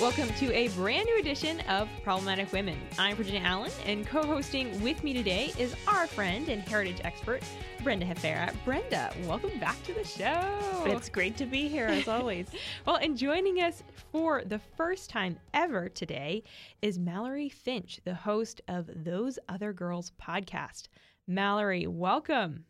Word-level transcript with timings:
Welcome 0.00 0.30
to 0.36 0.50
a 0.54 0.68
brand 0.68 1.04
new 1.04 1.18
edition 1.18 1.60
of 1.68 1.86
Problematic 2.02 2.50
Women. 2.54 2.78
I'm 2.98 3.16
Virginia 3.16 3.42
Allen, 3.44 3.70
and 3.84 4.06
co 4.06 4.22
hosting 4.22 4.80
with 4.80 5.04
me 5.04 5.12
today 5.12 5.52
is 5.58 5.76
our 5.86 6.06
friend 6.06 6.48
and 6.48 6.62
heritage 6.62 7.02
expert, 7.04 7.42
Brenda 7.84 8.06
Hafera. 8.06 8.54
Brenda, 8.64 9.12
welcome 9.26 9.58
back 9.58 9.80
to 9.82 9.92
the 9.92 10.02
show. 10.02 10.84
It's 10.86 11.10
great 11.10 11.36
to 11.36 11.44
be 11.44 11.68
here, 11.68 11.84
as 11.84 12.08
always. 12.08 12.46
well, 12.86 12.96
and 12.96 13.14
joining 13.14 13.58
us 13.58 13.82
for 14.10 14.42
the 14.42 14.58
first 14.58 15.10
time 15.10 15.38
ever 15.52 15.90
today 15.90 16.44
is 16.80 16.98
Mallory 16.98 17.50
Finch, 17.50 18.00
the 18.06 18.14
host 18.14 18.62
of 18.68 18.88
Those 19.04 19.38
Other 19.50 19.74
Girls 19.74 20.12
podcast. 20.18 20.88
Mallory, 21.28 21.86
welcome. 21.86 22.64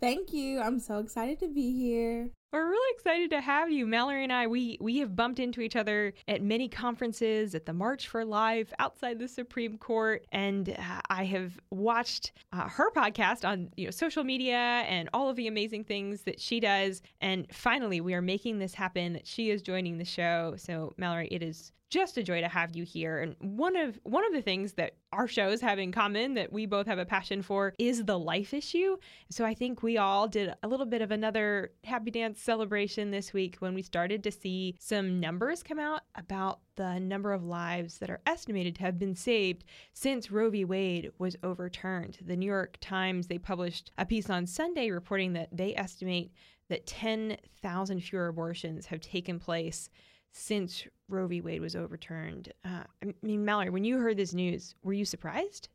Thank 0.00 0.32
you. 0.32 0.60
I'm 0.60 0.78
so 0.78 0.98
excited 0.98 1.40
to 1.40 1.48
be 1.48 1.76
here. 1.76 2.30
We're 2.56 2.70
really 2.70 2.94
excited 2.94 3.28
to 3.32 3.42
have 3.42 3.70
you. 3.70 3.86
Mallory 3.86 4.24
and 4.24 4.32
I, 4.32 4.46
we 4.46 4.78
we 4.80 4.96
have 5.00 5.14
bumped 5.14 5.40
into 5.40 5.60
each 5.60 5.76
other 5.76 6.14
at 6.26 6.40
many 6.40 6.70
conferences, 6.70 7.54
at 7.54 7.66
the 7.66 7.74
March 7.74 8.08
for 8.08 8.24
Life, 8.24 8.72
outside 8.78 9.18
the 9.18 9.28
Supreme 9.28 9.76
Court, 9.76 10.24
and 10.32 10.70
uh, 10.70 11.00
I 11.10 11.24
have 11.24 11.60
watched 11.70 12.32
uh, 12.54 12.66
her 12.66 12.90
podcast 12.92 13.46
on 13.46 13.68
you 13.76 13.84
know 13.84 13.90
social 13.90 14.24
media 14.24 14.56
and 14.56 15.10
all 15.12 15.28
of 15.28 15.36
the 15.36 15.48
amazing 15.48 15.84
things 15.84 16.22
that 16.22 16.40
she 16.40 16.58
does. 16.58 17.02
And 17.20 17.46
finally, 17.52 18.00
we 18.00 18.14
are 18.14 18.22
making 18.22 18.58
this 18.58 18.72
happen. 18.72 19.12
That 19.12 19.26
she 19.26 19.50
is 19.50 19.60
joining 19.60 19.98
the 19.98 20.06
show. 20.06 20.54
So, 20.56 20.94
Mallory, 20.96 21.28
it 21.30 21.42
is 21.42 21.72
just 21.88 22.18
a 22.18 22.22
joy 22.22 22.40
to 22.40 22.48
have 22.48 22.74
you 22.74 22.84
here. 22.84 23.18
And 23.18 23.36
one 23.40 23.76
of 23.76 23.98
one 24.02 24.26
of 24.26 24.32
the 24.32 24.42
things 24.42 24.72
that 24.74 24.94
our 25.12 25.28
shows 25.28 25.60
have 25.60 25.78
in 25.78 25.92
common 25.92 26.34
that 26.34 26.52
we 26.52 26.66
both 26.66 26.86
have 26.86 26.98
a 26.98 27.04
passion 27.04 27.42
for 27.42 27.72
is 27.78 28.04
the 28.04 28.18
life 28.18 28.52
issue. 28.52 28.96
So 29.30 29.44
I 29.44 29.54
think 29.54 29.82
we 29.82 29.96
all 29.96 30.26
did 30.26 30.52
a 30.62 30.68
little 30.68 30.86
bit 30.86 31.02
of 31.02 31.10
another 31.10 31.72
happy 31.84 32.10
dance 32.10 32.40
celebration 32.40 33.10
this 33.10 33.32
week 33.32 33.56
when 33.60 33.74
we 33.74 33.82
started 33.82 34.24
to 34.24 34.32
see 34.32 34.76
some 34.80 35.20
numbers 35.20 35.62
come 35.62 35.78
out 35.78 36.02
about 36.16 36.60
the 36.74 36.98
number 36.98 37.32
of 37.32 37.44
lives 37.44 37.98
that 37.98 38.10
are 38.10 38.20
estimated 38.26 38.74
to 38.76 38.82
have 38.82 38.98
been 38.98 39.14
saved 39.14 39.64
since 39.92 40.30
Roe 40.30 40.50
v. 40.50 40.64
Wade 40.64 41.10
was 41.18 41.36
overturned. 41.42 42.18
The 42.20 42.36
New 42.36 42.46
York 42.46 42.76
Times 42.80 43.28
they 43.28 43.38
published 43.38 43.92
a 43.96 44.04
piece 44.04 44.28
on 44.28 44.46
Sunday 44.46 44.90
reporting 44.90 45.32
that 45.34 45.48
they 45.52 45.74
estimate 45.76 46.32
that 46.68 46.86
10,000 46.86 48.00
fewer 48.00 48.26
abortions 48.26 48.86
have 48.86 49.00
taken 49.00 49.38
place 49.38 49.88
since 50.32 50.84
Roe 51.08 51.26
v. 51.26 51.40
Wade 51.40 51.60
was 51.60 51.76
overturned. 51.76 52.52
Uh, 52.64 52.84
I 53.02 53.14
mean, 53.22 53.44
Mallory, 53.44 53.70
when 53.70 53.84
you 53.84 53.98
heard 53.98 54.16
this 54.16 54.34
news, 54.34 54.74
were 54.82 54.92
you 54.92 55.04
surprised? 55.04 55.68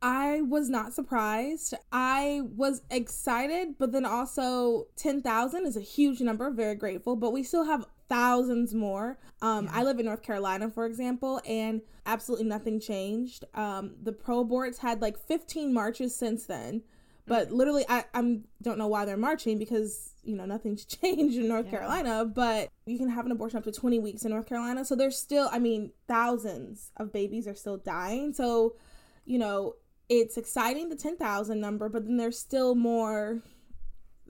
I 0.00 0.42
was 0.42 0.70
not 0.70 0.94
surprised. 0.94 1.74
I 1.90 2.42
was 2.56 2.82
excited, 2.90 3.74
but 3.78 3.90
then 3.90 4.04
also 4.04 4.86
10,000 4.96 5.66
is 5.66 5.76
a 5.76 5.80
huge 5.80 6.20
number. 6.20 6.50
Very 6.50 6.76
grateful, 6.76 7.16
but 7.16 7.32
we 7.32 7.42
still 7.42 7.64
have 7.64 7.86
thousands 8.08 8.74
more. 8.74 9.18
Um, 9.42 9.64
yeah. 9.64 9.72
I 9.74 9.82
live 9.82 9.98
in 9.98 10.06
North 10.06 10.22
Carolina, 10.22 10.70
for 10.70 10.86
example, 10.86 11.40
and 11.46 11.82
absolutely 12.06 12.46
nothing 12.46 12.80
changed. 12.80 13.44
Um, 13.54 13.96
the 14.02 14.12
pro 14.12 14.44
aborts 14.44 14.78
had 14.78 15.02
like 15.02 15.18
15 15.18 15.74
marches 15.74 16.14
since 16.14 16.46
then. 16.46 16.82
But 17.28 17.52
literally, 17.52 17.84
I 17.88 18.04
I'm 18.14 18.44
don't 18.62 18.78
know 18.78 18.88
why 18.88 19.04
they're 19.04 19.16
marching 19.16 19.58
because 19.58 20.14
you 20.22 20.36
know 20.36 20.44
nothing's 20.44 20.84
changed 20.86 21.38
in 21.38 21.48
North 21.48 21.66
yeah. 21.66 21.72
Carolina. 21.72 22.24
But 22.24 22.70
you 22.86 22.98
can 22.98 23.08
have 23.08 23.26
an 23.26 23.32
abortion 23.32 23.58
up 23.58 23.64
to 23.64 23.72
20 23.72 23.98
weeks 23.98 24.24
in 24.24 24.30
North 24.30 24.46
Carolina, 24.46 24.84
so 24.84 24.94
there's 24.94 25.18
still, 25.18 25.48
I 25.52 25.58
mean, 25.58 25.92
thousands 26.06 26.90
of 26.96 27.12
babies 27.12 27.46
are 27.46 27.54
still 27.54 27.76
dying. 27.76 28.32
So, 28.32 28.76
you 29.24 29.38
know, 29.38 29.74
it's 30.08 30.36
exciting 30.36 30.88
the 30.88 30.96
10,000 30.96 31.60
number, 31.60 31.88
but 31.88 32.06
then 32.06 32.16
there's 32.16 32.38
still 32.38 32.74
more 32.74 33.42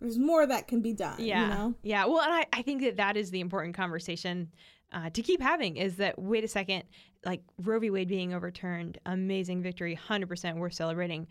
there's 0.01 0.19
more 0.19 0.47
that 0.47 0.69
can 0.69 0.81
be 0.81 0.93
done. 0.93 1.17
Yeah. 1.19 1.43
You 1.43 1.49
know? 1.49 1.75
Yeah. 1.83 2.05
Well, 2.07 2.21
and 2.21 2.33
I, 2.33 2.47
I 2.53 2.63
think 2.63 2.83
that 2.83 2.97
that 2.97 3.17
is 3.17 3.31
the 3.31 3.41
important 3.41 3.75
conversation 3.75 4.49
uh, 4.93 5.11
to 5.11 5.23
keep 5.23 5.43
having 5.43 5.77
is 5.77 5.97
that 5.97 6.19
wait 6.19 6.45
a 6.45 6.49
second, 6.49 6.85
like 7.25 7.43
Roe 7.59 7.79
v. 7.79 7.91
Wade 7.91 8.09
being 8.09 8.33
overturned, 8.33 8.99
amazing 9.07 9.63
victory, 9.63 9.99
100% 10.09 10.57
we're 10.57 10.71
celebrating, 10.71 11.27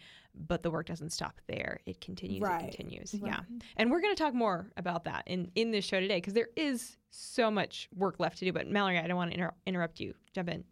but 0.48 0.64
the 0.64 0.72
work 0.72 0.88
doesn't 0.88 1.12
stop 1.12 1.40
there. 1.48 1.80
It 1.86 2.02
continues, 2.02 2.42
right. 2.42 2.64
it 2.64 2.76
continues. 2.76 3.16
Right. 3.20 3.32
Yeah. 3.32 3.40
And 3.78 3.92
we're 3.92 4.02
going 4.02 4.16
to 4.16 4.22
talk 4.22 4.34
more 4.34 4.72
about 4.78 5.06
that 5.06 5.24
in, 5.26 5.52
in 5.56 5.72
this 5.72 5.86
show 5.86 6.00
today 6.00 6.18
because 6.18 6.34
there 6.34 6.50
is 6.56 6.98
so 7.10 7.50
much 7.50 7.90
work 7.96 8.20
left 8.20 8.40
to 8.40 8.46
do. 8.46 8.54
But 8.54 8.68
Mallory, 8.68 9.00
I 9.00 9.08
don't 9.08 9.18
want 9.18 9.32
to 9.32 9.38
inter- 9.38 9.56
interrupt 9.66 10.00
you. 10.00 10.14
Jump 10.34 10.50
in. 10.50 10.64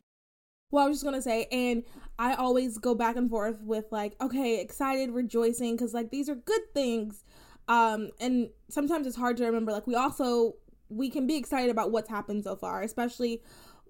Well, 0.72 0.86
I 0.86 0.88
was 0.88 0.98
just 0.98 1.06
gonna 1.06 1.22
say, 1.22 1.48
and 1.52 1.84
I 2.20 2.34
always 2.34 2.78
go 2.80 2.96
back 2.96 3.16
and 3.16 3.30
forth 3.30 3.62
with 3.62 3.86
like, 3.92 4.16
okay, 4.20 4.60
excited, 4.60 5.12
rejoicing, 5.12 5.76
because 5.76 5.94
like 5.94 6.10
these 6.10 6.28
are 6.28 6.36
good 6.36 6.74
things, 6.74 7.24
um, 7.68 8.10
and 8.20 8.50
sometimes 8.70 9.08
it's 9.08 9.16
hard 9.16 9.38
to 9.38 9.46
remember. 9.46 9.72
Like 9.72 9.88
we 9.88 9.96
also 9.96 10.56
we 10.90 11.10
can 11.10 11.28
be 11.28 11.38
excited 11.38 11.70
about 11.70 11.92
what's 11.92 12.10
happened 12.10 12.44
so 12.44 12.56
far, 12.56 12.82
especially 12.82 13.42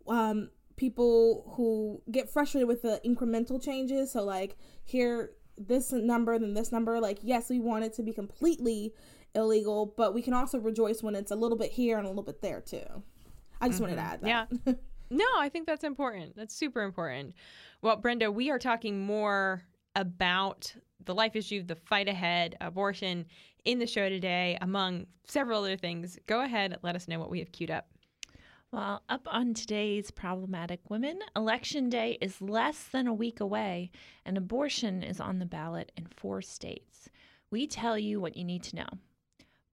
um, 0.08 0.50
people 0.76 1.52
who 1.56 2.02
get 2.12 2.30
frustrated 2.30 2.68
with 2.68 2.82
the 2.82 3.02
incremental 3.06 3.62
changes. 3.62 4.12
So, 4.12 4.24
like, 4.24 4.58
here, 4.84 5.32
this 5.58 5.92
number, 5.92 6.38
then 6.38 6.54
this 6.54 6.72
number. 6.72 7.00
Like, 7.00 7.20
yes, 7.22 7.50
we 7.50 7.60
want 7.60 7.84
it 7.84 7.94
to 7.94 8.04
be 8.04 8.14
completely 8.14 8.94
illegal, 9.34 9.94
but 9.98 10.14
we 10.14 10.22
can 10.22 10.34
also 10.34 10.60
rejoice 10.60 11.04
when 11.04 11.16
it's 11.16 11.32
a 11.32 11.36
little 11.36 11.58
bit 11.58 11.72
here 11.72 11.98
and 11.98 12.06
a 12.06 12.10
little 12.10 12.24
bit 12.24 12.42
there, 12.42 12.62
too. 12.62 12.84
I 13.62 13.68
just 13.68 13.82
mm-hmm. 13.82 13.96
wanted 13.96 13.96
to 13.96 14.02
mm-hmm. 14.02 14.28
add 14.28 14.50
that. 14.50 14.60
Yeah. 14.66 14.74
no, 15.10 15.26
I 15.38 15.50
think 15.50 15.68
that's 15.68 15.84
important. 15.84 16.36
That's 16.36 16.56
super 16.56 16.82
important. 16.82 17.34
Well, 17.82 17.96
Brenda, 17.98 18.32
we 18.32 18.50
are 18.50 18.60
talking 18.60 19.06
more 19.06 19.64
about 19.96 20.74
the 21.06 21.16
life 21.16 21.36
issue, 21.36 21.64
the 21.64 21.76
fight 21.76 22.08
ahead, 22.08 22.56
abortion 22.62 23.26
in 23.64 23.80
the 23.80 23.88
show 23.88 24.10
today, 24.10 24.58
among 24.62 25.06
several 25.28 25.64
other 25.64 25.78
things. 25.78 26.18
Go 26.28 26.42
ahead, 26.42 26.78
let 26.84 26.96
us 26.96 27.08
know 27.08 27.20
what 27.20 27.30
we 27.30 27.40
have 27.40 27.52
queued 27.52 27.72
up. 27.72 27.88
Well, 28.76 29.04
up 29.08 29.26
on 29.32 29.54
today's 29.54 30.12
Problematic 30.12 30.82
Women, 30.90 31.20
Election 31.34 31.90
Day 31.90 32.18
is 32.20 32.42
less 32.42 32.84
than 32.84 33.08
a 33.08 33.14
week 33.14 33.40
away, 33.40 33.90
and 34.26 34.38
abortion 34.38 35.02
is 35.02 35.22
on 35.22 35.40
the 35.40 35.46
ballot 35.46 35.94
in 35.96 36.08
four 36.08 36.42
states. 36.42 37.08
We 37.50 37.68
tell 37.68 37.98
you 37.98 38.20
what 38.20 38.36
you 38.36 38.44
need 38.44 38.64
to 38.64 38.76
know. 38.76 38.90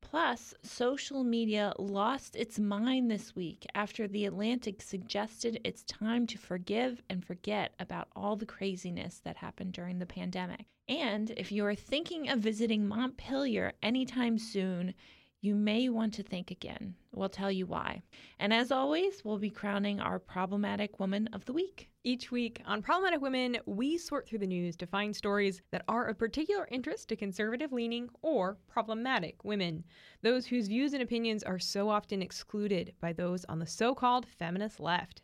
Plus, 0.02 0.54
social 0.62 1.24
media 1.24 1.72
lost 1.80 2.36
its 2.36 2.60
mind 2.60 3.10
this 3.10 3.34
week 3.34 3.66
after 3.74 4.06
The 4.06 4.26
Atlantic 4.26 4.80
suggested 4.80 5.60
it's 5.64 5.82
time 5.82 6.24
to 6.28 6.38
forgive 6.38 7.02
and 7.10 7.24
forget 7.24 7.74
about 7.80 8.06
all 8.14 8.36
the 8.36 8.46
craziness 8.46 9.20
that 9.24 9.36
happened 9.38 9.72
during 9.72 9.98
the 9.98 10.06
pandemic. 10.06 10.66
And 10.88 11.32
if 11.36 11.50
you 11.50 11.66
are 11.66 11.74
thinking 11.74 12.28
of 12.28 12.38
visiting 12.38 12.86
Montpelier 12.86 13.72
anytime 13.82 14.38
soon, 14.38 14.94
you 15.42 15.56
may 15.56 15.88
want 15.88 16.14
to 16.14 16.22
think 16.22 16.52
again. 16.52 16.94
We'll 17.12 17.28
tell 17.28 17.50
you 17.50 17.66
why. 17.66 18.02
And 18.38 18.54
as 18.54 18.70
always, 18.70 19.24
we'll 19.24 19.38
be 19.38 19.50
crowning 19.50 19.98
our 20.00 20.20
problematic 20.20 21.00
woman 21.00 21.28
of 21.32 21.44
the 21.44 21.52
week. 21.52 21.90
Each 22.04 22.30
week 22.30 22.62
on 22.64 22.80
Problematic 22.80 23.20
Women, 23.20 23.58
we 23.66 23.98
sort 23.98 24.26
through 24.26 24.38
the 24.38 24.46
news 24.46 24.76
to 24.76 24.86
find 24.86 25.14
stories 25.14 25.60
that 25.72 25.84
are 25.88 26.06
of 26.06 26.16
particular 26.16 26.68
interest 26.70 27.08
to 27.08 27.16
conservative 27.16 27.72
leaning 27.72 28.08
or 28.22 28.56
problematic 28.68 29.44
women, 29.44 29.82
those 30.22 30.46
whose 30.46 30.68
views 30.68 30.94
and 30.94 31.02
opinions 31.02 31.42
are 31.42 31.58
so 31.58 31.88
often 31.88 32.22
excluded 32.22 32.94
by 33.00 33.12
those 33.12 33.44
on 33.46 33.58
the 33.58 33.66
so 33.66 33.96
called 33.96 34.26
feminist 34.26 34.78
left. 34.78 35.22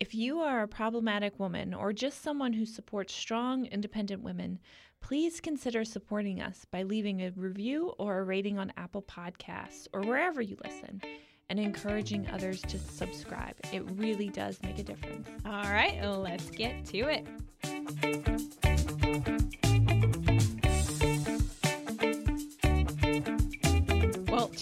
If 0.00 0.14
you 0.14 0.40
are 0.40 0.62
a 0.62 0.68
problematic 0.68 1.38
woman 1.38 1.74
or 1.74 1.92
just 1.92 2.22
someone 2.22 2.52
who 2.52 2.64
supports 2.66 3.14
strong, 3.14 3.66
independent 3.66 4.22
women, 4.22 4.58
please 5.00 5.40
consider 5.40 5.84
supporting 5.84 6.40
us 6.40 6.64
by 6.64 6.82
leaving 6.82 7.20
a 7.20 7.30
review 7.36 7.92
or 7.98 8.18
a 8.18 8.24
rating 8.24 8.58
on 8.58 8.72
Apple 8.76 9.02
Podcasts 9.02 9.86
or 9.92 10.00
wherever 10.00 10.40
you 10.40 10.56
listen 10.64 11.02
and 11.50 11.60
encouraging 11.60 12.26
others 12.30 12.62
to 12.62 12.78
subscribe. 12.78 13.54
It 13.72 13.82
really 13.92 14.30
does 14.30 14.58
make 14.62 14.78
a 14.78 14.82
difference. 14.82 15.28
All 15.44 15.52
right, 15.52 16.02
let's 16.02 16.50
get 16.50 16.84
to 16.86 17.08
it. 17.10 17.26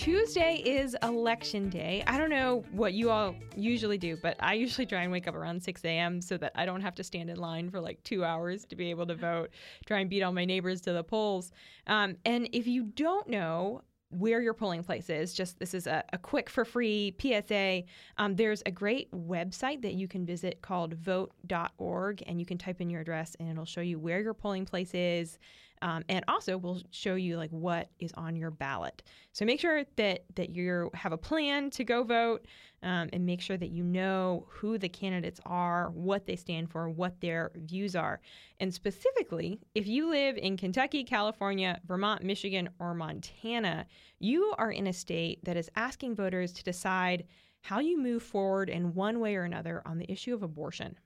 Tuesday 0.01 0.63
is 0.65 0.97
election 1.03 1.69
day. 1.69 2.03
I 2.07 2.17
don't 2.17 2.31
know 2.31 2.65
what 2.73 2.95
you 2.95 3.11
all 3.11 3.35
usually 3.55 3.99
do, 3.99 4.17
but 4.17 4.35
I 4.41 4.55
usually 4.55 4.87
try 4.87 5.03
and 5.03 5.13
wake 5.13 5.29
up 5.29 5.35
around 5.35 5.63
6 5.63 5.85
a.m. 5.85 6.23
so 6.23 6.39
that 6.39 6.53
I 6.55 6.65
don't 6.65 6.81
have 6.81 6.95
to 6.95 7.05
stand 7.05 7.29
in 7.29 7.37
line 7.37 7.69
for 7.69 7.83
like 7.83 8.03
two 8.03 8.25
hours 8.25 8.65
to 8.71 8.77
be 8.77 8.89
able 8.89 9.07
to 9.09 9.15
vote, 9.15 9.51
try 9.85 9.99
and 9.99 10.09
beat 10.09 10.23
all 10.23 10.33
my 10.33 10.47
neighbors 10.47 10.81
to 10.83 10.95
the 10.95 11.05
polls. 11.05 11.53
Um, 11.87 12.17
and 12.25 12.49
if 12.53 12.67
you 12.67 12.85
don't 12.85 13.29
know, 13.29 13.83
where 14.13 14.41
your 14.41 14.55
polling 14.55 14.83
place 14.83 15.09
is. 15.09 15.33
Just 15.33 15.61
this 15.61 15.73
is 15.73 15.87
a, 15.87 16.03
a 16.13 16.19
quick 16.19 16.51
for 16.51 16.65
free 16.65 17.15
PSA. 17.21 17.85
Um, 18.19 18.35
there's 18.35 18.61
a 18.67 18.71
great 18.71 19.09
website 19.13 19.83
that 19.83 19.95
you 19.95 20.09
can 20.09 20.27
visit 20.27 20.63
called 20.63 20.95
vote.org, 20.95 22.23
and 22.27 22.41
you 22.41 22.47
can 22.47 22.59
type 22.59 22.81
in 22.81 22.91
your 22.91 23.03
address 23.03 23.37
and 23.39 23.49
it'll 23.49 23.65
show 23.65 23.81
you 23.81 24.01
where 24.01 24.21
your 24.21 24.35
polling 24.35 24.65
place 24.65 24.95
is. 24.95 25.39
Um, 25.83 26.05
and 26.09 26.25
also 26.29 26.59
we'll 26.59 26.83
show 26.91 27.15
you 27.15 27.37
like 27.37 27.51
what 27.51 27.89
is 27.99 28.13
on 28.15 28.37
your 28.37 28.51
ballot. 28.51 29.03
So 29.33 29.45
make 29.45 29.61
sure 29.61 29.85
that 29.97 30.25
that 30.35 30.51
you 30.51 30.91
have 30.95 31.13
a 31.13 31.19
plan 31.19 31.71
to 31.71 31.85
go 31.85 32.03
vote, 32.03 32.47
um, 32.83 33.09
and 33.13 33.25
make 33.25 33.41
sure 33.41 33.57
that 33.57 33.71
you 33.71 33.83
know 33.83 34.47
who 34.49 34.79
the 34.79 34.89
candidates 34.89 35.41
are, 35.47 35.91
what 35.91 36.27
they 36.27 36.37
stand 36.37 36.71
for, 36.71 36.89
what 36.91 37.21
their 37.21 37.53
views 37.55 37.97
are, 37.97 38.21
and 38.59 38.73
specifically, 38.73 39.59
if 39.75 39.87
you 39.87 40.11
live 40.11 40.37
in 40.37 40.57
Kentucky, 40.57 41.05
California, 41.05 41.81
Vermont, 41.87 42.23
Michigan, 42.23 42.69
or 42.79 42.95
Montana, 42.95 43.87
you 44.19 44.53
are 44.59 44.71
in 44.73 44.87
a 44.87 44.93
state 44.93 45.45
that 45.45 45.57
is 45.57 45.71
asking 45.77 46.15
voters 46.15 46.53
to 46.53 46.65
decide 46.65 47.25
how 47.63 47.79
you 47.79 47.99
move 47.99 48.23
forward 48.23 48.71
in 48.71 48.95
one 48.95 49.21
way 49.21 49.37
or 49.37 49.45
another 49.45 49.83
on 49.85 49.99
the 49.99 50.11
issue 50.11 50.35
of 50.35 50.43
abortion. 50.43 50.97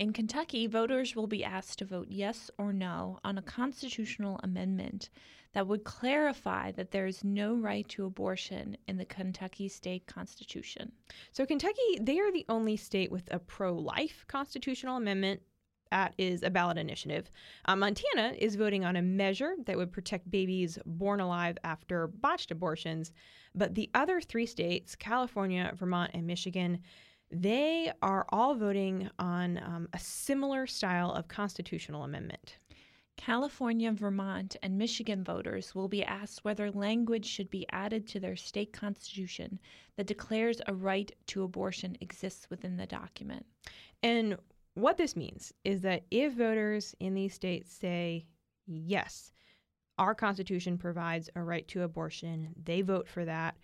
In 0.00 0.14
Kentucky, 0.14 0.66
voters 0.66 1.14
will 1.14 1.26
be 1.26 1.44
asked 1.44 1.80
to 1.80 1.84
vote 1.84 2.06
yes 2.08 2.50
or 2.56 2.72
no 2.72 3.18
on 3.22 3.36
a 3.36 3.42
constitutional 3.42 4.40
amendment 4.42 5.10
that 5.52 5.66
would 5.66 5.84
clarify 5.84 6.72
that 6.72 6.90
there 6.90 7.06
is 7.06 7.22
no 7.22 7.54
right 7.54 7.86
to 7.90 8.06
abortion 8.06 8.78
in 8.88 8.96
the 8.96 9.04
Kentucky 9.04 9.68
state 9.68 10.06
constitution. 10.06 10.92
So, 11.32 11.44
Kentucky, 11.44 11.98
they 12.00 12.18
are 12.18 12.32
the 12.32 12.46
only 12.48 12.78
state 12.78 13.12
with 13.12 13.28
a 13.30 13.38
pro 13.38 13.74
life 13.74 14.24
constitutional 14.26 14.96
amendment 14.96 15.42
that 15.90 16.14
is 16.16 16.42
a 16.42 16.50
ballot 16.50 16.78
initiative. 16.78 17.30
Uh, 17.66 17.76
Montana 17.76 18.34
is 18.38 18.56
voting 18.56 18.86
on 18.86 18.96
a 18.96 19.02
measure 19.02 19.54
that 19.66 19.76
would 19.76 19.92
protect 19.92 20.30
babies 20.30 20.78
born 20.86 21.20
alive 21.20 21.58
after 21.62 22.06
botched 22.06 22.50
abortions. 22.50 23.12
But 23.54 23.74
the 23.74 23.90
other 23.92 24.22
three 24.22 24.46
states, 24.46 24.94
California, 24.94 25.74
Vermont, 25.76 26.12
and 26.14 26.26
Michigan, 26.26 26.78
they 27.30 27.92
are 28.02 28.26
all 28.30 28.54
voting 28.54 29.08
on 29.18 29.58
um, 29.58 29.88
a 29.92 29.98
similar 29.98 30.66
style 30.66 31.12
of 31.12 31.28
constitutional 31.28 32.04
amendment. 32.04 32.58
California, 33.16 33.92
Vermont, 33.92 34.56
and 34.62 34.78
Michigan 34.78 35.22
voters 35.22 35.74
will 35.74 35.88
be 35.88 36.02
asked 36.02 36.42
whether 36.42 36.70
language 36.70 37.26
should 37.26 37.50
be 37.50 37.66
added 37.70 38.06
to 38.08 38.18
their 38.18 38.34
state 38.34 38.72
constitution 38.72 39.58
that 39.96 40.06
declares 40.06 40.62
a 40.66 40.74
right 40.74 41.12
to 41.26 41.42
abortion 41.42 41.96
exists 42.00 42.48
within 42.48 42.78
the 42.78 42.86
document. 42.86 43.44
And 44.02 44.38
what 44.74 44.96
this 44.96 45.16
means 45.16 45.52
is 45.64 45.82
that 45.82 46.04
if 46.10 46.32
voters 46.32 46.94
in 46.98 47.12
these 47.12 47.34
states 47.34 47.70
say, 47.70 48.26
yes, 48.66 49.32
our 49.98 50.14
Constitution 50.14 50.78
provides 50.78 51.28
a 51.36 51.42
right 51.42 51.68
to 51.68 51.82
abortion, 51.82 52.54
they 52.64 52.80
vote 52.80 53.06
for 53.06 53.26
that, 53.26 53.54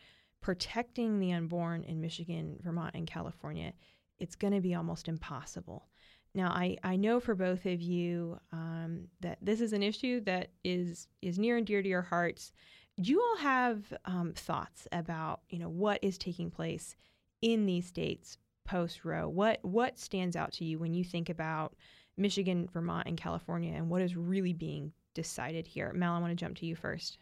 protecting 0.47 1.19
the 1.19 1.33
unborn 1.33 1.83
in 1.83 2.01
Michigan, 2.01 2.57
Vermont, 2.63 2.95
and 2.95 3.05
California, 3.05 3.73
it's 4.21 4.37
going 4.37 4.53
to 4.53 4.61
be 4.61 4.77
almost 4.77 5.09
impossible. 5.09 5.89
Now, 6.37 6.51
I, 6.51 6.77
I 6.85 6.95
know 6.95 7.19
for 7.19 7.35
both 7.35 7.67
of 7.67 7.83
you 7.83 8.39
um, 8.53 9.09
that 9.23 9.39
this 9.43 9.61
is 9.61 9.73
an 9.73 9.83
issue 9.83 10.21
that 10.21 10.51
is 10.63 11.09
is 11.21 11.37
near 11.37 11.57
and 11.57 11.67
dear 11.67 11.83
to 11.83 11.89
your 11.89 12.03
hearts. 12.03 12.53
Do 13.01 13.11
you 13.11 13.21
all 13.21 13.39
have 13.39 13.93
um, 14.05 14.35
thoughts 14.37 14.87
about 14.93 15.41
you 15.51 15.59
know 15.59 15.69
what 15.69 15.99
is 16.01 16.17
taking 16.17 16.53
place 16.53 16.95
in 17.43 17.67
these 17.67 17.89
states 17.89 18.39
post 18.65 19.05
Roe? 19.05 19.29
What 19.29 19.59
what 19.65 19.99
stands 19.99 20.37
out 20.37 20.53
to 20.53 20.65
you 20.65 20.79
when 20.79 20.95
you 20.95 21.03
think 21.03 21.29
about 21.29 21.75
Michigan, 22.17 22.69
Vermont, 22.73 23.09
and 23.09 23.19
California, 23.19 23.75
and 23.75 23.91
what 23.91 24.01
is 24.01 24.15
really 24.15 24.53
being 24.53 24.93
decided 25.13 25.67
here? 25.67 25.93
Mel, 25.93 26.15
I 26.15 26.21
want 26.21 26.31
to 26.31 26.37
jump 26.37 26.57
to 26.59 26.67
you 26.67 26.77
first. 26.77 27.19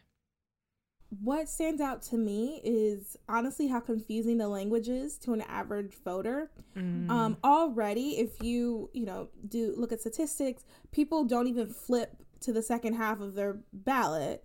What 1.21 1.47
stands 1.47 1.81
out 1.81 2.01
to 2.03 2.17
me 2.17 2.61
is 2.63 3.15
honestly 3.29 3.67
how 3.67 3.79
confusing 3.79 4.37
the 4.37 4.47
language 4.47 4.89
is 4.89 5.17
to 5.19 5.33
an 5.33 5.41
average 5.41 5.93
voter. 6.03 6.51
Mm. 6.75 7.09
Um, 7.09 7.37
already, 7.43 8.17
if 8.17 8.41
you 8.41 8.89
you 8.93 9.05
know 9.05 9.29
do 9.47 9.73
look 9.77 9.91
at 9.91 10.01
statistics, 10.01 10.65
people 10.91 11.23
don't 11.23 11.47
even 11.47 11.69
flip 11.69 12.17
to 12.41 12.51
the 12.51 12.61
second 12.61 12.93
half 12.93 13.21
of 13.21 13.35
their 13.35 13.59
ballot, 13.71 14.43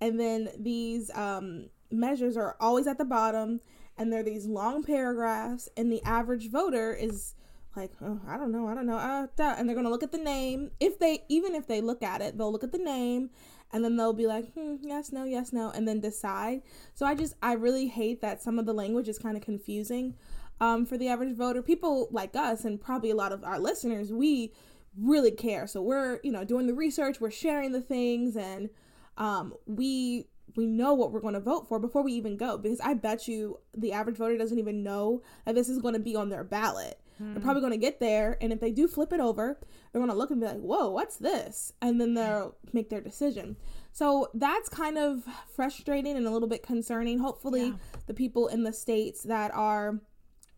and 0.00 0.18
then 0.18 0.48
these 0.58 1.10
um, 1.14 1.68
measures 1.90 2.36
are 2.36 2.56
always 2.58 2.86
at 2.86 2.98
the 2.98 3.04
bottom 3.04 3.60
and 3.98 4.12
they're 4.12 4.22
these 4.22 4.46
long 4.46 4.82
paragraphs, 4.82 5.68
and 5.76 5.92
the 5.92 6.02
average 6.04 6.50
voter 6.50 6.94
is 6.94 7.34
like, 7.76 7.90
oh, 8.00 8.20
I 8.26 8.36
don't 8.36 8.52
know, 8.52 8.68
I 8.68 8.74
don't 8.74 8.86
know, 8.86 8.96
uh, 8.96 9.26
and 9.38 9.68
they're 9.68 9.76
gonna 9.76 9.90
look 9.90 10.02
at 10.04 10.12
the 10.12 10.18
name. 10.18 10.70
If 10.80 10.98
they, 10.98 11.24
even 11.28 11.54
if 11.54 11.66
they 11.66 11.80
look 11.80 12.02
at 12.02 12.22
it, 12.22 12.38
they'll 12.38 12.52
look 12.52 12.64
at 12.64 12.72
the 12.72 12.78
name, 12.78 13.30
and 13.72 13.84
then 13.84 13.96
they'll 13.96 14.12
be 14.12 14.26
like, 14.26 14.52
hmm, 14.52 14.76
yes, 14.80 15.12
no, 15.12 15.24
yes, 15.24 15.52
no, 15.52 15.70
and 15.70 15.86
then 15.86 16.00
decide. 16.00 16.62
So 16.94 17.06
I 17.06 17.14
just, 17.14 17.34
I 17.42 17.52
really 17.52 17.88
hate 17.88 18.20
that 18.22 18.42
some 18.42 18.58
of 18.58 18.66
the 18.66 18.72
language 18.72 19.08
is 19.08 19.18
kind 19.18 19.36
of 19.36 19.42
confusing 19.42 20.14
um, 20.60 20.86
for 20.86 20.96
the 20.96 21.08
average 21.08 21.36
voter. 21.36 21.62
People 21.62 22.08
like 22.10 22.34
us, 22.34 22.64
and 22.64 22.80
probably 22.80 23.10
a 23.10 23.16
lot 23.16 23.32
of 23.32 23.44
our 23.44 23.58
listeners, 23.58 24.12
we 24.12 24.52
really 24.96 25.30
care. 25.30 25.66
So 25.66 25.82
we're, 25.82 26.20
you 26.22 26.32
know, 26.32 26.44
doing 26.44 26.66
the 26.66 26.74
research, 26.74 27.20
we're 27.20 27.30
sharing 27.30 27.72
the 27.72 27.80
things, 27.80 28.36
and 28.36 28.70
um, 29.16 29.54
we 29.66 30.26
we 30.56 30.66
know 30.66 30.94
what 30.94 31.12
we're 31.12 31.20
going 31.20 31.34
to 31.34 31.40
vote 31.40 31.68
for 31.68 31.78
before 31.78 32.02
we 32.02 32.12
even 32.12 32.36
go 32.36 32.56
because 32.56 32.80
I 32.80 32.94
bet 32.94 33.28
you 33.28 33.60
the 33.76 33.92
average 33.92 34.16
voter 34.16 34.38
doesn't 34.38 34.58
even 34.58 34.82
know 34.82 35.22
that 35.44 35.54
this 35.54 35.68
is 35.68 35.78
going 35.78 35.94
to 35.94 36.00
be 36.00 36.16
on 36.16 36.30
their 36.30 36.42
ballot. 36.42 36.98
Mm. 37.22 37.34
They're 37.34 37.42
probably 37.42 37.60
going 37.60 37.72
to 37.72 37.78
get 37.78 38.00
there, 38.00 38.36
and 38.40 38.52
if 38.52 38.60
they 38.60 38.70
do 38.70 38.88
flip 38.88 39.12
it 39.12 39.20
over, 39.20 39.58
they're 39.92 40.00
going 40.00 40.10
to 40.10 40.16
look 40.16 40.30
and 40.30 40.40
be 40.40 40.46
like, 40.46 40.60
"Whoa, 40.60 40.90
what's 40.90 41.16
this?" 41.16 41.72
And 41.82 42.00
then 42.00 42.14
they'll 42.14 42.56
make 42.72 42.90
their 42.90 43.00
decision. 43.00 43.56
So 43.92 44.28
that's 44.34 44.68
kind 44.68 44.98
of 44.98 45.24
frustrating 45.54 46.16
and 46.16 46.26
a 46.26 46.30
little 46.30 46.48
bit 46.48 46.62
concerning. 46.62 47.18
Hopefully, 47.18 47.68
yeah. 47.68 47.76
the 48.06 48.14
people 48.14 48.48
in 48.48 48.62
the 48.62 48.72
states 48.72 49.22
that 49.24 49.52
are 49.54 50.00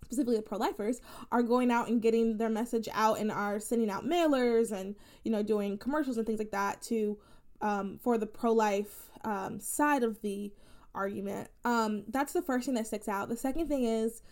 specifically 0.04 0.36
the 0.36 0.42
pro-lifers 0.42 1.00
are 1.30 1.42
going 1.42 1.70
out 1.70 1.88
and 1.88 2.02
getting 2.02 2.36
their 2.36 2.48
message 2.48 2.88
out 2.92 3.18
and 3.18 3.30
are 3.30 3.60
sending 3.60 3.88
out 3.88 4.04
mailers 4.04 4.72
and 4.72 4.96
you 5.22 5.30
know 5.30 5.42
doing 5.42 5.78
commercials 5.78 6.16
and 6.16 6.26
things 6.26 6.40
like 6.40 6.50
that 6.50 6.82
to 6.82 7.16
um, 7.62 7.98
for 8.02 8.18
the 8.18 8.26
pro-life 8.26 9.10
um, 9.24 9.60
side 9.60 10.02
of 10.02 10.20
the 10.22 10.52
argument. 10.94 11.48
Um, 11.64 12.04
that's 12.08 12.32
the 12.32 12.42
first 12.42 12.66
thing 12.66 12.74
that 12.74 12.86
sticks 12.86 13.08
out. 13.08 13.28
The 13.28 13.36
second 13.36 13.68
thing 13.68 13.84
is, 13.84 14.22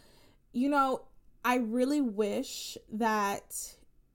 you 0.52 0.68
know, 0.68 1.02
I 1.44 1.56
really 1.56 2.00
wish 2.00 2.76
that. 2.92 3.74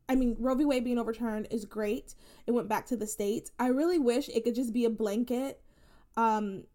I 0.10 0.16
mean, 0.16 0.36
Roe 0.38 0.56
v. 0.56 0.66
Wade 0.66 0.84
being 0.84 1.00
overturned 1.00 1.48
is 1.50 1.66
great. 1.66 2.16
It 2.46 2.52
went 2.52 2.68
back 2.68 2.86
to 2.88 2.98
the 2.98 3.08
states. 3.08 3.52
I 3.58 3.68
really 3.68 4.00
wish 4.00 4.30
it 4.30 4.44
could 4.44 4.56
just 4.56 4.74
be 4.74 4.86
a 4.86 4.90
blanket. 4.90 5.62
Um, 6.18 6.66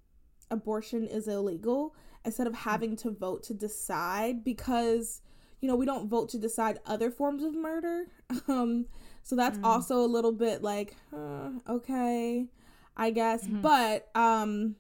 abortion 0.51 1.07
is 1.07 1.29
illegal 1.29 1.95
instead 2.25 2.47
of 2.47 2.55
having 2.55 2.97
to 2.97 3.11
vote 3.11 3.43
to 3.45 3.55
decide 3.55 4.43
because 4.43 5.21
you 5.61 5.69
know 5.69 5.77
we 5.77 5.85
don't 5.85 6.09
vote 6.09 6.31
to 6.31 6.39
decide 6.39 6.79
other 6.87 7.11
forms 7.11 7.43
of 7.45 7.55
murder 7.55 8.07
um 8.49 8.87
so 9.23 9.37
that's 9.37 9.59
mm. 9.59 9.65
also 9.65 9.99
a 9.99 10.07
little 10.07 10.33
bit 10.33 10.63
like 10.63 10.97
uh, 11.15 11.51
okay 11.69 12.49
I 12.99 13.11
guess. 13.11 13.45
Mm-hmm. 13.45 13.61
But 13.63 14.09
um 14.15 14.77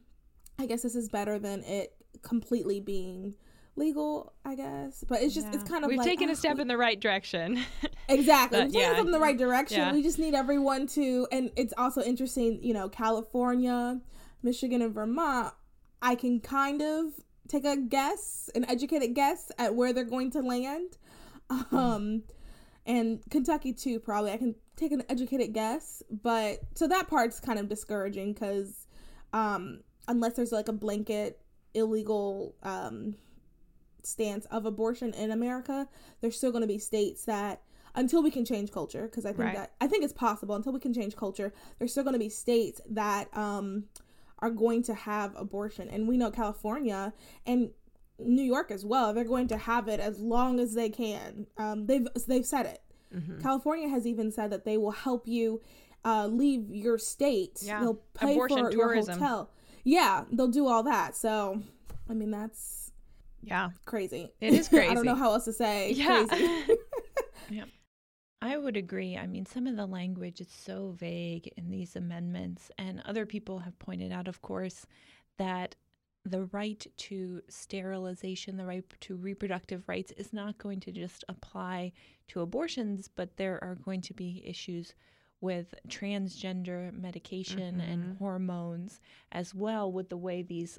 I 0.58 0.66
guess 0.66 0.82
this 0.82 0.96
is 0.96 1.08
better 1.08 1.38
than 1.38 1.62
it 1.62 1.94
completely 2.22 2.80
being 2.80 3.34
legal, 3.78 4.32
I 4.44 4.54
guess. 4.54 5.04
But 5.08 5.22
it's 5.22 5.34
just 5.34 5.48
yeah. 5.48 5.54
it's 5.54 5.68
kind 5.68 5.84
of 5.84 5.88
we've 5.88 5.98
like, 5.98 6.06
taken 6.06 6.30
a 6.30 6.36
step 6.36 6.56
we, 6.56 6.62
in 6.62 6.68
the 6.68 6.76
right 6.76 7.00
direction. 7.00 7.64
exactly, 8.08 8.64
we've 8.64 8.72
taken 8.72 9.06
in 9.06 9.12
the 9.12 9.20
right 9.20 9.38
direction. 9.38 9.78
Yeah. 9.78 9.92
We 9.92 10.02
just 10.02 10.18
need 10.18 10.34
everyone 10.34 10.86
to, 10.88 11.26
and 11.32 11.50
it's 11.56 11.72
also 11.78 12.02
interesting. 12.02 12.62
You 12.62 12.74
know, 12.74 12.88
California, 12.88 14.00
Michigan, 14.42 14.82
and 14.82 14.92
Vermont. 14.92 15.54
I 16.00 16.14
can 16.14 16.40
kind 16.40 16.82
of 16.82 17.12
take 17.48 17.64
a 17.64 17.76
guess, 17.76 18.50
an 18.54 18.64
educated 18.68 19.14
guess 19.14 19.50
at 19.58 19.74
where 19.74 19.92
they're 19.92 20.04
going 20.04 20.30
to 20.32 20.40
land. 20.40 20.98
Mm. 21.50 21.72
Um, 21.72 22.22
and 22.86 23.20
Kentucky 23.30 23.72
too, 23.72 24.00
probably. 24.00 24.32
I 24.32 24.36
can 24.36 24.54
take 24.76 24.92
an 24.92 25.02
educated 25.08 25.52
guess, 25.52 26.02
but 26.10 26.60
so 26.74 26.86
that 26.88 27.08
part's 27.08 27.40
kind 27.40 27.58
of 27.58 27.68
discouraging 27.68 28.32
because 28.32 28.86
um, 29.32 29.80
unless 30.06 30.34
there's 30.34 30.52
like 30.52 30.68
a 30.68 30.72
blanket 30.72 31.40
illegal 31.74 32.54
um, 32.62 33.14
stance 34.02 34.46
of 34.46 34.66
abortion 34.66 35.12
in 35.14 35.30
America, 35.30 35.88
there's 36.20 36.36
still 36.36 36.50
going 36.50 36.62
to 36.62 36.68
be 36.68 36.78
states 36.78 37.24
that 37.24 37.62
until 37.94 38.22
we 38.22 38.30
can 38.30 38.44
change 38.44 38.70
culture 38.70 39.04
because 39.04 39.24
I 39.24 39.30
think 39.30 39.44
right. 39.44 39.56
that 39.56 39.72
I 39.80 39.86
think 39.86 40.04
it's 40.04 40.12
possible 40.12 40.54
until 40.54 40.72
we 40.72 40.80
can 40.80 40.94
change 40.94 41.16
culture, 41.16 41.52
there's 41.78 41.90
still 41.92 42.04
going 42.04 42.14
to 42.14 42.18
be 42.18 42.28
states 42.28 42.80
that 42.90 43.36
um, 43.36 43.84
are 44.38 44.50
going 44.50 44.82
to 44.84 44.94
have 44.94 45.34
abortion, 45.36 45.88
and 45.88 46.06
we 46.06 46.16
know 46.16 46.30
California 46.30 47.12
and 47.46 47.70
New 48.20 48.42
York 48.42 48.70
as 48.70 48.84
well. 48.84 49.14
They're 49.14 49.24
going 49.24 49.48
to 49.48 49.56
have 49.56 49.88
it 49.88 50.00
as 50.00 50.20
long 50.20 50.60
as 50.60 50.74
they 50.74 50.90
can. 50.90 51.46
Um, 51.56 51.86
they've 51.86 52.06
they've 52.26 52.46
said 52.46 52.66
it 52.66 52.82
Mm-hmm. 53.14 53.40
California 53.40 53.88
has 53.88 54.06
even 54.06 54.30
said 54.30 54.50
that 54.50 54.64
they 54.64 54.76
will 54.76 54.90
help 54.90 55.26
you 55.26 55.60
uh, 56.04 56.26
leave 56.26 56.70
your 56.70 56.98
state. 56.98 57.58
Yeah. 57.62 57.80
They'll 57.80 58.02
pay 58.14 58.32
Abortion 58.32 58.58
for 58.58 58.70
tourism. 58.70 59.18
your 59.18 59.28
hotel. 59.28 59.50
Yeah, 59.84 60.24
they'll 60.30 60.48
do 60.48 60.66
all 60.66 60.82
that. 60.82 61.16
So, 61.16 61.62
I 62.08 62.14
mean, 62.14 62.30
that's 62.30 62.77
yeah 63.42 63.70
crazy. 63.84 64.30
It 64.40 64.52
is 64.54 64.68
crazy. 64.68 64.88
I 64.90 64.94
don't 64.94 65.04
know 65.04 65.14
how 65.14 65.32
else 65.32 65.44
to 65.46 65.52
say. 65.52 65.92
Yeah. 65.92 66.26
yeah. 67.50 67.64
I 68.40 68.56
would 68.56 68.76
agree. 68.76 69.16
I 69.16 69.26
mean, 69.26 69.46
some 69.46 69.66
of 69.66 69.76
the 69.76 69.86
language 69.86 70.40
is 70.40 70.48
so 70.48 70.94
vague 70.96 71.52
in 71.56 71.70
these 71.70 71.96
amendments, 71.96 72.70
and 72.78 73.02
other 73.04 73.26
people 73.26 73.58
have 73.58 73.76
pointed 73.80 74.12
out, 74.12 74.28
of 74.28 74.42
course, 74.42 74.86
that 75.38 75.74
the 76.24 76.44
right 76.52 76.86
to 76.96 77.42
sterilization, 77.48 78.56
the 78.56 78.66
right 78.66 78.84
to 79.00 79.16
reproductive 79.16 79.88
rights 79.88 80.12
is 80.12 80.32
not 80.32 80.58
going 80.58 80.78
to 80.80 80.92
just 80.92 81.24
apply 81.28 81.92
to 82.28 82.40
abortions, 82.40 83.08
but 83.08 83.36
there 83.36 83.62
are 83.62 83.74
going 83.74 84.02
to 84.02 84.14
be 84.14 84.42
issues 84.46 84.94
with 85.40 85.74
transgender 85.88 86.92
medication 86.92 87.76
mm-hmm. 87.76 87.92
and 87.92 88.18
hormones 88.18 89.00
as 89.32 89.54
well 89.54 89.90
with 89.90 90.08
the 90.08 90.16
way 90.16 90.42
these 90.42 90.78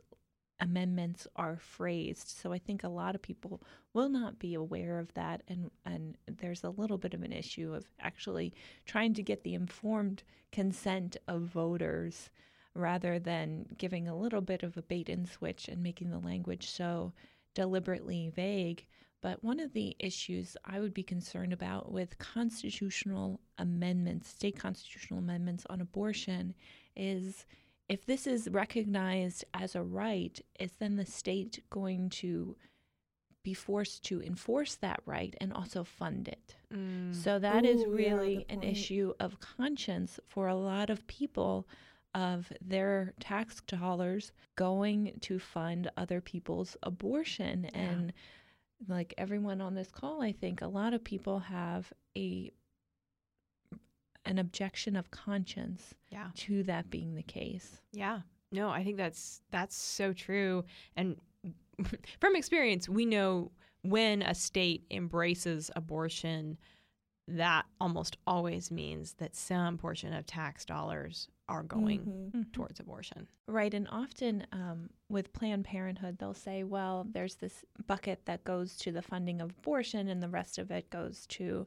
amendments 0.60 1.28
are 1.36 1.58
phrased. 1.58 2.28
So 2.28 2.52
I 2.52 2.58
think 2.58 2.84
a 2.84 2.90
lot 2.90 3.16
of 3.16 3.22
people 3.22 3.62
will 3.94 4.10
not 4.10 4.40
be 4.40 4.54
aware 4.54 5.00
of 5.00 5.14
that 5.14 5.44
and 5.48 5.72
and 5.86 6.18
there's 6.28 6.64
a 6.64 6.70
little 6.70 6.98
bit 6.98 7.14
of 7.14 7.24
an 7.24 7.32
issue 7.32 7.74
of 7.74 7.86
actually 8.00 8.54
trying 8.86 9.14
to 9.16 9.24
get 9.24 9.44
the 9.44 9.54
informed 9.54 10.24
consent 10.52 11.18
of 11.28 11.42
voters 11.42 12.30
rather 12.76 13.20
than 13.20 13.66
giving 13.78 14.08
a 14.08 14.18
little 14.18 14.42
bit 14.42 14.64
of 14.64 14.78
a 14.78 14.82
bait 14.82 15.10
and 15.10 15.28
switch 15.28 15.68
and 15.68 15.82
making 15.82 16.10
the 16.10 16.20
language 16.20 16.70
so 16.70 17.14
deliberately 17.54 18.30
vague. 18.30 18.86
But 19.22 19.44
one 19.44 19.60
of 19.60 19.74
the 19.74 19.96
issues 20.00 20.56
I 20.64 20.80
would 20.80 20.94
be 20.94 21.04
concerned 21.04 21.52
about 21.52 21.92
with 21.92 22.18
constitutional 22.20 23.42
amendments, 23.58 24.30
state 24.30 24.58
constitutional 24.58 25.20
amendments 25.20 25.66
on 25.70 25.82
abortion, 25.82 26.54
is 26.96 27.46
if 27.90 28.06
this 28.06 28.28
is 28.28 28.48
recognized 28.50 29.44
as 29.54 29.76
a 29.76 29.82
right, 29.84 30.40
is 30.60 30.72
then 30.80 30.96
the 30.96 31.06
state 31.06 31.64
going 31.70 32.10
to 32.10 32.56
be 33.44 33.54
forced 33.54 34.04
to 34.04 34.22
enforce 34.22 34.76
that 34.76 35.02
right 35.06 35.36
and 35.42 35.52
also 35.54 35.84
fund 35.84 36.28
it? 36.28 36.56
Mm. 36.74 37.16
So 37.16 37.40
that 37.40 37.66
is 37.66 37.82
Ooh, 37.82 37.98
yeah, 37.98 38.14
really 38.14 38.36
good 38.48 38.58
an 38.58 38.64
issue 38.64 39.14
of 39.20 39.40
conscience 39.40 40.20
for 40.28 40.48
a 40.48 40.56
lot 40.56 40.90
of 40.90 41.08
people 41.08 41.68
of 42.16 42.52
their 42.62 43.14
tax 43.20 43.62
dollars 43.62 44.32
going 44.56 45.18
to 45.22 45.40
fund 45.40 45.90
other 45.96 46.22
people's 46.22 46.76
abortion 46.84 47.70
Yeah. 47.74 47.80
and 47.80 48.14
like 48.88 49.14
everyone 49.18 49.62
on 49.62 49.76
this 49.76 49.92
call 49.92 50.22
I 50.22 50.32
think 50.32 50.62
a 50.62 50.68
lot 50.68 50.94
of 50.94 51.04
people 51.04 51.40
have 51.40 51.92
a 52.18 52.52
an 54.26 54.38
objection 54.40 54.96
of 54.96 55.12
conscience 55.12 55.94
yeah. 56.10 56.28
to 56.36 56.64
that 56.64 56.90
being 56.90 57.16
the 57.16 57.24
case. 57.24 57.82
Yeah. 57.92 58.22
No, 58.52 58.70
I 58.70 58.84
think 58.84 58.98
that's 58.98 59.42
that's 59.52 59.76
so 59.76 60.14
true. 60.14 60.64
And 60.96 61.18
from 62.20 62.36
experience, 62.36 62.90
we 62.90 63.06
know 63.06 63.52
when 63.84 64.22
a 64.22 64.36
state 64.36 64.84
embraces 64.92 65.72
abortion, 65.76 66.58
that 67.28 67.66
almost 67.80 68.18
always 68.26 68.72
means 68.72 69.14
that 69.20 69.36
some 69.36 69.78
portion 69.78 70.14
of 70.14 70.26
tax 70.26 70.66
dollars 70.66 71.28
are 71.48 71.64
going 71.64 72.32
Mhm. 72.36 72.52
towards 72.52 72.80
abortion. 72.80 73.28
Right. 73.48 73.74
And 73.74 73.88
often 73.90 74.46
um, 74.52 74.90
with 75.10 75.32
Planned 75.34 75.66
Parenthood, 75.66 76.18
they'll 76.20 76.34
say, 76.34 76.64
well, 76.64 77.08
there's 77.12 77.36
this 77.36 77.64
bucket 77.88 78.26
that 78.26 78.44
goes 78.44 78.76
to 78.78 78.92
the 78.92 79.02
funding 79.02 79.42
of 79.42 79.52
abortion, 79.58 80.08
and 80.10 80.22
the 80.22 80.30
rest 80.30 80.58
of 80.60 80.70
it 80.72 80.90
goes 80.92 81.26
to 81.28 81.66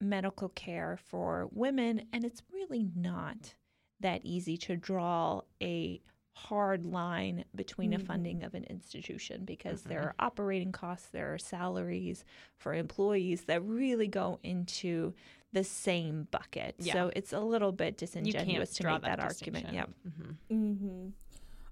medical 0.00 0.48
care 0.50 0.98
for 1.02 1.48
women. 1.52 2.06
And 2.12 2.24
it's 2.24 2.42
really 2.52 2.86
not 2.94 3.54
that 4.00 4.20
easy 4.24 4.56
to 4.58 4.76
draw 4.76 5.42
a 5.62 6.00
hard 6.34 6.84
line 6.84 7.44
between 7.54 7.94
a 7.94 7.98
Mhm. 7.98 8.06
funding 8.06 8.42
of 8.42 8.54
an 8.54 8.64
institution 8.64 9.46
because 9.46 9.84
there 9.84 10.02
are 10.02 10.14
operating 10.18 10.70
costs, 10.70 11.08
there 11.08 11.32
are 11.32 11.38
salaries 11.38 12.24
for 12.58 12.74
employees 12.74 13.44
that 13.44 13.62
really 13.64 14.06
go 14.06 14.38
into 14.42 15.14
the 15.54 15.64
same 15.64 16.28
bucket. 16.30 16.74
Yeah. 16.78 16.92
So 16.92 17.12
it's 17.16 17.32
a 17.32 17.40
little 17.40 17.72
bit 17.72 17.96
disingenuous 17.96 18.74
to 18.74 18.84
make 18.84 19.00
that, 19.02 19.18
argument. 19.20 19.38
distinction. 19.38 19.74
Yep. 19.74 19.90
Mhm. 20.06 20.36
hmm 20.48 21.08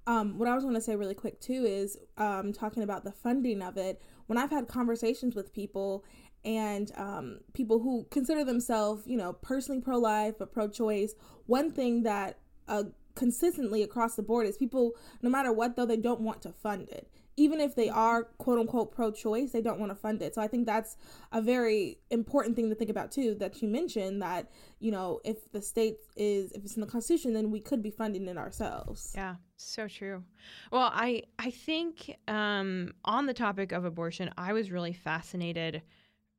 Um, 0.07 0.38
what 0.38 0.49
I 0.49 0.54
was 0.54 0.64
going 0.64 0.75
to 0.76 0.81
say 0.83 0.97
really 0.97 1.14
quick 1.14 1.40
too 1.40 1.64
is 1.66 1.99
um, 2.19 2.52
talking 2.52 2.83
about 2.83 3.04
the 3.04 3.12
funding 3.12 3.61
of 3.62 3.76
it. 3.76 4.00
When 4.26 4.38
I've 4.38 4.50
had 4.50 4.66
conversations 4.69 5.35
with 5.35 5.52
people 5.52 6.04
and 6.45 6.93
um, 6.97 7.41
people 7.53 7.79
who 7.81 8.07
consider 8.11 8.45
themselves, 8.45 9.07
you 9.07 9.17
know, 9.17 9.33
personally 9.33 9.81
pro 9.81 9.99
life 9.99 10.35
but 10.39 10.53
pro 10.53 10.69
choice, 10.69 11.15
one 11.47 11.71
thing 11.71 12.03
that 12.03 12.39
uh, 12.69 12.85
consistently 13.15 13.83
across 13.83 14.17
the 14.17 14.23
board 14.23 14.47
is 14.47 14.57
people, 14.57 14.93
no 15.23 15.31
matter 15.31 15.53
what, 15.53 15.77
though, 15.77 15.87
they 15.87 15.97
don't 15.97 16.21
want 16.21 16.43
to 16.43 16.53
fund 16.53 16.89
it. 16.91 17.09
Even 17.37 17.61
if 17.61 17.75
they 17.75 17.89
are 17.89 18.25
quote 18.39 18.61
unquote 18.61 18.93
pro 18.93 19.11
choice, 19.11 19.51
they 19.51 19.61
don't 19.61 19.81
want 19.81 19.91
to 19.91 19.97
fund 19.97 20.23
it. 20.23 20.35
So 20.37 20.41
I 20.41 20.47
think 20.47 20.67
that's 20.67 20.97
a 21.33 21.43
very 21.43 21.99
important 22.11 22.55
thing 22.55 22.69
to 22.69 22.77
think 22.77 22.91
about 22.91 23.11
too, 23.11 23.35
that 23.41 23.61
you 23.61 23.67
mentioned 23.67 24.23
that, 24.23 24.51
you 24.79 24.93
know, 24.93 25.21
if 25.25 25.51
the 25.51 25.61
state 25.61 25.97
is, 26.17 26.53
if 26.53 26.65
it's 26.65 26.77
in 26.77 26.81
the 26.81 26.87
Constitution, 26.87 27.33
then 27.33 27.51
we 27.51 27.59
could 27.59 27.83
be 27.83 27.91
funding 27.91 28.29
it 28.29 28.39
ourselves. 28.39 29.13
Yeah, 29.17 29.35
so 29.57 29.89
true. 29.89 30.23
Well, 30.71 30.91
I 30.95 31.25
I 31.41 31.51
think 31.51 32.17
um, 32.29 32.93
on 33.05 33.27
the 33.27 33.35
topic 33.35 33.73
of 33.73 33.85
abortion, 33.85 34.31
I 34.39 34.53
was 34.53 34.71
really 34.71 34.93
fascinated 34.93 35.83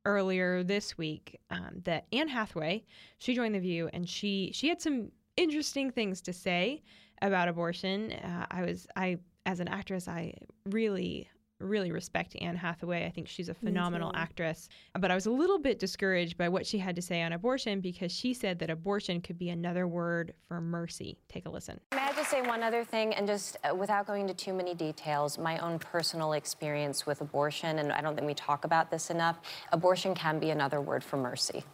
earlier 0.06 0.62
this 0.62 0.96
week 0.96 1.38
um, 1.50 1.82
that 1.84 2.06
Anne 2.12 2.28
Hathaway 2.28 2.84
she 3.18 3.34
joined 3.34 3.54
the 3.54 3.60
View 3.60 3.90
and 3.92 4.08
she 4.08 4.50
she 4.54 4.68
had 4.68 4.80
some 4.80 5.10
interesting 5.36 5.90
things 5.90 6.22
to 6.22 6.32
say 6.32 6.82
about 7.22 7.48
abortion. 7.48 8.12
Uh, 8.12 8.46
I 8.50 8.62
was 8.62 8.86
I 8.96 9.18
as 9.44 9.60
an 9.60 9.68
actress, 9.68 10.08
I 10.08 10.34
really 10.64 11.28
really 11.58 11.90
respect 11.90 12.36
Anne 12.40 12.56
Hathaway. 12.56 13.06
I 13.06 13.10
think 13.10 13.28
she's 13.28 13.48
a 13.48 13.54
phenomenal 13.54 14.12
actress. 14.14 14.68
But 14.98 15.10
I 15.10 15.14
was 15.14 15.26
a 15.26 15.30
little 15.30 15.58
bit 15.58 15.78
discouraged 15.78 16.36
by 16.36 16.48
what 16.48 16.66
she 16.66 16.78
had 16.78 16.96
to 16.96 17.02
say 17.02 17.22
on 17.22 17.32
abortion 17.32 17.80
because 17.80 18.12
she 18.12 18.34
said 18.34 18.58
that 18.58 18.70
abortion 18.70 19.20
could 19.20 19.38
be 19.38 19.50
another 19.50 19.86
word 19.86 20.34
for 20.48 20.60
mercy. 20.60 21.18
Take 21.28 21.46
a 21.46 21.50
listen. 21.50 21.80
May 21.92 22.02
I 22.02 22.12
just 22.12 22.30
say 22.30 22.42
one 22.42 22.62
other 22.62 22.84
thing, 22.84 23.14
and 23.14 23.26
just 23.26 23.56
uh, 23.64 23.74
without 23.74 24.06
going 24.06 24.22
into 24.22 24.34
too 24.34 24.52
many 24.52 24.74
details, 24.74 25.38
my 25.38 25.58
own 25.58 25.78
personal 25.78 26.34
experience 26.34 27.06
with 27.06 27.20
abortion, 27.20 27.78
and 27.78 27.92
I 27.92 28.00
don't 28.00 28.14
think 28.14 28.26
we 28.26 28.34
talk 28.34 28.64
about 28.64 28.90
this 28.90 29.10
enough, 29.10 29.40
abortion 29.72 30.14
can 30.14 30.38
be 30.38 30.50
another 30.50 30.80
word 30.80 31.02
for 31.02 31.16
mercy. 31.16 31.64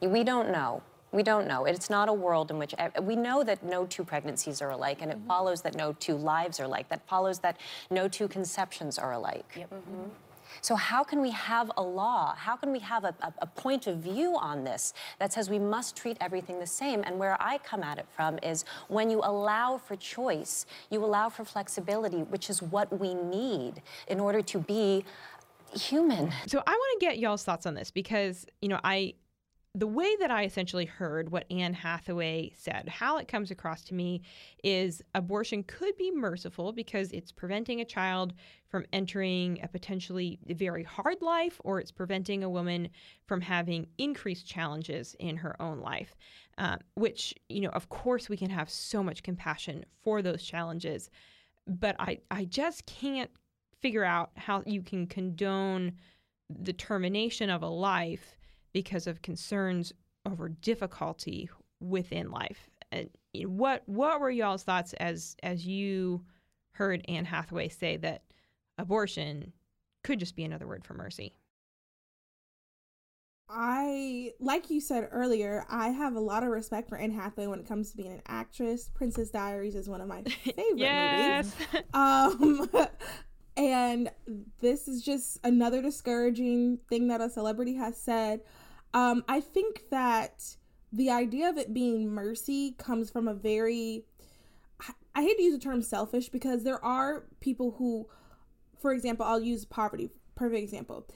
We 0.00 0.24
don't 0.24 0.50
know. 0.50 0.82
We 1.14 1.22
don't 1.22 1.46
know. 1.46 1.64
It's 1.64 1.88
not 1.88 2.08
a 2.08 2.12
world 2.12 2.50
in 2.50 2.58
which 2.58 2.74
we 3.00 3.14
know 3.14 3.44
that 3.44 3.62
no 3.62 3.86
two 3.86 4.02
pregnancies 4.02 4.60
are 4.60 4.70
alike, 4.70 4.98
and 5.00 5.12
it 5.12 5.18
follows 5.28 5.62
that 5.62 5.76
no 5.76 5.92
two 5.92 6.16
lives 6.16 6.58
are 6.58 6.64
alike. 6.64 6.88
That 6.88 7.06
follows 7.06 7.38
that 7.38 7.56
no 7.88 8.08
two 8.08 8.26
conceptions 8.26 8.98
are 8.98 9.12
alike. 9.12 9.66
Mhm. 9.72 10.10
So, 10.60 10.74
how 10.74 11.04
can 11.04 11.20
we 11.20 11.30
have 11.30 11.70
a 11.76 11.82
law? 11.82 12.34
How 12.34 12.56
can 12.56 12.72
we 12.72 12.80
have 12.80 13.04
a, 13.04 13.14
a, 13.22 13.32
a 13.38 13.46
point 13.46 13.86
of 13.86 13.98
view 13.98 14.36
on 14.36 14.64
this 14.64 14.92
that 15.18 15.32
says 15.32 15.48
we 15.48 15.58
must 15.58 15.96
treat 15.96 16.16
everything 16.20 16.58
the 16.58 16.66
same? 16.66 17.02
And 17.04 17.18
where 17.18 17.36
I 17.40 17.58
come 17.58 17.82
at 17.82 17.98
it 17.98 18.06
from 18.16 18.38
is 18.42 18.64
when 18.88 19.08
you 19.08 19.20
allow 19.22 19.78
for 19.78 19.96
choice, 19.96 20.66
you 20.90 21.04
allow 21.04 21.28
for 21.28 21.44
flexibility, 21.44 22.22
which 22.24 22.50
is 22.50 22.60
what 22.60 22.88
we 23.00 23.14
need 23.14 23.82
in 24.08 24.18
order 24.20 24.42
to 24.42 24.58
be 24.58 25.04
human. 25.76 26.32
So 26.46 26.62
I 26.66 26.72
want 26.72 27.00
to 27.00 27.06
get 27.06 27.18
y'all's 27.18 27.44
thoughts 27.44 27.66
on 27.66 27.74
this 27.74 27.90
because, 27.90 28.46
you 28.60 28.68
know, 28.68 28.80
I 28.84 29.14
the 29.76 29.86
way 29.88 30.14
that 30.20 30.30
I 30.30 30.44
essentially 30.44 30.84
heard 30.84 31.30
what 31.30 31.50
Anne 31.50 31.74
Hathaway 31.74 32.52
said, 32.56 32.88
how 32.88 33.18
it 33.18 33.26
comes 33.26 33.50
across 33.50 33.82
to 33.84 33.94
me 33.94 34.22
is 34.62 35.02
abortion 35.16 35.64
could 35.64 35.96
be 35.96 36.12
merciful 36.12 36.72
because 36.72 37.10
it's 37.10 37.32
preventing 37.32 37.80
a 37.80 37.84
child 37.84 38.34
from 38.68 38.86
entering 38.92 39.58
a 39.64 39.68
potentially 39.68 40.38
very 40.46 40.84
hard 40.84 41.20
life 41.22 41.60
or 41.64 41.80
it's 41.80 41.90
preventing 41.90 42.44
a 42.44 42.48
woman 42.48 42.88
from 43.26 43.40
having 43.40 43.88
increased 43.98 44.46
challenges 44.46 45.16
in 45.18 45.36
her 45.36 45.60
own 45.60 45.80
life. 45.80 46.14
Uh, 46.56 46.76
which, 46.94 47.34
you 47.48 47.60
know, 47.60 47.70
of 47.70 47.88
course, 47.88 48.28
we 48.28 48.36
can 48.36 48.50
have 48.50 48.70
so 48.70 49.02
much 49.02 49.24
compassion 49.24 49.84
for 50.04 50.22
those 50.22 50.44
challenges. 50.44 51.10
But 51.66 51.96
I, 51.98 52.18
I 52.30 52.44
just 52.44 52.86
can't 52.86 53.30
figure 53.80 54.04
out 54.04 54.30
how 54.36 54.62
you 54.64 54.82
can 54.82 55.08
condone 55.08 55.94
the 56.48 56.72
termination 56.72 57.50
of 57.50 57.64
a 57.64 57.68
life 57.68 58.36
because 58.74 59.06
of 59.06 59.22
concerns 59.22 59.94
over 60.26 60.50
difficulty 60.50 61.48
within 61.80 62.30
life. 62.30 62.68
And 62.92 63.08
what 63.46 63.82
what 63.86 64.20
were 64.20 64.30
y'all's 64.30 64.62
thoughts 64.62 64.92
as 64.94 65.36
as 65.42 65.66
you 65.66 66.22
heard 66.72 67.02
Anne 67.08 67.24
Hathaway 67.24 67.68
say 67.68 67.96
that 67.96 68.22
abortion 68.76 69.52
could 70.02 70.20
just 70.20 70.36
be 70.36 70.44
another 70.44 70.66
word 70.66 70.84
for 70.84 70.92
mercy? 70.92 71.34
I, 73.48 74.32
like 74.40 74.70
you 74.70 74.80
said 74.80 75.08
earlier, 75.12 75.64
I 75.68 75.90
have 75.90 76.14
a 76.16 76.20
lot 76.20 76.42
of 76.42 76.48
respect 76.48 76.88
for 76.88 76.96
Anne 76.96 77.12
Hathaway 77.12 77.46
when 77.46 77.60
it 77.60 77.68
comes 77.68 77.90
to 77.90 77.96
being 77.96 78.12
an 78.12 78.22
actress. 78.26 78.90
Princess 78.94 79.30
Diaries 79.30 79.74
is 79.74 79.88
one 79.88 80.00
of 80.00 80.08
my 80.08 80.22
favorite 80.22 80.76
movies. 80.76 81.54
Um, 81.94 82.68
and 83.56 84.10
this 84.60 84.88
is 84.88 85.02
just 85.02 85.38
another 85.44 85.82
discouraging 85.82 86.78
thing 86.88 87.08
that 87.08 87.20
a 87.20 87.28
celebrity 87.28 87.74
has 87.74 87.96
said. 88.00 88.40
Um, 88.94 89.24
I 89.28 89.40
think 89.40 89.90
that 89.90 90.56
the 90.92 91.10
idea 91.10 91.48
of 91.48 91.58
it 91.58 91.74
being 91.74 92.08
mercy 92.08 92.76
comes 92.78 93.10
from 93.10 93.26
a 93.26 93.34
very, 93.34 94.06
I- 95.14 95.22
hate 95.22 95.36
to 95.36 95.42
use 95.42 95.54
the 95.54 95.60
term 95.60 95.82
selfish 95.82 96.28
because 96.28 96.62
there 96.62 96.82
are 96.82 97.24
people 97.40 97.72
who, 97.72 98.06
for 98.78 98.92
example, 98.92 99.26
I'll 99.26 99.42
use 99.42 99.64
poverty, 99.64 100.10
perfect 100.36 100.62
example. 100.62 101.08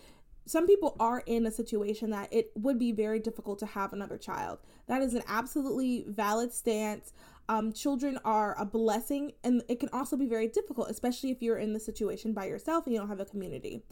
Some 0.44 0.66
people 0.66 0.96
are 0.98 1.22
in 1.26 1.46
a 1.46 1.50
situation 1.52 2.10
that 2.10 2.32
it 2.32 2.50
would 2.56 2.78
be 2.78 2.90
very 2.90 3.20
difficult 3.20 3.58
to 3.60 3.66
have 3.66 3.92
another 3.92 4.18
child. 4.18 4.58
That 4.88 5.02
is 5.02 5.14
an 5.14 5.22
absolutely 5.28 6.04
valid 6.08 6.52
stance. 6.52 7.12
Um, 7.50 7.72
children 7.72 8.18
are 8.24 8.58
a 8.58 8.64
blessing, 8.64 9.32
and 9.44 9.62
it 9.68 9.78
can 9.78 9.90
also 9.92 10.16
be 10.16 10.26
very 10.26 10.48
difficult, 10.48 10.90
especially 10.90 11.30
if 11.30 11.42
you're 11.42 11.58
in 11.58 11.74
the 11.74 11.80
situation 11.80 12.32
by 12.32 12.46
yourself 12.46 12.86
and 12.86 12.94
you 12.94 12.98
don't 12.98 13.08
have 13.08 13.20
a 13.20 13.24
community. 13.24 13.82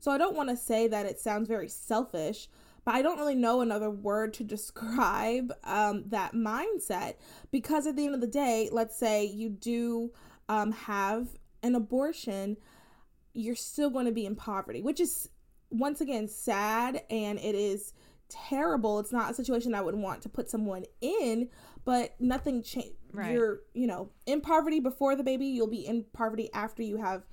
So 0.00 0.10
I 0.10 0.18
don't 0.18 0.34
want 0.34 0.48
to 0.48 0.56
say 0.56 0.88
that 0.88 1.06
it 1.06 1.20
sounds 1.20 1.48
very 1.48 1.68
selfish, 1.68 2.48
but 2.86 2.94
I 2.94 3.02
don't 3.02 3.18
really 3.18 3.34
know 3.34 3.60
another 3.60 3.90
word 3.90 4.32
to 4.34 4.44
describe 4.56 5.52
um, 5.64 6.04
that 6.06 6.32
mindset 6.32 7.16
because 7.50 7.86
at 7.86 7.96
the 7.96 8.06
end 8.06 8.14
of 8.14 8.22
the 8.22 8.26
day, 8.26 8.70
let's 8.72 8.96
say 8.96 9.26
you 9.26 9.50
do 9.50 10.12
um, 10.48 10.72
have 10.72 11.28
an 11.62 11.74
abortion, 11.74 12.56
you're 13.34 13.56
still 13.56 13.90
going 13.90 14.06
to 14.06 14.12
be 14.12 14.24
in 14.24 14.36
poverty, 14.36 14.80
which 14.80 15.00
is 15.00 15.28
once 15.68 16.00
again 16.00 16.28
sad 16.28 17.02
and 17.10 17.38
it 17.40 17.56
is 17.56 17.92
terrible. 18.28 19.00
It's 19.00 19.12
not 19.12 19.32
a 19.32 19.34
situation 19.34 19.74
I 19.74 19.80
would 19.80 19.96
want 19.96 20.22
to 20.22 20.28
put 20.28 20.48
someone 20.48 20.84
in, 21.00 21.48
but 21.84 22.14
nothing 22.20 22.62
change. 22.62 22.94
Right. 23.12 23.32
You're, 23.32 23.62
you 23.74 23.88
know, 23.88 24.10
in 24.26 24.40
poverty 24.40 24.78
before 24.78 25.16
the 25.16 25.24
baby, 25.24 25.46
you'll 25.46 25.66
be 25.66 25.86
in 25.86 26.04
poverty 26.12 26.50
after 26.52 26.84
you 26.84 26.98
have 26.98 27.24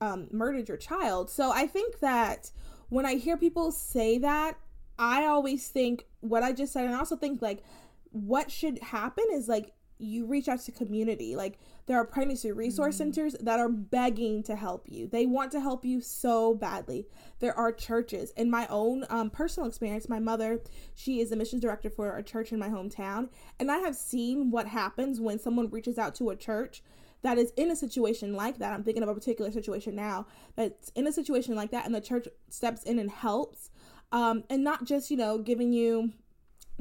um, 0.00 0.28
murdered 0.30 0.68
your 0.68 0.76
child. 0.76 1.28
So 1.28 1.50
I 1.50 1.66
think 1.66 1.98
that 2.00 2.52
when 2.88 3.04
I 3.04 3.16
hear 3.16 3.36
people 3.36 3.72
say 3.72 4.18
that, 4.18 4.56
I 5.02 5.26
always 5.26 5.66
think 5.66 6.06
what 6.20 6.44
I 6.44 6.52
just 6.52 6.72
said, 6.72 6.84
and 6.84 6.94
I 6.94 6.98
also 6.98 7.16
think 7.16 7.42
like 7.42 7.64
what 8.12 8.52
should 8.52 8.78
happen 8.78 9.24
is 9.32 9.48
like 9.48 9.72
you 9.98 10.26
reach 10.26 10.48
out 10.48 10.60
to 10.60 10.70
community. 10.72 11.34
Like 11.34 11.58
there 11.86 11.96
are 11.96 12.04
pregnancy 12.04 12.52
resource 12.52 12.94
mm-hmm. 12.94 13.10
centers 13.12 13.34
that 13.40 13.58
are 13.58 13.68
begging 13.68 14.44
to 14.44 14.54
help 14.54 14.86
you. 14.88 15.08
They 15.08 15.26
want 15.26 15.50
to 15.52 15.60
help 15.60 15.84
you 15.84 16.00
so 16.00 16.54
badly. 16.54 17.08
There 17.40 17.56
are 17.58 17.72
churches. 17.72 18.30
In 18.36 18.48
my 18.48 18.68
own 18.68 19.04
um, 19.10 19.28
personal 19.28 19.68
experience, 19.68 20.08
my 20.08 20.20
mother, 20.20 20.60
she 20.94 21.20
is 21.20 21.32
a 21.32 21.36
missions 21.36 21.62
director 21.62 21.90
for 21.90 22.16
a 22.16 22.22
church 22.22 22.52
in 22.52 22.60
my 22.60 22.68
hometown, 22.68 23.28
and 23.58 23.72
I 23.72 23.78
have 23.78 23.96
seen 23.96 24.52
what 24.52 24.68
happens 24.68 25.20
when 25.20 25.40
someone 25.40 25.68
reaches 25.68 25.98
out 25.98 26.14
to 26.16 26.30
a 26.30 26.36
church 26.36 26.80
that 27.22 27.38
is 27.38 27.52
in 27.56 27.70
a 27.70 27.76
situation 27.76 28.34
like 28.34 28.58
that. 28.58 28.72
I'm 28.72 28.84
thinking 28.84 29.02
of 29.02 29.08
a 29.08 29.14
particular 29.14 29.50
situation 29.50 29.96
now 29.96 30.26
that's 30.54 30.90
in 30.90 31.08
a 31.08 31.12
situation 31.12 31.56
like 31.56 31.72
that, 31.72 31.86
and 31.86 31.94
the 31.94 32.00
church 32.00 32.28
steps 32.50 32.84
in 32.84 33.00
and 33.00 33.10
helps. 33.10 33.70
Um, 34.12 34.44
and 34.48 34.62
not 34.62 34.84
just, 34.84 35.10
you 35.10 35.16
know, 35.16 35.38
giving 35.38 35.72
you 35.72 36.12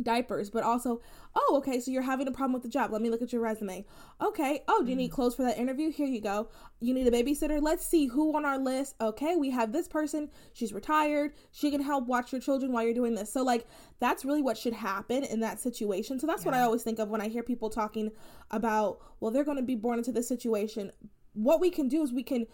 diapers, 0.01 0.49
but 0.49 0.63
also, 0.63 1.01
oh, 1.35 1.55
okay, 1.57 1.79
so 1.79 1.91
you're 1.91 2.01
having 2.01 2.27
a 2.27 2.31
problem 2.31 2.53
with 2.53 2.63
the 2.63 2.69
job. 2.69 2.91
Let 2.91 3.01
me 3.01 3.09
look 3.09 3.21
at 3.21 3.31
your 3.31 3.41
resume. 3.41 3.85
Okay. 4.21 4.63
Oh, 4.67 4.83
do 4.83 4.89
you 4.89 4.95
need 4.95 5.11
mm. 5.11 5.13
clothes 5.13 5.35
for 5.35 5.43
that 5.43 5.57
interview? 5.57 5.91
Here 5.91 6.07
you 6.07 6.21
go. 6.21 6.49
You 6.79 6.93
need 6.93 7.07
a 7.07 7.11
babysitter? 7.11 7.61
Let's 7.61 7.85
see 7.85 8.07
who 8.07 8.35
on 8.35 8.45
our 8.45 8.57
list. 8.57 8.95
Okay, 9.01 9.35
we 9.35 9.49
have 9.51 9.71
this 9.71 9.87
person. 9.87 10.29
She's 10.53 10.73
retired. 10.73 11.33
She 11.51 11.71
can 11.71 11.81
help 11.81 12.07
watch 12.07 12.31
your 12.31 12.41
children 12.41 12.71
while 12.71 12.83
you're 12.83 12.93
doing 12.93 13.15
this. 13.15 13.31
So, 13.31 13.43
like, 13.43 13.67
that's 13.99 14.25
really 14.25 14.41
what 14.41 14.57
should 14.57 14.73
happen 14.73 15.23
in 15.23 15.39
that 15.41 15.59
situation. 15.59 16.19
So, 16.19 16.27
that's 16.27 16.43
yeah. 16.43 16.51
what 16.51 16.57
I 16.57 16.61
always 16.61 16.83
think 16.83 16.99
of 16.99 17.09
when 17.09 17.21
I 17.21 17.27
hear 17.27 17.43
people 17.43 17.69
talking 17.69 18.11
about, 18.49 18.99
well, 19.19 19.31
they're 19.31 19.43
going 19.43 19.57
to 19.57 19.63
be 19.63 19.75
born 19.75 19.99
into 19.99 20.11
this 20.11 20.27
situation. 20.27 20.91
What 21.33 21.61
we 21.61 21.69
can 21.69 21.87
do 21.87 22.01
is 22.03 22.11
we 22.11 22.23
can 22.23 22.45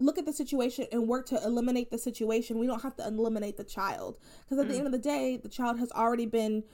look 0.00 0.18
at 0.18 0.26
the 0.26 0.32
situation 0.32 0.86
and 0.92 1.06
work 1.06 1.26
to 1.26 1.42
eliminate 1.44 1.90
the 1.90 1.98
situation. 1.98 2.58
We 2.58 2.66
don't 2.66 2.82
have 2.82 2.96
to 2.96 3.06
eliminate 3.06 3.56
the 3.56 3.64
child 3.64 4.18
because 4.42 4.58
at 4.58 4.66
mm. 4.66 4.70
the 4.70 4.76
end 4.78 4.86
of 4.86 4.92
the 4.92 4.98
day, 4.98 5.36
the 5.36 5.48
child 5.48 5.78
has 5.78 5.90
already 5.92 6.26
been 6.26 6.64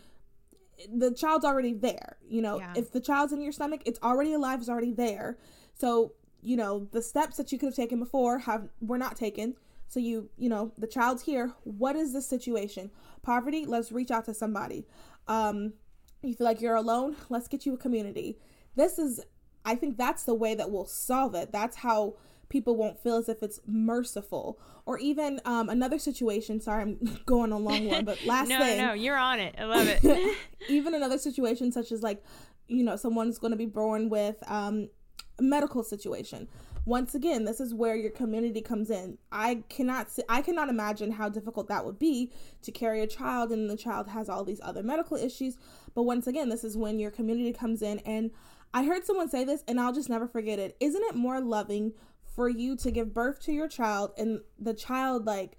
the 0.93 1.13
child's 1.13 1.45
already 1.45 1.75
there. 1.75 2.17
You 2.27 2.43
know, 2.43 2.59
yeah. 2.59 2.73
if 2.77 2.93
the 2.93 3.01
child's 3.01 3.33
in 3.33 3.41
your 3.43 3.53
stomach, 3.53 3.83
it's 3.85 4.01
already 4.03 4.33
alive, 4.33 4.61
it's 4.61 4.69
already 4.69 4.93
there. 4.93 5.39
So, 5.75 6.15
you 6.43 6.57
know, 6.57 6.89
the 6.93 7.03
steps 7.03 7.37
that 7.37 7.53
you 7.53 7.59
could 7.59 7.67
have 7.67 7.77
taken 7.77 7.99
before 7.99 8.39
have 8.39 8.69
were 8.81 8.99
not 8.99 9.17
taken. 9.17 9.57
So 9.89 10.01
you, 10.01 10.31
you 10.39 10.49
know, 10.49 10.73
the 10.79 10.87
child's 10.87 11.23
here. 11.23 11.53
What 11.65 11.97
is 11.97 12.13
the 12.13 12.23
situation? 12.23 12.91
Poverty, 13.23 13.67
let's 13.67 13.93
reach 13.93 14.11
out 14.11 14.25
to 14.27 14.35
somebody. 14.35 14.87
Um, 15.27 15.75
you 16.23 16.35
feel 16.35 16.47
like 16.47 16.61
you're 16.61 16.77
alone, 16.77 17.17
let's 17.29 17.49
get 17.49 17.67
you 17.67 17.75
a 17.75 17.79
community. 17.79 18.39
This 18.77 18.99
is 18.99 19.21
I 19.65 19.75
think 19.75 19.99
that's 19.99 20.25
the 20.25 20.35
way 20.35 20.55
that 20.55 20.71
we'll 20.71 20.87
solve 20.87 21.35
it. 21.35 21.53
That's 21.53 21.77
how 21.77 22.15
people 22.51 22.77
won't 22.77 23.03
feel 23.03 23.17
as 23.17 23.31
if 23.31 23.43
it's 23.43 23.61
merciful. 23.67 24.61
Or 24.85 24.99
even 24.99 25.41
um, 25.47 25.71
another 25.71 25.99
situation. 25.99 26.61
Sorry, 26.61 26.83
I'm 26.83 27.21
going 27.27 27.53
a 27.53 27.59
long 27.59 27.87
one, 27.87 28.05
but 28.05 28.23
last 28.27 28.49
no, 28.51 28.59
thing. 28.59 28.77
No, 28.77 28.89
no, 28.89 28.93
you're 28.93 29.17
on 29.17 29.41
it. 29.41 29.55
I 29.57 29.65
love 29.65 29.89
it. 29.89 30.37
even 30.69 30.95
another 30.95 31.17
situation 31.17 31.73
such 31.73 31.91
as 31.93 32.03
like, 32.03 32.23
you 32.69 32.85
know, 32.85 32.97
someone's 32.97 33.39
going 33.39 33.53
to 33.53 33.57
be 33.57 33.67
born 33.67 34.11
with 34.11 34.37
um, 34.51 34.91
a 35.39 35.43
medical 35.43 35.83
situation. 35.83 36.49
Once 36.87 37.15
again, 37.15 37.45
this 37.45 37.61
is 37.61 37.75
where 37.75 37.95
your 37.95 38.11
community 38.11 38.61
comes 38.61 38.91
in. 38.91 39.19
I 39.31 39.63
cannot 39.69 40.09
I 40.31 40.41
cannot 40.41 40.71
imagine 40.71 41.13
how 41.13 41.29
difficult 41.29 41.69
that 41.69 41.85
would 41.85 41.99
be 41.99 42.33
to 42.63 42.73
carry 42.73 43.03
a 43.03 43.07
child 43.07 43.53
and 43.53 43.69
the 43.69 43.77
child 43.77 44.09
has 44.09 44.31
all 44.31 44.45
these 44.45 44.61
other 44.63 44.83
medical 44.83 45.17
issues. 45.17 45.59
But 45.95 46.05
once 46.05 46.27
again, 46.27 46.49
this 46.49 46.65
is 46.65 46.79
when 46.79 46.99
your 46.99 47.11
community 47.11 47.53
comes 47.53 47.83
in 47.83 47.99
and 48.01 48.31
I 48.73 48.85
heard 48.85 49.05
someone 49.05 49.29
say 49.29 49.45
this 49.45 49.65
and 49.67 49.81
I'll 49.81 49.93
just 49.93 50.09
never 50.09 50.29
forget 50.29 50.59
it. 50.59 50.77
Isn't 50.81 51.03
it 51.05 51.17
more 51.17 51.41
loving 51.41 51.93
for 52.35 52.49
you 52.49 52.77
to 52.77 52.91
give 52.91 53.13
birth 53.13 53.41
to 53.41 53.53
your 53.53 53.69
child 53.69 54.13
and 54.17 54.41
the 54.59 54.75
child 54.75 55.27
like 55.27 55.57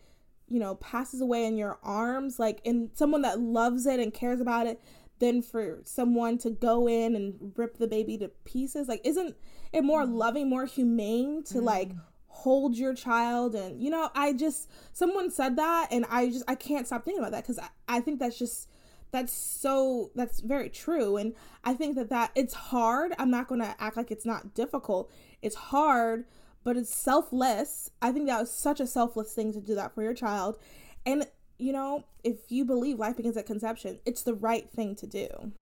you 0.48 0.60
know 0.60 0.76
passes 0.76 1.22
away 1.22 1.46
in 1.46 1.58
your 1.58 1.80
arms 1.84 2.40
like 2.40 2.60
in 2.64 2.90
someone 2.94 3.22
that 3.22 3.40
loves 3.40 3.86
it 3.86 4.00
and 4.00 4.14
cares 4.14 4.42
about 4.42 4.68
it 4.68 4.82
than 5.20 5.42
for 5.42 5.80
someone 5.84 6.38
to 6.38 6.50
go 6.50 6.88
in 6.88 7.16
and 7.16 7.54
rip 7.56 7.78
the 7.78 7.88
baby 7.88 8.18
to 8.18 8.28
pieces 8.44 8.88
like 8.88 9.02
isn't 9.04 9.36
it 9.72 9.84
more 9.84 10.04
mm. 10.04 10.14
loving 10.14 10.50
more 10.50 10.66
humane 10.66 11.44
to 11.44 11.60
mm. 11.60 11.64
like 11.64 11.92
hold 12.28 12.76
your 12.76 12.94
child 12.94 13.54
and 13.54 13.82
you 13.82 13.90
know 13.90 14.10
i 14.16 14.34
just 14.34 14.70
someone 14.94 15.30
said 15.30 15.58
that 15.58 15.88
and 15.92 16.06
i 16.10 16.28
just 16.28 16.44
i 16.48 16.56
can't 16.56 16.88
stop 16.88 17.06
thinking 17.06 17.20
about 17.20 17.32
that 17.32 17.44
because 17.44 17.60
I, 17.60 17.68
I 17.88 18.00
think 18.00 18.20
that's 18.20 18.40
just 18.40 18.68
that's 19.12 19.34
so 19.34 20.12
that's 20.16 20.40
very 20.40 20.70
true 20.70 21.18
and 21.18 21.34
i 21.64 21.74
think 21.74 21.96
that 21.98 22.10
that 22.10 22.32
it's 22.34 22.54
hard 22.54 23.14
i'm 23.20 23.30
not 23.30 23.48
going 23.48 23.62
to 23.62 23.76
act 23.80 23.98
like 23.98 24.10
it's 24.10 24.26
not 24.26 24.56
difficult 24.56 25.12
it's 25.42 25.56
hard 25.56 26.26
but 26.64 26.78
it's 26.78 26.94
selfless. 26.94 27.90
I 28.02 28.12
think 28.12 28.28
that 28.28 28.40
was 28.40 28.52
such 28.52 28.80
a 28.80 28.88
selfless 28.88 29.34
thing 29.34 29.54
to 29.54 29.62
do 29.62 29.76
that 29.76 29.94
for 29.94 30.04
your 30.04 30.14
child. 30.14 30.58
And, 31.06 31.28
you 31.58 31.74
know, 31.74 32.04
if 32.24 32.52
you 32.52 32.66
believe 32.66 33.00
life 33.00 33.18
begins 33.18 33.38
at 33.38 33.46
conception, 33.46 34.00
it's 34.06 34.24
the 34.24 34.36
right 34.36 34.70
thing 34.70 34.96
to 34.98 35.08
do. 35.08 35.28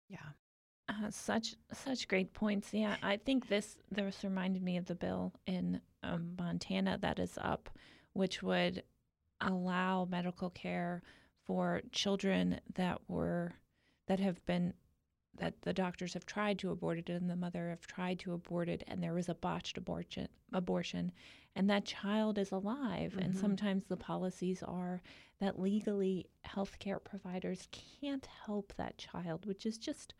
Yeah. 0.09 0.19
Uh, 0.89 1.09
such 1.09 1.55
such 1.71 2.07
great 2.09 2.33
points. 2.33 2.73
Yeah, 2.73 2.97
I 3.01 3.17
think 3.17 3.47
this 3.47 3.77
this 3.89 4.23
reminded 4.23 4.61
me 4.61 4.75
of 4.75 4.85
the 4.85 4.95
bill 4.95 5.33
in 5.47 5.79
um, 6.03 6.35
Montana 6.37 6.97
that 7.01 7.19
is 7.19 7.39
up, 7.41 7.69
which 8.11 8.43
would 8.43 8.83
allow 9.39 10.05
medical 10.05 10.49
care 10.49 11.01
for 11.45 11.81
children 11.91 12.59
that 12.75 12.99
were 13.07 13.53
that 14.07 14.19
have 14.19 14.45
been 14.45 14.73
that 15.37 15.61
the 15.61 15.73
doctors 15.73 16.13
have 16.13 16.25
tried 16.25 16.59
to 16.59 16.71
abort 16.71 16.97
it 16.97 17.09
and 17.09 17.29
the 17.29 17.35
mother 17.35 17.69
have 17.69 17.87
tried 17.87 18.19
to 18.19 18.33
abort 18.33 18.69
it 18.69 18.83
and 18.87 19.01
there 19.01 19.13
was 19.13 19.29
a 19.29 19.35
botched 19.35 19.77
abortion 19.77 20.27
abortion 20.51 21.11
and 21.55 21.69
that 21.69 21.85
child 21.85 22.37
is 22.37 22.51
alive 22.51 23.11
mm-hmm. 23.11 23.19
and 23.19 23.35
sometimes 23.35 23.83
the 23.85 23.97
policies 23.97 24.63
are 24.63 25.01
that 25.39 25.59
legally 25.59 26.27
healthcare 26.47 27.03
providers 27.03 27.67
can't 27.99 28.27
help 28.45 28.73
that 28.77 28.97
child 28.97 29.45
which 29.45 29.65
is 29.65 29.77
just 29.77 30.13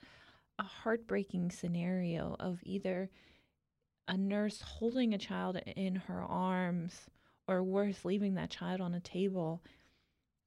a 0.60 0.64
heartbreaking 0.64 1.52
scenario 1.52 2.36
of 2.40 2.60
either 2.64 3.10
a 4.08 4.18
nurse 4.18 4.62
holding 4.62 5.14
a 5.14 5.18
child 5.18 5.58
in 5.76 5.96
her 5.96 6.24
arms 6.24 7.08
or 7.48 7.64
worse 7.64 8.04
leaving 8.04 8.36
that 8.36 8.50
child 8.50 8.82
on 8.82 8.94
a 8.94 9.00
table 9.00 9.62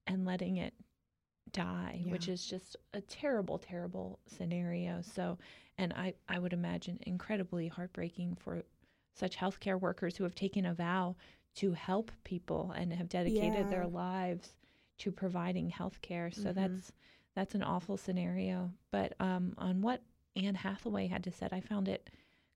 and 0.05 0.25
letting 0.25 0.57
it 0.57 0.73
die, 1.51 2.01
yeah. 2.05 2.11
which 2.11 2.27
is 2.27 2.45
just 2.45 2.75
a 2.93 3.01
terrible, 3.01 3.57
terrible 3.57 4.19
scenario. 4.25 5.01
So, 5.01 5.37
and 5.77 5.93
I, 5.93 6.13
I 6.27 6.39
would 6.39 6.53
imagine 6.53 6.99
incredibly 7.03 7.67
heartbreaking 7.67 8.37
for 8.39 8.63
such 9.13 9.37
healthcare 9.37 9.79
workers 9.79 10.15
who 10.15 10.23
have 10.23 10.35
taken 10.35 10.65
a 10.65 10.73
vow 10.73 11.15
to 11.55 11.73
help 11.73 12.11
people 12.23 12.73
and 12.75 12.93
have 12.93 13.09
dedicated 13.09 13.65
yeah. 13.65 13.69
their 13.69 13.87
lives 13.87 14.53
to 14.99 15.11
providing 15.11 15.71
healthcare. 15.71 16.33
So 16.33 16.49
mm-hmm. 16.49 16.59
that's 16.59 16.91
that's 17.35 17.55
an 17.55 17.63
awful 17.63 17.97
scenario. 17.97 18.71
But 18.91 19.13
um, 19.19 19.53
on 19.57 19.81
what 19.81 20.01
Anne 20.35 20.55
Hathaway 20.55 21.07
had 21.07 21.23
to 21.25 21.31
say, 21.31 21.47
I 21.51 21.61
found 21.61 21.87
it 21.87 22.09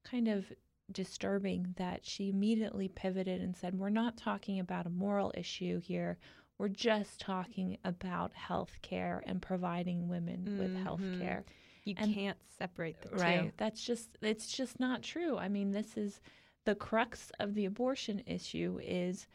kind 0.03 0.27
of 0.27 0.51
disturbing 0.91 1.73
that 1.77 2.05
she 2.05 2.29
immediately 2.29 2.87
pivoted 2.87 3.41
and 3.41 3.55
said, 3.55 3.77
"We're 3.77 3.89
not 3.89 4.17
talking 4.17 4.59
about 4.59 4.87
a 4.87 4.91
moral 4.91 5.31
issue 5.35 5.79
here 5.79 6.17
we're 6.61 6.67
just 6.67 7.19
talking 7.19 7.75
about 7.83 8.31
health 8.35 8.77
care 8.83 9.23
and 9.25 9.41
providing 9.41 10.07
women 10.07 10.45
mm-hmm. 10.47 10.59
with 10.59 10.83
health 10.83 11.01
care. 11.19 11.43
You 11.85 11.95
and, 11.97 12.13
can't 12.13 12.37
separate 12.59 13.01
the 13.01 13.15
right. 13.15 13.45
two. 13.45 13.51
That's 13.57 13.83
just 13.83 14.19
it's 14.21 14.55
just 14.55 14.79
not 14.79 15.01
true. 15.01 15.39
I 15.39 15.47
mean, 15.49 15.71
this 15.71 15.97
is 15.97 16.21
the 16.65 16.75
crux 16.75 17.31
of 17.39 17.55
the 17.55 17.65
abortion 17.65 18.21
issue 18.27 18.79
is 18.83 19.25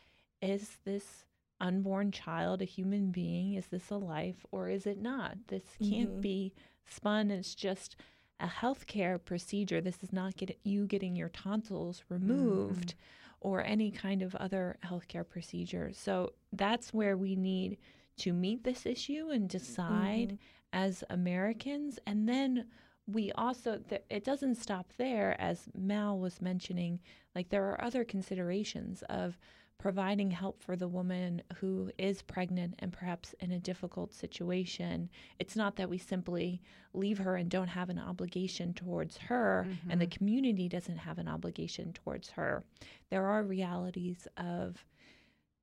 is 0.41 0.79
this 0.85 1.25
unborn 1.61 2.13
child 2.13 2.63
a 2.63 2.65
human 2.65 3.11
being? 3.11 3.55
Is 3.55 3.67
this 3.67 3.91
a 3.91 3.97
life 3.97 4.47
or 4.53 4.69
is 4.69 4.87
it 4.87 5.03
not? 5.03 5.37
This 5.49 5.65
can't 5.81 6.11
mm-hmm. 6.11 6.21
be 6.21 6.53
spun 6.89 7.33
as 7.33 7.57
just 7.57 7.97
a 8.39 8.47
healthcare 8.47 9.19
procedure. 9.23 9.81
This 9.81 9.99
is 10.05 10.13
not 10.13 10.37
get, 10.37 10.57
you 10.63 10.87
getting 10.87 11.17
your 11.17 11.31
tonsils 11.31 12.05
removed. 12.09 12.95
Mm 12.95 13.01
or 13.47 13.63
any 13.65 13.93
kind 13.93 14.23
of 14.23 14.35
other 14.35 14.77
healthcare 14.85 15.27
procedure. 15.27 15.93
So 15.93 16.33
that's 16.53 16.93
where 16.93 17.17
we 17.17 17.37
need 17.37 17.79
to 18.17 18.33
meet 18.33 18.65
this 18.65 18.85
issue 18.87 19.29
and 19.31 19.49
decide 19.49 20.31
mm-hmm. 20.31 20.37
as 20.73 21.05
Americans. 21.11 22.01
And 22.09 22.29
then 22.29 22.67
we 23.07 23.31
also, 23.37 23.79
th- 23.89 24.03
it 24.11 24.25
doesn't 24.25 24.57
stop 24.57 24.93
there, 24.99 25.41
as 25.41 25.69
Mal 25.79 26.19
was 26.19 26.43
mentioning, 26.43 26.99
like 27.37 27.49
there 27.49 27.67
are 27.71 27.85
other 27.85 28.05
considerations 28.05 29.05
of 29.09 29.39
providing 29.79 30.31
help 30.31 30.63
for 30.63 30.77
the 30.77 30.89
woman 30.89 31.43
who 31.57 31.91
is 31.99 32.23
pregnant 32.23 32.75
and 32.79 32.93
perhaps 32.93 33.35
in 33.41 33.53
a 33.53 33.59
difficult 33.59 34.13
situation. 34.13 35.09
It's 35.39 35.57
not 35.57 35.77
that 35.77 35.91
we 35.91 35.99
simply 35.99 36.63
leave 36.95 37.19
her 37.19 37.37
and 37.37 37.51
don't 37.51 37.69
have 37.69 37.91
an 37.91 37.99
obligation 37.99 38.73
towards 38.73 39.17
her, 39.19 39.67
mm-hmm. 39.69 39.91
and 39.91 40.01
the 40.01 40.07
mm-hmm. 40.07 40.17
community 40.17 40.69
doesn't 40.69 40.99
have 40.99 41.19
an 41.19 41.29
obligation 41.29 41.93
towards 41.93 42.31
her. 42.31 42.65
There 43.11 43.27
are 43.27 43.43
realities 43.43 44.27
of 44.37 44.85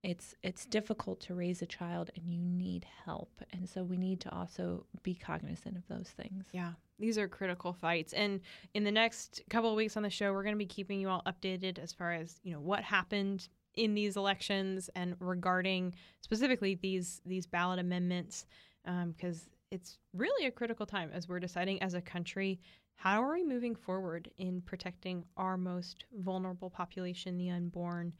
it's 0.03 0.35
it's 0.43 0.65
difficult 0.65 1.21
to 1.21 1.33
raise 1.33 1.61
a 1.61 1.65
child 1.65 2.11
and 2.15 2.29
you 2.29 2.37
need 2.37 2.85
help 3.05 3.31
and 3.53 3.67
so 3.67 3.83
we 3.83 3.97
need 3.97 4.19
to 4.19 4.31
also 4.35 4.85
be 5.01 5.15
cognizant 5.15 5.77
of 5.77 5.87
those 5.87 6.09
things 6.09 6.45
yeah 6.51 6.73
these 6.99 7.17
are 7.17 7.27
critical 7.27 7.71
fights 7.71 8.11
and 8.11 8.41
in 8.73 8.83
the 8.83 8.91
next 8.91 9.41
couple 9.49 9.69
of 9.69 9.77
weeks 9.77 9.95
on 9.95 10.03
the 10.03 10.09
show 10.09 10.33
we're 10.33 10.43
going 10.43 10.55
to 10.55 10.59
be 10.59 10.65
keeping 10.65 10.99
you 10.99 11.07
all 11.07 11.23
updated 11.25 11.79
as 11.79 11.93
far 11.93 12.11
as 12.11 12.39
you 12.43 12.51
know 12.51 12.59
what 12.59 12.83
happened 12.83 13.47
in 13.75 13.93
these 13.93 14.17
elections 14.17 14.89
and 14.95 15.15
regarding 15.19 15.93
specifically 16.21 16.75
these 16.75 17.21
these 17.25 17.45
ballot 17.45 17.79
amendments 17.79 18.45
because 18.83 19.41
um, 19.41 19.49
it's 19.71 19.97
really 20.13 20.45
a 20.45 20.51
critical 20.51 20.85
time 20.85 21.09
as 21.13 21.27
we're 21.27 21.39
deciding 21.39 21.81
as 21.81 21.93
a 21.93 22.01
country 22.01 22.59
how 22.95 23.23
are 23.23 23.33
we 23.33 23.43
moving 23.43 23.75
forward 23.75 24.29
in 24.37 24.61
protecting 24.61 25.25
our 25.37 25.57
most 25.57 26.05
vulnerable 26.19 26.69
population, 26.69 27.37
the 27.37 27.49
unborn. 27.49 28.13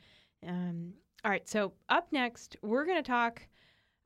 Um, 0.46 0.94
all 1.24 1.32
right, 1.32 1.48
so 1.48 1.74
up 1.90 2.12
next, 2.12 2.58
we're 2.62 2.86
going 2.86 3.02
to 3.02 3.08
talk 3.08 3.42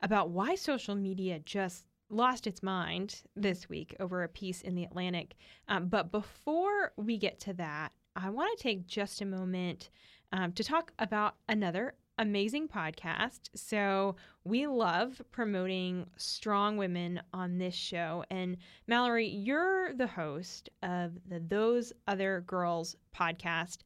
about 0.02 0.30
why 0.30 0.54
social 0.54 0.94
media 0.94 1.40
just 1.40 1.84
lost 2.10 2.46
its 2.46 2.62
mind 2.62 3.22
this 3.34 3.68
week 3.68 3.96
over 3.98 4.22
a 4.22 4.28
piece 4.28 4.62
in 4.62 4.74
The 4.74 4.84
Atlantic. 4.84 5.34
Um, 5.68 5.88
but 5.88 6.12
before 6.12 6.92
we 6.96 7.18
get 7.18 7.40
to 7.40 7.52
that, 7.54 7.92
I 8.14 8.30
want 8.30 8.56
to 8.56 8.62
take 8.62 8.86
just 8.86 9.20
a 9.20 9.26
moment 9.26 9.90
um, 10.32 10.52
to 10.52 10.64
talk 10.64 10.92
about 10.98 11.36
another 11.48 11.94
amazing 12.18 12.68
podcast. 12.68 13.48
So 13.54 14.16
we 14.44 14.66
love 14.66 15.22
promoting 15.30 16.06
strong 16.16 16.76
women 16.76 17.20
on 17.32 17.58
this 17.58 17.74
show. 17.74 18.24
And 18.30 18.56
Mallory, 18.86 19.28
you're 19.28 19.94
the 19.94 20.06
host 20.06 20.68
of 20.82 21.12
the 21.28 21.40
Those 21.40 21.92
Other 22.06 22.42
Girls 22.46 22.96
podcast. 23.16 23.78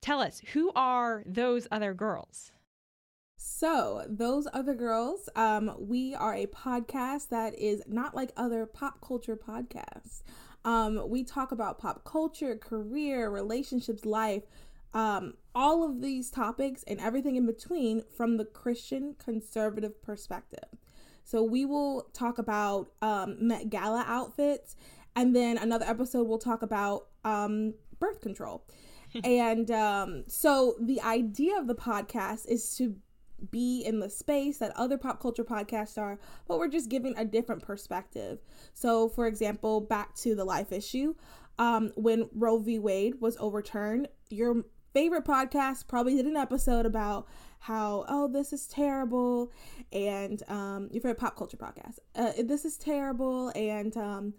Tell 0.00 0.20
us, 0.20 0.40
who 0.52 0.70
are 0.74 1.22
those 1.26 1.66
other 1.70 1.94
girls? 1.94 2.52
So, 3.36 4.04
those 4.08 4.46
other 4.52 4.74
girls, 4.74 5.28
um, 5.36 5.74
we 5.78 6.14
are 6.14 6.34
a 6.34 6.46
podcast 6.46 7.28
that 7.28 7.58
is 7.58 7.82
not 7.86 8.14
like 8.14 8.32
other 8.36 8.64
pop 8.64 9.00
culture 9.00 9.36
podcasts. 9.36 10.22
Um, 10.64 11.08
we 11.08 11.24
talk 11.24 11.52
about 11.52 11.78
pop 11.78 12.04
culture, 12.04 12.56
career, 12.56 13.30
relationships, 13.30 14.06
life, 14.06 14.44
um, 14.94 15.34
all 15.54 15.84
of 15.88 16.00
these 16.00 16.30
topics 16.30 16.84
and 16.86 17.00
everything 17.00 17.36
in 17.36 17.46
between 17.46 18.02
from 18.16 18.36
the 18.36 18.44
Christian 18.44 19.14
conservative 19.18 20.00
perspective. 20.02 20.68
So 21.24 21.42
we 21.42 21.64
will 21.64 22.08
talk 22.12 22.38
about 22.38 22.92
um, 23.02 23.36
Met 23.40 23.70
Gala 23.70 24.04
outfits, 24.06 24.76
and 25.16 25.34
then 25.34 25.58
another 25.58 25.86
episode 25.86 26.28
we'll 26.28 26.38
talk 26.38 26.62
about 26.62 27.08
um, 27.24 27.74
birth 27.98 28.20
control. 28.20 28.64
and 29.24 29.70
um, 29.70 30.24
so 30.28 30.76
the 30.80 31.00
idea 31.00 31.58
of 31.58 31.66
the 31.66 31.74
podcast 31.74 32.46
is 32.48 32.76
to 32.76 32.96
be 33.50 33.82
in 33.84 34.00
the 34.00 34.10
space 34.10 34.58
that 34.58 34.72
other 34.76 34.96
pop 34.96 35.20
culture 35.20 35.44
podcasts 35.44 35.98
are, 35.98 36.18
but 36.46 36.58
we're 36.58 36.68
just 36.68 36.88
giving 36.88 37.14
a 37.16 37.24
different 37.24 37.62
perspective. 37.62 38.38
So, 38.72 39.08
for 39.08 39.26
example, 39.26 39.80
back 39.80 40.14
to 40.16 40.34
the 40.34 40.44
life 40.44 40.72
issue, 40.72 41.14
um, 41.58 41.92
when 41.96 42.28
Roe 42.34 42.58
v. 42.58 42.78
Wade 42.78 43.20
was 43.20 43.36
overturned, 43.38 44.08
your 44.30 44.64
favorite 44.94 45.24
podcast 45.24 45.88
probably 45.88 46.14
did 46.14 46.24
an 46.24 46.36
episode 46.36 46.86
about 46.86 47.26
how 47.58 48.04
oh 48.08 48.28
this 48.28 48.52
is 48.52 48.66
terrible 48.68 49.50
and 49.92 50.42
um 50.48 50.88
your 50.92 51.02
favorite 51.02 51.18
pop 51.18 51.36
culture 51.36 51.56
podcast. 51.56 51.98
Uh, 52.14 52.32
this 52.44 52.64
is 52.64 52.78
terrible 52.78 53.50
and 53.56 53.96
um 53.96 54.34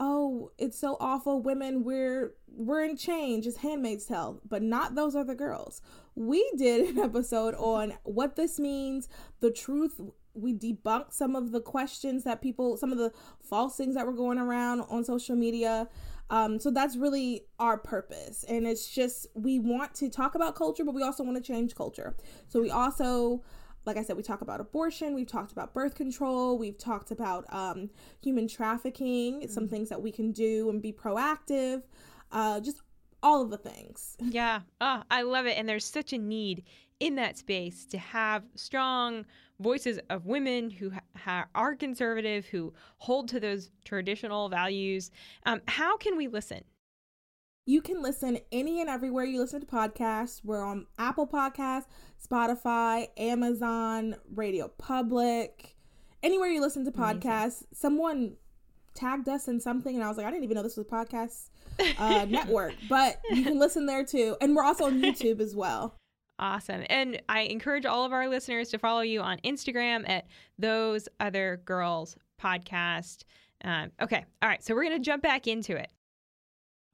oh 0.00 0.50
it's 0.56 0.78
so 0.78 0.96
awful 0.98 1.42
women 1.42 1.84
we're 1.84 2.32
we're 2.48 2.82
in 2.82 2.96
change 2.96 3.46
as 3.46 3.58
handmaid's 3.58 4.06
tale 4.06 4.40
but 4.48 4.62
not 4.62 4.94
those 4.94 5.14
other 5.14 5.34
girls. 5.34 5.82
We 6.14 6.50
did 6.56 6.96
an 6.96 6.98
episode 7.04 7.54
on 7.56 7.92
what 8.04 8.36
this 8.36 8.58
means 8.58 9.06
the 9.40 9.50
truth 9.50 10.00
we 10.34 10.54
debunked 10.54 11.12
some 11.12 11.34
of 11.34 11.52
the 11.52 11.60
questions 11.60 12.24
that 12.24 12.40
people 12.40 12.76
some 12.76 12.92
of 12.92 12.98
the 12.98 13.12
false 13.42 13.76
things 13.76 13.94
that 13.94 14.06
were 14.06 14.12
going 14.12 14.38
around 14.38 14.80
on 14.82 15.04
social 15.04 15.36
media 15.36 15.88
um, 16.30 16.60
so 16.60 16.70
that's 16.70 16.96
really 16.96 17.44
our 17.58 17.76
purpose. 17.76 18.44
And 18.48 18.66
it's 18.66 18.88
just, 18.88 19.26
we 19.34 19.58
want 19.58 19.94
to 19.96 20.08
talk 20.08 20.36
about 20.36 20.54
culture, 20.54 20.84
but 20.84 20.94
we 20.94 21.02
also 21.02 21.24
want 21.24 21.36
to 21.36 21.42
change 21.42 21.74
culture. 21.74 22.16
So 22.46 22.60
we 22.62 22.70
also, 22.70 23.42
like 23.84 23.96
I 23.96 24.02
said, 24.02 24.16
we 24.16 24.22
talk 24.22 24.40
about 24.40 24.60
abortion, 24.60 25.14
we've 25.14 25.26
talked 25.26 25.50
about 25.50 25.74
birth 25.74 25.96
control, 25.96 26.56
we've 26.56 26.78
talked 26.78 27.10
about 27.10 27.52
um, 27.52 27.90
human 28.22 28.46
trafficking, 28.46 29.40
mm-hmm. 29.40 29.50
some 29.50 29.66
things 29.66 29.88
that 29.88 30.00
we 30.00 30.12
can 30.12 30.30
do 30.30 30.70
and 30.70 30.80
be 30.80 30.92
proactive, 30.92 31.82
uh, 32.30 32.60
just 32.60 32.80
all 33.24 33.42
of 33.42 33.50
the 33.50 33.58
things. 33.58 34.16
Yeah. 34.30 34.60
Oh, 34.80 35.02
I 35.10 35.22
love 35.22 35.46
it. 35.46 35.58
And 35.58 35.68
there's 35.68 35.84
such 35.84 36.12
a 36.12 36.18
need 36.18 36.62
in 37.00 37.16
that 37.16 37.38
space 37.38 37.84
to 37.86 37.98
have 37.98 38.44
strong 38.54 39.26
voices 39.60 40.00
of 40.08 40.26
women 40.26 40.70
who 40.70 40.92
ha- 41.16 41.46
are 41.54 41.74
conservative, 41.74 42.46
who 42.46 42.72
hold 42.98 43.28
to 43.28 43.40
those 43.40 43.70
traditional 43.84 44.48
values. 44.48 45.10
Um, 45.46 45.60
how 45.68 45.96
can 45.96 46.16
we 46.16 46.28
listen? 46.28 46.64
You 47.66 47.82
can 47.82 48.02
listen 48.02 48.38
any 48.50 48.80
and 48.80 48.90
everywhere 48.90 49.24
you 49.24 49.38
listen 49.38 49.60
to 49.60 49.66
podcasts. 49.66 50.40
We're 50.42 50.64
on 50.64 50.86
Apple 50.98 51.26
Podcasts, 51.26 51.86
Spotify, 52.26 53.08
Amazon, 53.16 54.16
RadioPublic, 54.34 55.74
anywhere 56.22 56.48
you 56.48 56.60
listen 56.60 56.84
to 56.84 56.90
podcasts. 56.90 57.62
Amazing. 57.62 57.68
Someone 57.74 58.36
tagged 58.94 59.28
us 59.28 59.46
in 59.46 59.60
something, 59.60 59.94
and 59.94 60.02
I 60.02 60.08
was 60.08 60.16
like, 60.16 60.26
I 60.26 60.30
didn't 60.30 60.44
even 60.44 60.56
know 60.56 60.62
this 60.62 60.76
was 60.76 60.86
a 60.86 60.90
podcast 60.90 61.50
uh, 61.98 62.24
network, 62.28 62.74
but 62.88 63.20
you 63.30 63.44
can 63.44 63.58
listen 63.58 63.86
there 63.86 64.04
too. 64.04 64.36
And 64.40 64.56
we're 64.56 64.64
also 64.64 64.86
on 64.86 65.00
YouTube 65.02 65.40
as 65.40 65.54
well. 65.54 65.99
Awesome. 66.40 66.84
And 66.88 67.20
I 67.28 67.42
encourage 67.42 67.84
all 67.84 68.06
of 68.06 68.14
our 68.14 68.26
listeners 68.26 68.70
to 68.70 68.78
follow 68.78 69.02
you 69.02 69.20
on 69.20 69.36
Instagram 69.44 70.08
at 70.08 70.26
Those 70.58 71.06
Other 71.20 71.60
Girls 71.66 72.16
Podcast. 72.42 73.24
Um, 73.62 73.92
okay. 74.00 74.24
All 74.40 74.48
right. 74.48 74.64
So 74.64 74.74
we're 74.74 74.84
going 74.84 74.96
to 74.96 75.04
jump 75.04 75.22
back 75.22 75.46
into 75.46 75.76
it. 75.76 75.92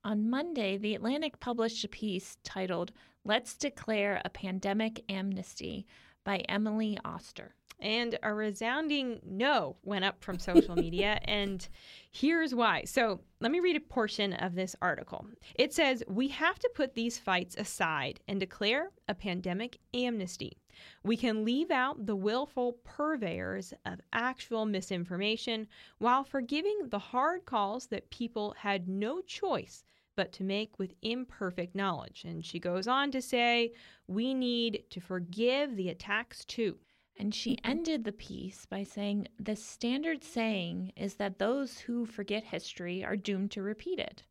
On 0.02 0.28
Monday, 0.28 0.78
The 0.78 0.96
Atlantic 0.96 1.38
published 1.38 1.84
a 1.84 1.88
piece 1.88 2.38
titled 2.42 2.90
Let's 3.24 3.56
Declare 3.56 4.20
a 4.24 4.30
Pandemic 4.30 5.04
Amnesty 5.08 5.86
by 6.24 6.38
Emily 6.48 6.98
Oster. 7.04 7.54
And 7.78 8.18
a 8.22 8.32
resounding 8.32 9.20
no 9.24 9.76
went 9.82 10.04
up 10.04 10.22
from 10.22 10.38
social 10.38 10.74
media. 10.74 11.20
and 11.24 11.68
here's 12.10 12.54
why. 12.54 12.84
So 12.84 13.20
let 13.40 13.52
me 13.52 13.60
read 13.60 13.76
a 13.76 13.80
portion 13.80 14.32
of 14.32 14.54
this 14.54 14.74
article. 14.80 15.26
It 15.54 15.74
says 15.74 16.02
We 16.08 16.28
have 16.28 16.58
to 16.58 16.70
put 16.74 16.94
these 16.94 17.18
fights 17.18 17.56
aside 17.56 18.20
and 18.28 18.40
declare 18.40 18.92
a 19.08 19.14
pandemic 19.14 19.78
amnesty. 19.92 20.56
We 21.02 21.16
can 21.16 21.44
leave 21.44 21.70
out 21.70 22.06
the 22.06 22.16
willful 22.16 22.78
purveyors 22.84 23.72
of 23.84 24.00
actual 24.12 24.66
misinformation 24.66 25.68
while 25.98 26.24
forgiving 26.24 26.88
the 26.88 26.98
hard 26.98 27.46
calls 27.46 27.86
that 27.86 28.10
people 28.10 28.54
had 28.58 28.88
no 28.88 29.20
choice 29.20 29.84
but 30.16 30.32
to 30.32 30.42
make 30.42 30.78
with 30.78 30.94
imperfect 31.02 31.74
knowledge. 31.74 32.24
And 32.24 32.44
she 32.44 32.58
goes 32.58 32.88
on 32.88 33.10
to 33.12 33.22
say, 33.22 33.72
we 34.06 34.34
need 34.34 34.84
to 34.90 35.00
forgive 35.00 35.76
the 35.76 35.90
attacks 35.90 36.44
too. 36.44 36.78
And 37.18 37.34
she 37.34 37.56
mm-hmm. 37.56 37.70
ended 37.70 38.04
the 38.04 38.12
piece 38.12 38.66
by 38.66 38.82
saying, 38.82 39.28
The 39.38 39.56
standard 39.56 40.22
saying 40.22 40.92
is 40.96 41.14
that 41.14 41.38
those 41.38 41.78
who 41.78 42.04
forget 42.04 42.44
history 42.44 43.04
are 43.04 43.16
doomed 43.16 43.50
to 43.52 43.62
repeat 43.62 43.98
it. 43.98 44.22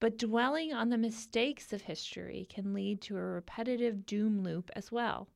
But 0.00 0.18
dwelling 0.18 0.72
on 0.72 0.90
the 0.90 0.98
mistakes 0.98 1.72
of 1.72 1.82
history 1.82 2.46
can 2.50 2.74
lead 2.74 3.00
to 3.02 3.16
a 3.16 3.20
repetitive 3.22 4.06
doom 4.06 4.42
loop 4.42 4.70
as 4.74 4.92
well. 4.92 5.28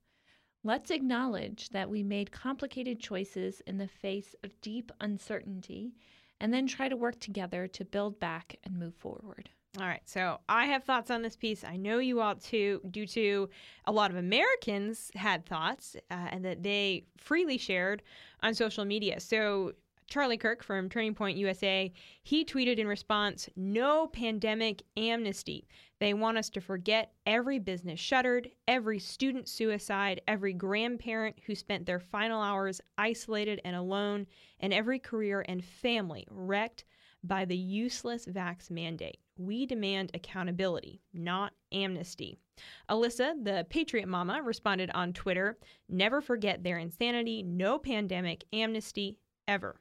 Let's 0.63 0.91
acknowledge 0.91 1.71
that 1.71 1.89
we 1.89 2.03
made 2.03 2.33
complicated 2.33 3.01
choices 3.01 3.63
in 3.67 3.79
the 3.79 3.89
face 3.89 4.35
of 4.43 4.61
deep 4.61 4.93
uncertainty 5.01 5.95
and 6.39 6.53
then 6.53 6.67
try 6.67 6.89
to 6.89 6.97
work 6.97 7.21
together 7.21 7.67
to 7.69 7.85
build 7.85 8.21
back 8.21 8.57
and 8.65 8.79
move 8.79 8.95
forward. 8.95 9.51
All 9.79 9.87
right, 9.87 10.03
so 10.05 10.41
I 10.49 10.67
have 10.67 10.83
thoughts 10.83 11.13
on 11.13 11.23
this 11.23 11.37
piece. 11.37 11.63
I 11.63 11.77
know 11.77 11.99
you 11.99 12.21
all 12.21 12.35
too, 12.35 12.81
due 12.91 13.07
to 13.07 13.49
a 13.85 13.93
lot 13.93 14.11
of 14.11 14.17
Americans 14.17 15.13
had 15.15 15.47
thoughts 15.47 15.95
uh, 16.11 16.27
and 16.31 16.45
that 16.45 16.65
they 16.65 17.05
freely 17.17 17.57
shared 17.57 18.03
on 18.43 18.53
social 18.53 18.85
media. 18.85 19.21
So 19.21 19.75
Charlie 20.09 20.39
Kirk 20.39 20.65
from 20.65 20.89
Turning 20.89 21.15
Point 21.15 21.39
USA, 21.39 21.93
he 22.25 22.45
tweeted 22.45 22.79
in 22.79 22.89
response, 22.89 23.49
"No 23.55 24.09
pandemic 24.09 24.83
amnesty. 24.97 25.69
They 26.01 26.15
want 26.15 26.37
us 26.37 26.51
to 26.51 26.61
forget 26.61 27.13
every 27.25 27.61
business 27.61 28.01
shuttered, 28.01 28.51
every 28.67 28.99
student 28.99 29.49
suicide, 29.49 30.21
every 30.27 30.53
grandparent 30.53 31.39
who 31.47 31.55
spent 31.55 31.87
their 31.87 32.01
final 32.01 32.43
hours 32.43 32.81
isolated 32.99 33.61
and 33.65 33.77
alone, 33.77 34.27
and 34.59 34.75
every 34.75 34.99
career 34.99 35.45
and 35.47 35.65
family 35.65 36.27
wrecked 36.29 36.85
by 37.23 37.45
the 37.45 37.57
useless 37.57 38.27
vax 38.27 38.71
mandate." 38.71 39.19
We 39.37 39.67
demand 39.67 40.11
accountability, 40.15 41.01
not 41.13 41.55
amnesty. 41.73 42.39
Alyssa, 42.89 43.43
the 43.43 43.67
Patriot 43.71 44.07
Mama, 44.07 44.43
responded 44.43 44.91
on 44.91 45.13
Twitter 45.13 45.59
Never 45.89 46.21
forget 46.21 46.63
their 46.63 46.79
insanity, 46.79 47.43
no 47.43 47.79
pandemic, 47.79 48.45
amnesty, 48.53 49.19
ever. 49.49 49.81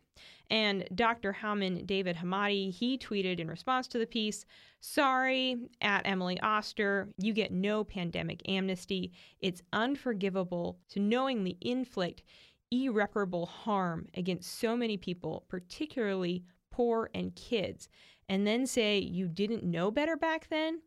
And 0.49 0.87
Dr. 0.95 1.33
Houman 1.33 1.85
David 1.85 2.15
Hemmati, 2.15 2.71
he 2.71 2.97
tweeted 2.97 3.39
in 3.39 3.47
response 3.47 3.87
to 3.89 3.99
the 3.99 4.07
piece 4.07 4.45
Sorry, 4.81 5.57
at 5.81 6.07
Emily 6.07 6.39
Oster, 6.39 7.09
you 7.17 7.33
get 7.33 7.51
no 7.51 7.83
pandemic 7.83 8.41
amnesty. 8.47 9.11
It's 9.41 9.61
unforgivable 9.73 10.79
to 10.89 10.99
knowingly 10.99 11.57
inflict 11.61 12.23
irreparable 12.71 13.45
harm 13.45 14.07
against 14.13 14.59
so 14.59 14.77
many 14.77 14.95
people, 14.95 15.45
particularly 15.49 16.43
poor 16.79 17.09
and 17.13 17.35
kids 17.35 17.89
and 18.29 18.47
then 18.47 18.65
say 18.65 18.99
you 18.99 19.27
didn't 19.27 19.65
know 19.65 19.91
better 19.91 20.15
back 20.15 20.47
then, 20.47 20.79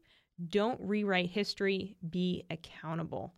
don't 0.48 0.80
rewrite 0.80 1.28
history, 1.28 1.98
be 2.08 2.44
accountable. 2.48 3.34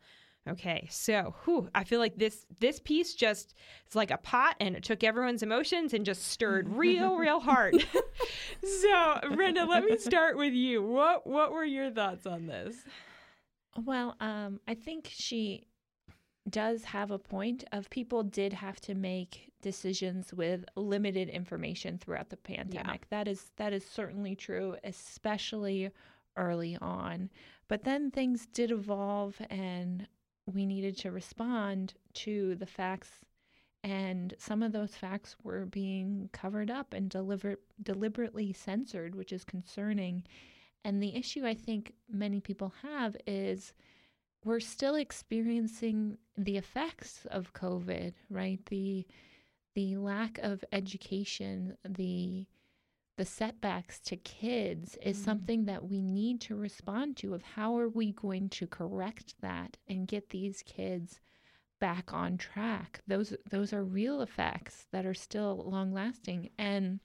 Okay, 0.49 0.87
so 0.89 1.35
whew, 1.43 1.69
I 1.75 1.83
feel 1.83 1.99
like 1.99 2.17
this 2.17 2.47
this 2.61 2.79
piece 2.79 3.15
just 3.15 3.55
it's 3.85 3.97
like 3.97 4.13
a 4.13 4.19
pot 4.19 4.55
and 4.61 4.77
it 4.77 4.85
took 4.85 5.03
everyone's 5.03 5.43
emotions 5.43 5.95
and 5.95 6.07
just 6.07 6.29
stirred 6.29 6.69
real, 6.69 7.17
real 7.19 7.41
hard. 7.41 7.75
so, 8.63 9.19
Brenda, 9.35 9.65
let 9.65 9.83
me 9.83 9.99
start 9.99 10.37
with 10.37 10.53
you. 10.53 10.81
What 10.81 11.27
what 11.27 11.51
were 11.51 11.65
your 11.65 11.91
thoughts 11.91 12.25
on 12.25 12.47
this? 12.47 12.77
Well, 13.85 14.15
um, 14.21 14.61
I 14.69 14.75
think 14.75 15.11
she 15.13 15.67
does 16.55 16.85
have 16.85 17.11
a 17.11 17.19
point 17.19 17.65
of 17.73 17.91
people 17.91 18.23
did 18.23 18.53
have 18.53 18.81
to 18.81 18.95
make 18.95 19.51
decisions 19.61 20.33
with 20.33 20.65
limited 20.77 21.29
information 21.29 21.99
throughout 21.99 22.31
the 22.31 22.37
pandemic. 22.37 23.01
Yeah. 23.03 23.19
That 23.19 23.27
is 23.27 23.51
that 23.57 23.73
is 23.73 23.85
certainly 23.85 24.37
true, 24.37 24.77
especially 24.85 25.91
early 26.37 26.79
on. 26.81 27.29
But 27.67 27.83
then 27.83 28.13
things 28.13 28.47
did 28.47 28.71
evolve 28.71 29.37
and 29.51 30.07
we 30.47 30.65
needed 30.65 30.97
to 30.99 31.11
respond 31.11 31.95
to 32.15 32.55
the 32.55 32.67
facts 32.67 33.11
and 33.83 34.33
some 34.39 34.63
of 34.63 34.71
those 34.71 34.95
facts 34.95 35.35
were 35.43 35.67
being 35.67 36.31
covered 36.33 36.71
up 36.71 36.95
and 36.95 37.11
deliver, 37.11 37.57
deliberately 37.83 38.53
censored, 38.53 39.17
which 39.17 39.33
is 39.33 39.45
concerning. 39.45 40.23
And 40.85 41.03
the 41.03 41.17
issue 41.17 41.45
I 41.45 41.55
think 41.55 41.95
many 42.09 42.41
people 42.41 42.73
have 42.83 43.17
is 43.27 43.75
we're 44.45 44.61
still 44.61 44.95
experiencing 44.95 46.19
the 46.37 46.57
effects 46.57 47.27
of 47.31 47.53
COVID, 47.53 48.13
right? 48.31 48.65
The 48.67 49.07
the 49.75 49.97
lack 49.97 50.39
of 50.39 50.65
education, 50.73 51.77
the 51.85 52.47
the 53.17 53.25
setbacks 53.25 54.01
to 54.01 54.17
kids 54.17 54.99
is 55.03 55.19
mm. 55.19 55.25
something 55.25 55.65
that 55.67 55.89
we 55.89 56.03
need 56.03 56.41
to 56.41 56.57
respond 56.57 57.17
to 57.17 57.35
of 57.35 57.43
how 57.43 57.79
are 57.79 57.89
we 57.89 58.13
going 58.13 58.49
to 58.49 58.67
correct 58.67 59.35
that 59.41 59.77
and 59.89 60.09
get 60.09 60.31
these 60.31 60.63
kids 60.63 61.21
back 61.81 62.13
on 62.13 62.37
track 62.37 63.01
those 63.07 63.35
those 63.51 63.73
are 63.73 63.85
real 63.85 64.21
effects 64.21 64.87
that 64.91 65.05
are 65.05 65.15
still 65.15 65.65
long 65.67 65.93
lasting 65.93 66.49
and 66.59 66.99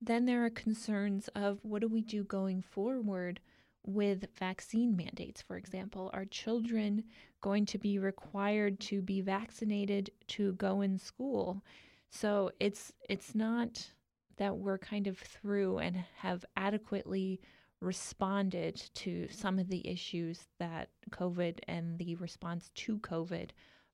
then 0.00 0.26
there 0.26 0.44
are 0.44 0.50
concerns 0.50 1.28
of 1.34 1.58
what 1.62 1.80
do 1.80 1.88
we 1.88 2.02
do 2.02 2.22
going 2.22 2.60
forward 2.60 3.40
with 3.86 4.26
vaccine 4.38 4.96
mandates 4.96 5.40
for 5.40 5.56
example 5.56 6.10
are 6.12 6.24
children 6.26 7.02
going 7.40 7.64
to 7.64 7.78
be 7.78 7.98
required 7.98 8.78
to 8.80 9.00
be 9.00 9.20
vaccinated 9.20 10.10
to 10.26 10.52
go 10.54 10.80
in 10.80 10.98
school 10.98 11.62
so 12.10 12.50
it's 12.60 12.92
it's 13.08 13.34
not 13.34 13.90
that 14.36 14.56
we're 14.56 14.78
kind 14.78 15.06
of 15.06 15.18
through 15.18 15.78
and 15.78 15.96
have 16.16 16.44
adequately 16.56 17.40
responded 17.80 18.82
to 18.94 19.28
some 19.30 19.58
of 19.58 19.68
the 19.68 19.86
issues 19.86 20.46
that 20.58 20.88
COVID 21.10 21.58
and 21.68 21.98
the 21.98 22.14
response 22.16 22.70
to 22.74 22.98
COVID 22.98 23.50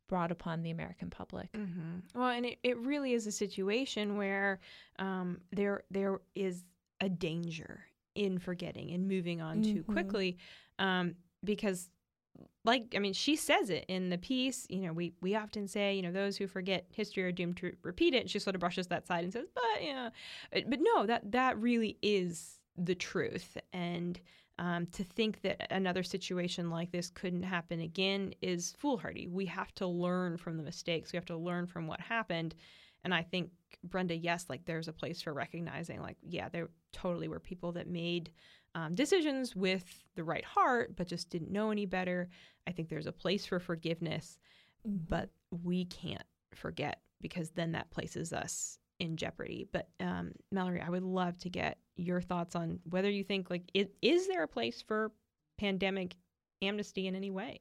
brought 0.08 0.30
upon 0.30 0.62
the 0.62 0.70
American 0.70 1.10
public. 1.10 1.50
Mm-hmm. 1.52 1.98
Well, 2.14 2.28
and 2.28 2.46
it, 2.46 2.58
it 2.62 2.78
really 2.78 3.12
is 3.12 3.26
a 3.26 3.32
situation 3.32 4.16
where 4.16 4.60
um, 4.98 5.40
there 5.52 5.84
there 5.90 6.20
is 6.34 6.64
a 7.00 7.08
danger 7.08 7.84
in 8.14 8.38
forgetting 8.38 8.90
and 8.90 9.08
moving 9.08 9.40
on 9.40 9.62
mm-hmm. 9.62 9.76
too 9.76 9.82
quickly 9.84 10.36
um, 10.78 11.14
because 11.44 11.88
like 12.64 12.94
I 12.94 12.98
mean, 12.98 13.12
she 13.12 13.36
says 13.36 13.70
it 13.70 13.84
in 13.88 14.08
the 14.08 14.18
piece. 14.18 14.66
You 14.68 14.80
know, 14.80 14.92
we 14.92 15.12
we 15.20 15.34
often 15.34 15.66
say, 15.66 15.94
you 15.94 16.02
know, 16.02 16.12
those 16.12 16.36
who 16.36 16.46
forget 16.46 16.86
history 16.90 17.24
are 17.24 17.32
doomed 17.32 17.56
to 17.58 17.72
repeat 17.82 18.14
it. 18.14 18.22
And 18.22 18.30
she 18.30 18.38
sort 18.38 18.54
of 18.54 18.60
brushes 18.60 18.86
that 18.88 19.06
side 19.06 19.24
and 19.24 19.32
says, 19.32 19.46
but 19.54 19.82
yeah, 19.82 20.10
but 20.52 20.78
no, 20.80 21.06
that 21.06 21.30
that 21.32 21.58
really 21.58 21.98
is 22.02 22.58
the 22.76 22.94
truth. 22.94 23.56
And 23.72 24.20
um, 24.58 24.86
to 24.86 25.02
think 25.02 25.40
that 25.42 25.72
another 25.72 26.02
situation 26.02 26.70
like 26.70 26.92
this 26.92 27.10
couldn't 27.10 27.42
happen 27.42 27.80
again 27.80 28.34
is 28.42 28.74
foolhardy. 28.78 29.26
We 29.26 29.46
have 29.46 29.74
to 29.76 29.86
learn 29.86 30.36
from 30.36 30.56
the 30.56 30.62
mistakes. 30.62 31.12
We 31.12 31.16
have 31.16 31.26
to 31.26 31.36
learn 31.36 31.66
from 31.66 31.86
what 31.86 32.00
happened. 32.00 32.54
And 33.04 33.14
I 33.14 33.22
think 33.22 33.50
Brenda, 33.84 34.16
yes, 34.16 34.46
like 34.48 34.64
there's 34.64 34.88
a 34.88 34.92
place 34.92 35.20
for 35.22 35.32
recognizing, 35.32 36.00
like, 36.00 36.16
yeah, 36.22 36.48
there 36.48 36.68
totally 36.92 37.28
were 37.28 37.40
people 37.40 37.72
that 37.72 37.88
made 37.88 38.30
um, 38.74 38.94
decisions 38.94 39.56
with 39.56 40.04
the 40.14 40.24
right 40.24 40.44
heart, 40.44 40.96
but 40.96 41.08
just 41.08 41.30
didn't 41.30 41.50
know 41.50 41.70
any 41.70 41.86
better. 41.86 42.28
I 42.66 42.72
think 42.72 42.88
there's 42.88 43.06
a 43.06 43.12
place 43.12 43.44
for 43.44 43.58
forgiveness, 43.58 44.38
mm-hmm. 44.86 44.98
but 45.08 45.30
we 45.50 45.84
can't 45.86 46.22
forget 46.54 47.00
because 47.20 47.50
then 47.50 47.72
that 47.72 47.90
places 47.90 48.32
us 48.32 48.78
in 48.98 49.16
jeopardy. 49.16 49.68
But 49.72 49.88
um, 50.00 50.32
Mallory, 50.50 50.80
I 50.80 50.90
would 50.90 51.02
love 51.02 51.38
to 51.38 51.50
get 51.50 51.78
your 51.96 52.20
thoughts 52.20 52.54
on 52.54 52.78
whether 52.88 53.10
you 53.10 53.24
think 53.24 53.50
like 53.50 53.70
it, 53.74 53.94
is 54.00 54.28
there 54.28 54.44
a 54.44 54.48
place 54.48 54.80
for 54.80 55.12
pandemic 55.58 56.14
amnesty 56.62 57.06
in 57.06 57.14
any 57.14 57.30
way? 57.30 57.60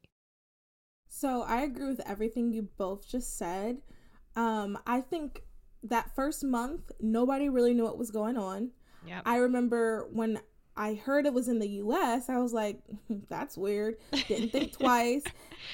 So 1.08 1.42
I 1.42 1.62
agree 1.62 1.88
with 1.88 2.00
everything 2.06 2.52
you 2.52 2.68
both 2.78 3.06
just 3.06 3.36
said. 3.36 3.82
Um, 4.36 4.78
I 4.86 5.00
think 5.00 5.42
that 5.84 6.14
first 6.14 6.44
month 6.44 6.92
nobody 7.00 7.48
really 7.48 7.74
knew 7.74 7.84
what 7.84 7.98
was 7.98 8.10
going 8.10 8.36
on. 8.36 8.70
Yep. 9.06 9.22
I 9.26 9.36
remember 9.36 10.08
when 10.12 10.40
I 10.76 10.94
heard 10.94 11.26
it 11.26 11.34
was 11.34 11.48
in 11.48 11.58
the 11.58 11.68
US, 11.68 12.28
I 12.28 12.38
was 12.38 12.52
like, 12.52 12.78
that's 13.28 13.56
weird. 13.56 13.96
Didn't 14.28 14.50
think 14.50 14.72
twice. 14.78 15.24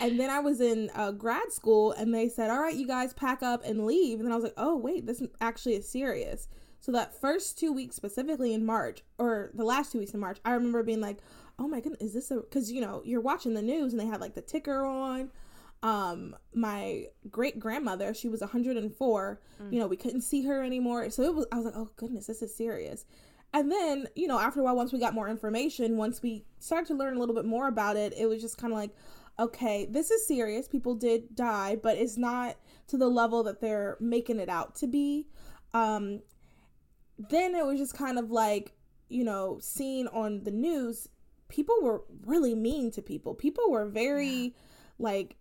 And 0.00 0.18
then 0.18 0.30
I 0.30 0.40
was 0.40 0.60
in 0.60 0.90
uh, 0.94 1.12
grad 1.12 1.52
school 1.52 1.92
and 1.92 2.12
they 2.12 2.28
said, 2.28 2.50
all 2.50 2.60
right, 2.60 2.74
you 2.74 2.86
guys 2.86 3.12
pack 3.12 3.42
up 3.42 3.64
and 3.64 3.86
leave. 3.86 4.18
And 4.18 4.26
then 4.26 4.32
I 4.32 4.36
was 4.36 4.44
like, 4.44 4.54
oh, 4.56 4.76
wait, 4.76 5.06
this 5.06 5.22
actually 5.40 5.76
is 5.76 5.88
serious. 5.88 6.48
So 6.80 6.92
that 6.92 7.20
first 7.20 7.58
two 7.58 7.72
weeks, 7.72 7.96
specifically 7.96 8.54
in 8.54 8.64
March, 8.64 9.02
or 9.18 9.50
the 9.54 9.64
last 9.64 9.92
two 9.92 9.98
weeks 9.98 10.14
in 10.14 10.20
March, 10.20 10.38
I 10.44 10.52
remember 10.52 10.82
being 10.82 11.00
like, 11.00 11.18
oh 11.58 11.66
my 11.66 11.80
goodness, 11.80 12.00
is 12.00 12.14
this 12.14 12.30
a, 12.30 12.36
because, 12.36 12.70
you 12.70 12.80
know, 12.80 13.02
you're 13.04 13.20
watching 13.20 13.54
the 13.54 13.62
news 13.62 13.92
and 13.92 14.00
they 14.00 14.06
had 14.06 14.20
like 14.20 14.34
the 14.34 14.42
ticker 14.42 14.84
on. 14.84 15.30
Um, 15.82 16.34
my 16.54 17.04
great 17.30 17.58
grandmother, 17.60 18.12
she 18.12 18.28
was 18.28 18.40
104. 18.40 19.40
Mm. 19.62 19.72
You 19.72 19.78
know, 19.78 19.86
we 19.86 19.96
couldn't 19.96 20.22
see 20.22 20.44
her 20.44 20.62
anymore. 20.62 21.10
So 21.10 21.22
it 21.22 21.34
was, 21.34 21.46
I 21.52 21.56
was 21.56 21.66
like, 21.66 21.76
oh 21.76 21.90
goodness, 21.96 22.26
this 22.26 22.42
is 22.42 22.54
serious. 22.54 23.04
And 23.54 23.72
then, 23.72 24.08
you 24.14 24.26
know, 24.26 24.38
after 24.38 24.60
a 24.60 24.62
while, 24.62 24.76
once 24.76 24.92
we 24.92 24.98
got 24.98 25.14
more 25.14 25.28
information, 25.28 25.96
once 25.96 26.22
we 26.22 26.44
started 26.58 26.88
to 26.88 26.94
learn 26.94 27.16
a 27.16 27.18
little 27.18 27.34
bit 27.34 27.46
more 27.46 27.68
about 27.68 27.96
it, 27.96 28.12
it 28.16 28.26
was 28.26 28.42
just 28.42 28.58
kind 28.58 28.72
of 28.72 28.78
like, 28.78 28.90
okay, 29.38 29.86
this 29.86 30.10
is 30.10 30.26
serious. 30.26 30.68
People 30.68 30.94
did 30.94 31.34
die, 31.34 31.76
but 31.82 31.96
it's 31.96 32.18
not 32.18 32.56
to 32.88 32.98
the 32.98 33.08
level 33.08 33.42
that 33.44 33.60
they're 33.60 33.96
making 34.00 34.38
it 34.38 34.48
out 34.48 34.74
to 34.76 34.86
be. 34.86 35.28
Um, 35.72 36.20
then 37.18 37.54
it 37.54 37.64
was 37.64 37.78
just 37.78 37.94
kind 37.96 38.18
of 38.18 38.30
like, 38.30 38.72
you 39.08 39.24
know, 39.24 39.58
seen 39.60 40.08
on 40.08 40.44
the 40.44 40.50
news, 40.50 41.08
people 41.48 41.76
were 41.80 42.02
really 42.26 42.54
mean 42.54 42.90
to 42.92 43.02
people. 43.02 43.34
People 43.34 43.70
were 43.70 43.86
very, 43.86 44.28
yeah. 44.28 44.50
like, 44.98 45.36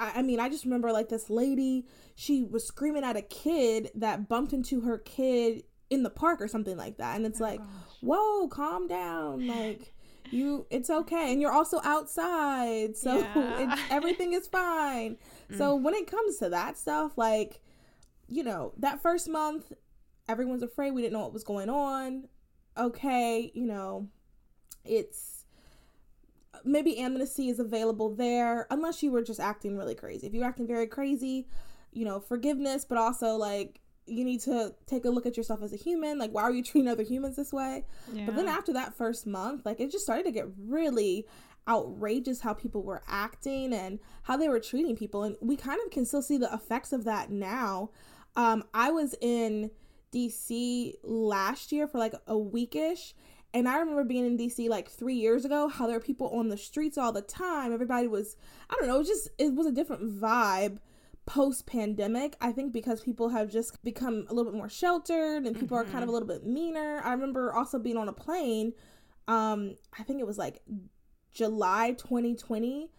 I, 0.00 0.12
I 0.16 0.22
mean, 0.22 0.40
I 0.40 0.48
just 0.48 0.64
remember 0.64 0.90
like 0.90 1.08
this 1.08 1.30
lady, 1.30 1.86
she 2.16 2.42
was 2.42 2.66
screaming 2.66 3.04
at 3.04 3.16
a 3.16 3.22
kid 3.22 3.90
that 3.94 4.28
bumped 4.28 4.52
into 4.52 4.80
her 4.80 4.98
kid 4.98 5.62
in 5.90 6.04
the 6.04 6.10
park 6.10 6.40
or 6.40 6.48
something 6.48 6.76
like 6.76 6.96
that 6.98 7.16
and 7.16 7.26
it's 7.26 7.40
oh, 7.40 7.44
like 7.44 7.58
gosh. 7.58 7.68
whoa 8.00 8.48
calm 8.48 8.86
down 8.86 9.46
like 9.46 9.92
you 10.30 10.64
it's 10.70 10.88
okay 10.88 11.32
and 11.32 11.40
you're 11.42 11.52
also 11.52 11.80
outside 11.82 12.96
so 12.96 13.18
yeah. 13.18 13.76
everything 13.90 14.32
is 14.32 14.46
fine 14.46 15.16
mm. 15.50 15.58
so 15.58 15.74
when 15.74 15.92
it 15.92 16.08
comes 16.08 16.36
to 16.38 16.48
that 16.48 16.78
stuff 16.78 17.18
like 17.18 17.60
you 18.28 18.44
know 18.44 18.72
that 18.78 19.02
first 19.02 19.28
month 19.28 19.72
everyone's 20.28 20.62
afraid 20.62 20.92
we 20.92 21.02
didn't 21.02 21.12
know 21.12 21.20
what 21.20 21.32
was 21.32 21.42
going 21.42 21.68
on 21.68 22.28
okay 22.78 23.50
you 23.52 23.66
know 23.66 24.06
it's 24.84 25.39
maybe 26.64 26.98
amnesty 26.98 27.48
is 27.48 27.58
available 27.58 28.14
there 28.14 28.66
unless 28.70 29.02
you 29.02 29.10
were 29.10 29.22
just 29.22 29.40
acting 29.40 29.76
really 29.76 29.94
crazy 29.94 30.26
if 30.26 30.34
you're 30.34 30.44
acting 30.44 30.66
very 30.66 30.86
crazy 30.86 31.46
you 31.92 32.04
know 32.04 32.20
forgiveness 32.20 32.84
but 32.84 32.98
also 32.98 33.36
like 33.36 33.80
you 34.10 34.24
need 34.24 34.40
to 34.40 34.74
take 34.86 35.04
a 35.04 35.10
look 35.10 35.24
at 35.24 35.36
yourself 35.36 35.62
as 35.62 35.72
a 35.72 35.76
human. 35.76 36.18
Like, 36.18 36.32
why 36.32 36.42
are 36.42 36.50
you 36.50 36.62
treating 36.62 36.90
other 36.90 37.02
humans 37.02 37.36
this 37.36 37.52
way? 37.52 37.84
Yeah. 38.12 38.26
But 38.26 38.36
then 38.36 38.48
after 38.48 38.72
that 38.72 38.94
first 38.94 39.26
month, 39.26 39.64
like, 39.64 39.80
it 39.80 39.90
just 39.90 40.04
started 40.04 40.24
to 40.24 40.32
get 40.32 40.46
really 40.58 41.26
outrageous 41.68 42.40
how 42.40 42.52
people 42.52 42.82
were 42.82 43.02
acting 43.06 43.72
and 43.72 44.00
how 44.22 44.36
they 44.36 44.48
were 44.48 44.60
treating 44.60 44.96
people. 44.96 45.22
And 45.22 45.36
we 45.40 45.56
kind 45.56 45.78
of 45.84 45.90
can 45.92 46.04
still 46.04 46.22
see 46.22 46.36
the 46.36 46.52
effects 46.52 46.92
of 46.92 47.04
that 47.04 47.30
now. 47.30 47.90
Um, 48.36 48.64
I 48.74 48.90
was 48.90 49.14
in 49.20 49.70
DC 50.12 50.94
last 51.04 51.70
year 51.70 51.86
for 51.86 51.98
like 51.98 52.14
a 52.26 52.34
weekish. 52.34 53.12
And 53.52 53.68
I 53.68 53.78
remember 53.78 54.04
being 54.04 54.26
in 54.26 54.38
DC 54.38 54.68
like 54.68 54.88
three 54.88 55.16
years 55.16 55.44
ago, 55.44 55.68
how 55.68 55.86
there 55.86 55.96
were 55.96 56.02
people 56.02 56.28
on 56.30 56.48
the 56.48 56.56
streets 56.56 56.96
all 56.96 57.12
the 57.12 57.22
time. 57.22 57.72
Everybody 57.72 58.06
was, 58.06 58.36
I 58.68 58.76
don't 58.76 58.86
know, 58.86 58.96
it 58.96 58.98
was 58.98 59.08
just, 59.08 59.28
it 59.38 59.54
was 59.54 59.66
a 59.66 59.72
different 59.72 60.20
vibe 60.20 60.78
post 61.26 61.66
pandemic. 61.66 62.36
I 62.40 62.52
think 62.52 62.72
because 62.72 63.00
people 63.00 63.28
have 63.30 63.50
just 63.50 63.82
become 63.82 64.26
a 64.28 64.34
little 64.34 64.50
bit 64.50 64.56
more 64.56 64.68
sheltered 64.68 65.44
and 65.44 65.58
people 65.58 65.76
mm-hmm. 65.76 65.88
are 65.88 65.92
kind 65.92 66.04
of 66.04 66.08
a 66.08 66.12
mm-hmm. 66.12 66.12
little 66.12 66.28
bit 66.28 66.46
meaner. 66.46 67.00
I 67.04 67.12
remember 67.12 67.52
also 67.52 67.78
being 67.78 67.96
on 67.96 68.08
a 68.08 68.12
plane. 68.12 68.72
Um, 69.26 69.76
I 69.98 70.02
think 70.02 70.20
it 70.20 70.26
was 70.26 70.38
like 70.38 70.60
July 71.32 71.92
2020, 71.92 72.90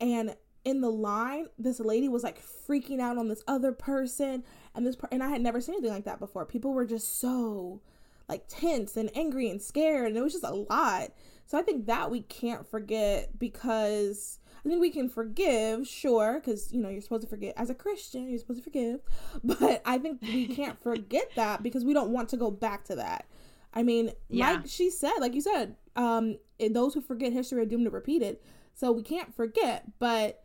and 0.00 0.36
in 0.64 0.80
the 0.80 0.90
line, 0.90 1.46
this 1.58 1.80
lady 1.80 2.08
was 2.08 2.22
like 2.22 2.40
freaking 2.40 3.00
out 3.00 3.18
on 3.18 3.28
this 3.28 3.42
other 3.48 3.72
person, 3.72 4.44
and 4.74 4.86
this 4.86 4.94
per- 4.96 5.08
and 5.10 5.22
I 5.22 5.28
had 5.28 5.40
never 5.40 5.60
seen 5.60 5.74
anything 5.74 5.92
like 5.92 6.04
that 6.04 6.20
before. 6.20 6.46
People 6.46 6.72
were 6.72 6.86
just 6.86 7.18
so 7.20 7.80
like 8.28 8.44
tense 8.48 8.96
and 8.96 9.10
angry 9.16 9.50
and 9.50 9.60
scared 9.60 10.08
and 10.08 10.16
it 10.16 10.22
was 10.22 10.32
just 10.32 10.44
a 10.44 10.54
lot. 10.54 11.10
So 11.46 11.58
i 11.58 11.62
think 11.62 11.86
that 11.86 12.10
we 12.10 12.22
can't 12.22 12.66
forget 12.66 13.38
because 13.38 14.38
i 14.64 14.68
think 14.68 14.80
we 14.80 14.90
can 14.90 15.10
forgive 15.10 15.86
sure 15.86 16.40
because 16.40 16.72
you 16.72 16.80
know 16.80 16.88
you're 16.88 17.02
supposed 17.02 17.22
to 17.22 17.28
forget 17.28 17.52
as 17.58 17.68
a 17.68 17.74
christian 17.74 18.28
you're 18.28 18.38
supposed 18.38 18.60
to 18.60 18.64
forgive. 18.64 19.00
But 19.44 19.82
i 19.84 19.98
think 19.98 20.22
we 20.22 20.46
can't 20.46 20.82
forget 20.82 21.30
that 21.36 21.62
because 21.62 21.84
we 21.84 21.92
don't 21.92 22.10
want 22.10 22.30
to 22.30 22.36
go 22.38 22.50
back 22.50 22.84
to 22.86 22.96
that. 22.96 23.26
I 23.74 23.82
mean 23.82 24.12
Yeah. 24.30 24.52
like 24.52 24.62
she 24.66 24.88
said 24.90 25.18
like 25.20 25.34
you 25.34 25.42
said 25.42 25.76
um 25.96 26.38
those 26.70 26.94
who 26.94 27.00
forget 27.02 27.32
history 27.32 27.60
are 27.60 27.66
doomed 27.66 27.84
to 27.84 27.90
repeat 27.90 28.22
it. 28.22 28.42
So 28.74 28.90
we 28.90 29.02
can't 29.02 29.34
forget 29.36 29.84
but 29.98 30.42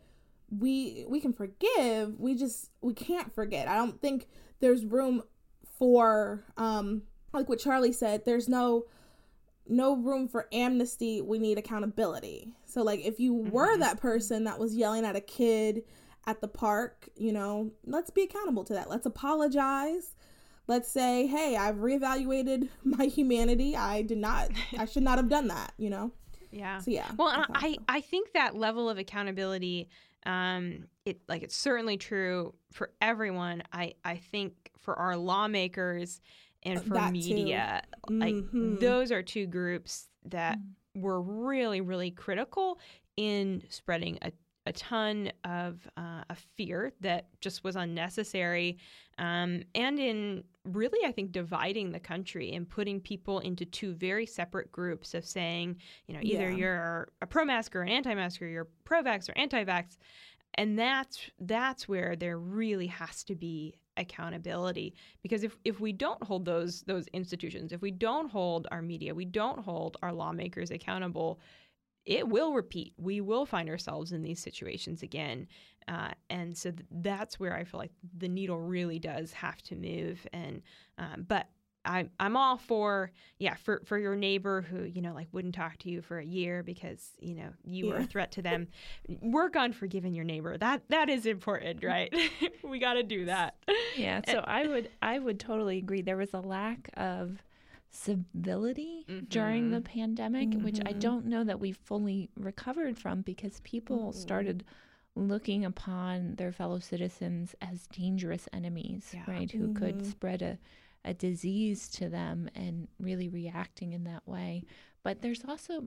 we 0.50 1.04
we 1.08 1.20
can 1.20 1.32
forgive. 1.32 2.18
We 2.20 2.34
just 2.34 2.70
we 2.82 2.92
can't 2.92 3.32
forget. 3.34 3.68
I 3.68 3.76
don't 3.76 4.00
think 4.02 4.26
there's 4.60 4.84
room 4.84 5.22
for 5.78 6.44
um 6.56 7.02
like 7.32 7.48
what 7.48 7.58
charlie 7.58 7.92
said 7.92 8.24
there's 8.24 8.48
no 8.48 8.84
no 9.68 9.96
room 9.96 10.26
for 10.26 10.48
amnesty 10.52 11.20
we 11.20 11.38
need 11.38 11.58
accountability 11.58 12.52
so 12.64 12.82
like 12.82 13.00
if 13.04 13.20
you 13.20 13.34
were 13.34 13.76
Mhm. 13.76 13.80
that 13.80 14.00
person 14.00 14.44
that 14.44 14.58
was 14.58 14.74
yelling 14.76 15.04
at 15.04 15.16
a 15.16 15.20
kid 15.20 15.84
at 16.26 16.40
the 16.40 16.48
park 16.48 17.08
you 17.16 17.32
know 17.32 17.70
let's 17.86 18.10
be 18.10 18.22
accountable 18.22 18.64
to 18.64 18.72
that 18.74 18.90
let's 18.90 19.06
apologize 19.06 20.14
let's 20.66 20.90
say 20.90 21.26
hey 21.26 21.56
i've 21.56 21.76
reevaluated 21.76 22.68
my 22.84 23.06
humanity 23.06 23.76
i 23.76 24.02
did 24.02 24.18
not 24.18 24.48
i 24.78 24.84
should 24.84 25.02
not 25.02 25.18
have 25.18 25.28
done 25.28 25.48
that 25.48 25.72
you 25.78 25.88
know 25.90 26.10
Yeah. 26.50 26.78
so 26.78 26.90
yeah 26.90 27.06
Well, 27.16 27.46
I. 27.54 27.76
I 27.88 28.00
think 28.00 28.32
that 28.32 28.56
level 28.56 28.90
of 28.90 28.98
accountability, 28.98 29.88
um, 30.26 30.86
it 31.04 31.20
like 31.28 31.42
it's 31.44 31.54
certainly 31.56 31.96
true 31.96 32.54
for 32.72 32.90
everyone. 33.00 33.62
I, 33.72 33.94
I 34.04 34.16
think 34.16 34.72
for 34.76 34.98
our 34.98 35.16
lawmakers 35.16 36.20
and 36.62 36.78
Uh, 36.78 36.82
for 36.82 36.94
that 36.94 37.08
too. 37.08 37.12
media, 37.34 37.82
like 38.08 38.34
Mhm. 38.34 38.80
those 38.80 39.10
are 39.12 39.22
two 39.22 39.46
groups 39.46 40.08
that 40.24 40.58
were 40.94 41.20
really, 41.22 41.80
really 41.80 42.10
critical 42.10 42.78
in 43.16 43.62
spreading 43.68 44.18
a, 44.22 44.32
a 44.66 44.72
ton 44.72 45.32
of 45.44 45.88
uh, 45.96 46.22
a 46.28 46.34
fear 46.56 46.92
that 47.00 47.28
just 47.40 47.64
was 47.64 47.76
unnecessary, 47.76 48.76
um, 49.18 49.62
and 49.74 49.98
in 49.98 50.44
really, 50.64 51.06
I 51.06 51.12
think, 51.12 51.32
dividing 51.32 51.92
the 51.92 52.00
country 52.00 52.52
and 52.52 52.68
putting 52.68 53.00
people 53.00 53.38
into 53.40 53.64
two 53.64 53.94
very 53.94 54.26
separate 54.26 54.70
groups 54.70 55.14
of 55.14 55.24
saying, 55.24 55.80
you 56.06 56.14
know, 56.14 56.20
either 56.22 56.50
Yeah. 56.50 56.56
you're 56.56 57.08
a 57.22 57.26
pro-mask 57.26 57.74
or 57.74 57.80
an 57.82 57.88
anti-mask, 57.88 58.42
or 58.42 58.46
you're 58.46 58.68
pro-vax 58.84 59.28
or 59.30 59.38
anti-vax, 59.38 59.96
and 60.54 60.78
that's 60.78 61.30
that's 61.38 61.88
where 61.88 62.14
there 62.16 62.38
really 62.38 62.88
has 62.88 63.24
to 63.24 63.34
be 63.34 63.74
accountability. 64.00 64.94
Because 65.22 65.44
if, 65.44 65.56
if 65.64 65.80
we 65.80 65.92
don't 65.92 66.22
hold 66.22 66.44
those 66.44 66.82
those 66.82 67.06
institutions 67.12 67.72
if 67.72 67.82
we 67.82 67.90
don't 67.90 68.30
hold 68.30 68.66
our 68.70 68.82
media 68.82 69.14
we 69.14 69.24
don't 69.24 69.60
hold 69.60 69.96
our 70.02 70.12
lawmakers 70.12 70.70
accountable 70.70 71.40
it 72.06 72.26
will 72.26 72.54
repeat. 72.54 72.94
We 72.96 73.20
will 73.20 73.44
find 73.44 73.68
ourselves 73.68 74.12
in 74.12 74.22
these 74.22 74.40
situations 74.40 75.02
again. 75.02 75.46
Uh, 75.86 76.10
and 76.30 76.56
so 76.56 76.70
th- 76.70 76.86
that's 76.90 77.38
where 77.38 77.54
i 77.54 77.64
feel 77.64 77.78
like 77.78 77.92
the 78.16 78.28
needle 78.28 78.60
really 78.60 78.98
does 78.98 79.32
have 79.32 79.62
to 79.62 79.76
move. 79.76 80.26
And 80.32 80.62
um, 80.98 81.24
but 81.28 81.48
I'm 81.84 82.10
I'm 82.20 82.36
all 82.36 82.56
for 82.58 83.10
yeah 83.38 83.54
for 83.54 83.80
for 83.86 83.98
your 83.98 84.14
neighbor 84.14 84.60
who 84.62 84.82
you 84.84 85.00
know 85.00 85.14
like 85.14 85.28
wouldn't 85.32 85.54
talk 85.54 85.78
to 85.78 85.88
you 85.90 86.02
for 86.02 86.18
a 86.18 86.24
year 86.24 86.62
because 86.62 87.12
you 87.20 87.34
know 87.34 87.50
you 87.64 87.86
were 87.86 87.96
a 87.96 88.04
threat 88.06 88.32
to 88.32 88.42
them. 88.42 88.68
Work 89.22 89.56
on 89.56 89.72
forgiving 89.72 90.14
your 90.14 90.24
neighbor. 90.24 90.58
That 90.58 90.82
that 90.90 91.08
is 91.08 91.24
important, 91.26 91.82
right? 91.82 92.14
we 92.62 92.78
got 92.78 92.94
to 92.94 93.02
do 93.02 93.24
that. 93.26 93.54
Yeah, 93.96 94.20
so 94.28 94.44
I 94.46 94.66
would 94.66 94.90
I 95.00 95.18
would 95.18 95.40
totally 95.40 95.78
agree. 95.78 96.02
There 96.02 96.16
was 96.18 96.34
a 96.34 96.40
lack 96.40 96.90
of 96.98 97.42
civility 97.92 99.04
during 99.28 99.70
the 99.70 99.80
pandemic, 99.80 100.54
which 100.54 100.78
I 100.86 100.92
Mhm. 100.92 101.00
don't 101.00 101.26
know 101.26 101.44
that 101.44 101.58
we 101.60 101.72
fully 101.72 102.30
recovered 102.36 102.98
from 102.98 103.22
because 103.22 103.60
people 103.60 104.12
Mhm. 104.12 104.14
started 104.14 104.64
looking 105.16 105.64
upon 105.64 106.36
their 106.36 106.52
fellow 106.52 106.78
citizens 106.78 107.54
as 107.60 107.86
dangerous 107.88 108.48
enemies, 108.52 109.10
Yeah. 109.12 109.24
right? 109.26 109.50
Who 109.50 109.74
could 109.74 109.98
Mhm. 109.98 110.06
spread 110.06 110.40
a 110.42 110.58
a 111.04 111.14
disease 111.14 111.88
to 111.88 112.08
them 112.08 112.48
and 112.54 112.88
really 112.98 113.28
reacting 113.28 113.92
in 113.92 114.04
that 114.04 114.26
way. 114.26 114.64
But 115.02 115.22
there's 115.22 115.44
also 115.46 115.86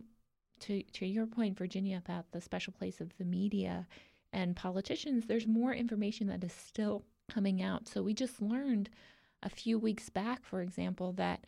to 0.62 0.84
to 0.84 1.06
your 1.06 1.26
point, 1.28 1.58
Virginia, 1.58 1.98
about 1.98 2.32
the 2.32 2.42
special 2.42 2.74
place 2.74 3.02
of 3.02 3.16
the 3.18 3.26
media 3.26 3.88
and 4.32 4.56
politicians, 4.56 5.26
there's 5.28 5.46
more 5.48 5.74
information 5.74 6.28
that 6.28 6.44
is 6.44 6.54
still 6.54 7.04
coming 7.30 7.62
out. 7.62 7.88
So 7.88 8.02
we 8.02 8.14
just 8.14 8.42
learned 8.42 8.90
a 9.44 9.50
few 9.50 9.78
weeks 9.78 10.10
back, 10.10 10.44
for 10.44 10.62
example, 10.62 11.12
that 11.14 11.46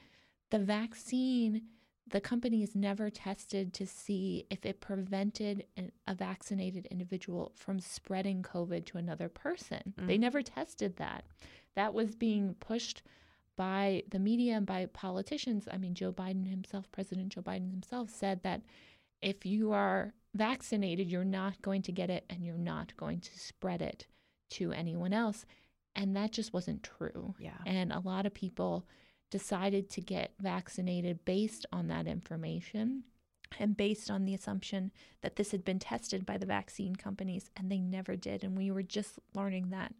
the 0.51 0.59
vaccine, 0.59 1.63
the 2.07 2.21
companies 2.21 2.75
never 2.75 3.09
tested 3.09 3.73
to 3.73 3.87
see 3.87 4.45
if 4.51 4.65
it 4.65 4.81
prevented 4.81 5.65
an, 5.77 5.91
a 6.05 6.13
vaccinated 6.13 6.85
individual 6.91 7.53
from 7.55 7.79
spreading 7.79 8.43
COVID 8.43 8.85
to 8.87 8.97
another 8.99 9.29
person. 9.29 9.93
They 9.97 10.17
Mm. 10.17 10.21
never 10.21 10.41
tested 10.43 10.97
that. 10.97 11.25
That 11.75 11.93
was 11.95 12.15
being 12.15 12.53
pushed 12.55 13.01
by 13.55 14.03
the 14.09 14.19
media 14.19 14.55
and 14.55 14.65
by 14.65 14.85
politicians. 14.87 15.67
I 15.71 15.77
mean, 15.77 15.93
Joe 15.93 16.11
Biden 16.11 16.49
himself, 16.49 16.91
President 16.91 17.29
Joe 17.29 17.41
Biden 17.41 17.71
himself, 17.71 18.09
said 18.09 18.43
that 18.43 18.61
if 19.21 19.45
you 19.45 19.71
are 19.71 20.13
vaccinated, 20.33 21.09
you're 21.09 21.23
not 21.23 21.61
going 21.61 21.81
to 21.83 21.91
get 21.91 22.09
it 22.09 22.25
and 22.29 22.43
you're 22.43 22.57
not 22.57 22.95
going 22.97 23.19
to 23.21 23.39
spread 23.39 23.81
it 23.81 24.07
to 24.51 24.71
anyone 24.71 25.13
else. 25.13 25.45
And 25.95 26.15
that 26.15 26.31
just 26.31 26.53
wasn't 26.53 26.83
true. 26.83 27.35
Yeah. 27.39 27.57
And 27.65 27.91
a 27.91 27.99
lot 27.99 28.25
of 28.25 28.33
people 28.33 28.85
decided 29.31 29.89
to 29.89 30.01
get 30.01 30.33
vaccinated 30.39 31.23
based 31.25 31.65
on 31.71 31.87
that 31.87 32.07
information 32.07 33.03
and 33.59 33.77
based 33.77 34.11
on 34.11 34.25
the 34.25 34.33
assumption 34.33 34.91
that 35.21 35.35
this 35.35 35.51
had 35.51 35.63
been 35.63 35.79
tested 35.79 36.25
by 36.25 36.37
the 36.37 36.45
vaccine 36.45 36.95
companies, 36.95 37.49
and 37.55 37.71
they 37.71 37.79
never 37.79 38.15
did. 38.15 38.43
And 38.43 38.57
we 38.57 38.71
were 38.71 38.83
just 38.83 39.19
learning 39.33 39.69
that 39.69 39.93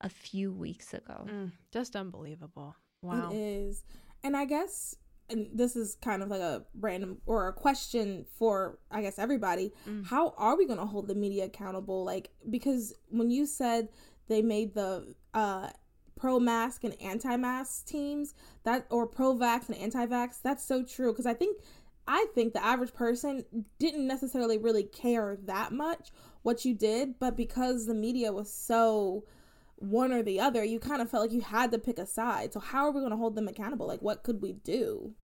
a 0.00 0.08
few 0.08 0.52
weeks 0.52 0.92
ago. 0.92 1.26
Mm, 1.28 1.52
just 1.72 1.96
unbelievable. 1.96 2.76
Wow. 3.02 3.30
It 3.30 3.36
is. 3.36 3.84
And 4.22 4.36
I 4.36 4.44
guess 4.44 4.96
and 5.30 5.48
this 5.52 5.76
is 5.76 5.96
kind 6.02 6.22
of 6.22 6.30
like 6.30 6.40
a 6.40 6.64
random 6.80 7.18
or 7.26 7.48
a 7.48 7.52
question 7.52 8.24
for 8.38 8.78
I 8.90 9.02
guess 9.02 9.18
everybody. 9.18 9.72
Mm. 9.88 10.06
How 10.06 10.34
are 10.36 10.56
we 10.56 10.66
going 10.66 10.78
to 10.78 10.86
hold 10.86 11.08
the 11.08 11.14
media 11.14 11.44
accountable 11.44 12.04
like 12.04 12.30
because 12.48 12.94
when 13.08 13.30
you 13.30 13.46
said 13.46 13.88
they 14.28 14.42
made 14.42 14.74
the 14.74 15.14
uh 15.34 15.68
pro 16.16 16.40
mask 16.40 16.82
and 16.84 17.00
anti 17.00 17.36
mask 17.36 17.86
teams 17.86 18.34
that 18.64 18.86
or 18.90 19.06
pro 19.06 19.34
vax 19.34 19.68
and 19.68 19.78
anti 19.78 20.04
vax 20.06 20.42
that's 20.42 20.64
so 20.64 20.82
true 20.82 21.12
because 21.12 21.26
I 21.26 21.34
think 21.34 21.60
I 22.08 22.26
think 22.34 22.54
the 22.54 22.64
average 22.64 22.94
person 22.94 23.44
didn't 23.78 24.06
necessarily 24.06 24.56
really 24.56 24.82
care 24.82 25.36
that 25.44 25.72
much 25.72 26.10
what 26.40 26.64
you 26.64 26.72
did, 26.74 27.18
but 27.18 27.36
because 27.36 27.84
the 27.84 27.94
media 27.94 28.32
was 28.32 28.50
so 28.50 29.24
one 29.78 30.12
or 30.12 30.22
the 30.22 30.40
other, 30.40 30.64
you 30.64 30.78
kind 30.80 31.00
of 31.02 31.10
felt 31.10 31.22
like 31.24 31.32
you 31.32 31.40
had 31.40 31.70
to 31.72 31.78
pick 31.78 31.98
a 31.98 32.06
side. 32.06 32.52
So 32.52 32.60
how 32.60 32.84
are 32.84 32.90
we 32.90 33.00
going 33.00 33.10
to 33.12 33.16
hold 33.16 33.34
them 33.34 33.48
accountable? 33.48 33.86
Like 33.86 34.02
what 34.02 34.22
could 34.22 34.42
we 34.42 34.52
do? 34.52 35.14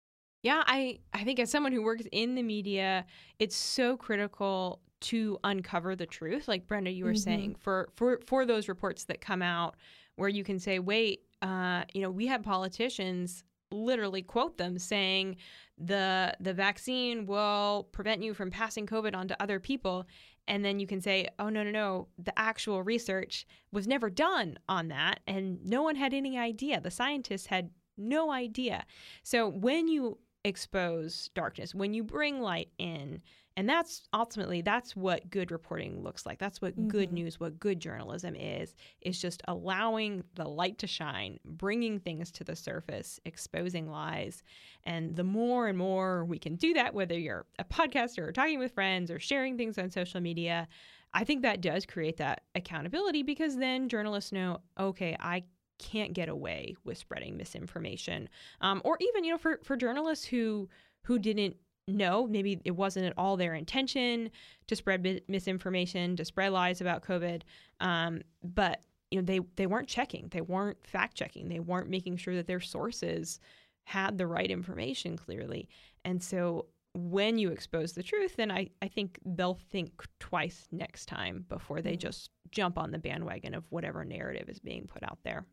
Yeah, 0.43 0.63
I, 0.67 0.99
I 1.13 1.25
think 1.25 1.39
as 1.41 1.51
someone 1.51 1.73
who 1.73 1.83
works 1.83 2.05
in 2.13 2.35
the 2.35 2.43
media, 2.43 3.07
it's 3.39 3.57
so 3.57 3.97
critical 3.97 4.81
to 5.03 5.39
uncover 5.43 5.97
the 5.97 6.07
truth. 6.07 6.49
Like 6.49 6.67
Brenda, 6.67 6.91
you 6.91 7.05
were 7.05 7.13
Mhm. 7.13 7.19
saying, 7.19 7.55
for, 7.59 7.89
for 7.95 8.21
for 8.27 8.47
those 8.47 8.69
reports 8.69 9.05
that 9.05 9.21
come 9.21 9.43
out 9.43 9.77
where 10.17 10.29
you 10.29 10.45
can 10.45 10.59
say, 10.59 10.79
wait, 10.79 11.23
uh, 11.43 11.85
you 11.93 12.01
know, 12.03 12.11
we 12.11 12.27
have 12.27 12.43
politicians 12.43 13.43
literally 13.73 14.23
quote 14.23 14.57
them 14.57 14.79
saying 14.79 15.37
the 15.79 16.33
the 16.39 16.55
vaccine 16.55 17.27
will 17.27 17.89
prevent 17.91 18.23
you 18.23 18.33
from 18.33 18.51
passing 18.51 18.87
COVID 18.87 19.15
on 19.17 19.27
to 19.29 19.43
other 19.43 19.59
people. 19.59 20.07
And 20.47 20.65
then 20.65 20.79
you 20.79 20.87
can 20.87 21.01
say, 21.01 21.29
oh, 21.39 21.49
no, 21.49 21.63
no, 21.63 21.71
no, 21.71 22.09
the 22.19 22.39
actual 22.39 22.83
research 22.83 23.47
was 23.73 23.87
never 23.87 24.11
done 24.11 24.59
on 24.69 24.89
that. 24.89 25.21
And 25.27 25.65
no 25.65 25.83
one 25.83 25.97
had 25.97 26.13
any 26.13 26.39
idea. 26.39 26.81
The 26.81 26.91
scientists 26.91 27.47
had 27.47 27.71
no 27.97 28.31
idea. 28.31 28.85
So 29.23 29.49
when 29.49 29.89
you 29.89 30.19
expose 30.45 31.31
darkness, 31.35 31.75
when 31.75 31.95
you 31.95 32.05
bring 32.05 32.41
light 32.41 32.71
in, 32.79 33.23
and 33.57 33.69
that's 33.69 34.09
ultimately 34.13 34.61
that's 34.63 34.97
what 34.97 35.31
good 35.31 35.53
reporting 35.53 36.03
looks 36.03 36.27
like. 36.27 36.39
That's 36.41 36.61
what 36.61 36.89
good 36.89 37.13
Mhm. 37.13 37.13
news, 37.13 37.39
what 37.39 37.59
good 37.61 37.79
journalism 37.81 38.35
is, 38.35 38.75
is 39.01 39.21
just 39.21 39.43
allowing 39.47 40.25
the 40.35 40.45
light 40.49 40.79
to 40.79 40.89
shine, 40.89 41.39
bringing 41.45 42.01
things 42.01 42.33
to 42.33 42.45
the 42.45 42.57
surface, 42.57 43.21
exposing 43.25 43.89
lies. 43.89 44.43
And 44.83 45.15
the 45.17 45.25
more 45.25 45.69
and 45.69 45.79
more 45.79 46.25
we 46.25 46.39
can 46.39 46.57
do 46.57 46.75
that, 46.75 46.95
whether 46.95 47.19
you're 47.19 47.47
a 47.59 47.65
podcaster 47.65 48.27
or 48.29 48.33
talking 48.33 48.59
with 48.59 48.73
friends 48.75 49.11
or 49.11 49.21
sharing 49.21 49.57
things 49.57 49.79
on 49.79 49.91
social 49.91 50.21
media, 50.21 50.67
I 51.13 51.25
think 51.25 51.43
that 51.43 51.61
does 51.61 51.87
create 51.87 52.17
that 52.17 52.43
accountability 52.57 53.23
because 53.23 53.57
then 53.57 53.89
journalists 53.89 54.33
know, 54.33 54.63
okay, 54.79 55.17
I 55.21 55.45
can't 55.79 56.13
get 56.13 56.29
away 56.29 56.77
with 56.85 56.99
spreading 56.99 57.37
misinformation, 57.37 58.29
um, 58.61 58.81
or 58.85 58.97
even 59.01 59.25
you 59.25 59.33
know 59.33 59.39
for 59.39 59.59
for 59.63 59.77
journalists 59.77 60.25
who 60.25 60.69
who 61.03 61.19
didn't 61.19 61.57
know 61.87 62.27
maybe 62.27 62.61
it 62.65 62.71
wasn't 62.71 63.05
at 63.05 63.13
all 63.19 63.37
their 63.37 63.55
intention 63.55 64.31
to 64.67 64.75
spread 64.75 65.21
misinformation 65.29 66.17
to 66.17 66.25
spread 66.25 66.53
lies 66.53 66.81
about 66.81 67.05
COVID, 67.05 67.43
um, 67.81 68.23
but 68.43 68.83
you 69.11 69.21
know 69.21 69.25
they 69.25 69.41
they 69.57 69.67
weren't 69.67 69.89
checking, 69.89 70.29
they 70.31 70.41
weren't 70.41 70.79
fact 70.87 71.17
checking, 71.17 71.49
they 71.49 71.61
weren't 71.61 71.91
making 71.91 72.17
sure 72.17 72.35
that 72.35 72.47
their 72.47 72.61
sources 72.61 73.41
had 73.85 74.17
the 74.17 74.27
right 74.27 74.51
information 74.51 75.17
clearly. 75.17 75.69
And 76.05 76.23
so 76.23 76.67
when 76.95 77.39
you 77.39 77.51
expose 77.51 77.93
the 77.93 78.03
truth, 78.03 78.37
then 78.37 78.51
I, 78.51 78.71
I 78.81 78.89
think 78.89 79.19
they'll 79.25 79.59
think 79.71 80.05
twice 80.21 80.69
next 80.71 81.07
time 81.07 81.45
before 81.49 81.83
they 81.83 81.97
just 81.97 82.31
jump 82.51 82.79
on 82.79 82.93
the 82.93 82.99
bandwagon 82.99 83.55
of 83.55 83.65
whatever 83.71 84.05
narrative 84.05 84.49
is 84.49 84.61
being 84.61 84.87
put 84.87 85.03
out 85.03 85.19
there. 85.25 85.45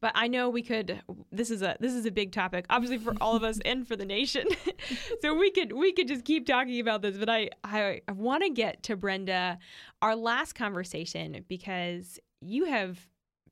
But 0.00 0.12
I 0.14 0.28
know 0.28 0.48
we 0.48 0.62
could. 0.62 1.02
This 1.30 1.50
is 1.50 1.62
a 1.62 1.76
this 1.80 1.92
is 1.92 2.06
a 2.06 2.10
big 2.10 2.32
topic, 2.32 2.66
obviously 2.70 2.98
for 2.98 3.14
all 3.20 3.36
of 3.36 3.42
us 3.42 3.58
and 3.64 3.86
for 3.86 3.96
the 3.96 4.04
nation. 4.04 4.46
so 5.22 5.34
we 5.34 5.50
could 5.50 5.72
we 5.72 5.92
could 5.92 6.08
just 6.08 6.24
keep 6.24 6.46
talking 6.46 6.80
about 6.80 7.02
this. 7.02 7.16
But 7.16 7.28
I 7.28 7.50
I, 7.64 8.00
I 8.08 8.12
want 8.12 8.42
to 8.42 8.50
get 8.50 8.82
to 8.84 8.96
Brenda, 8.96 9.58
our 10.00 10.16
last 10.16 10.54
conversation 10.54 11.44
because 11.48 12.18
you 12.40 12.64
have 12.64 13.06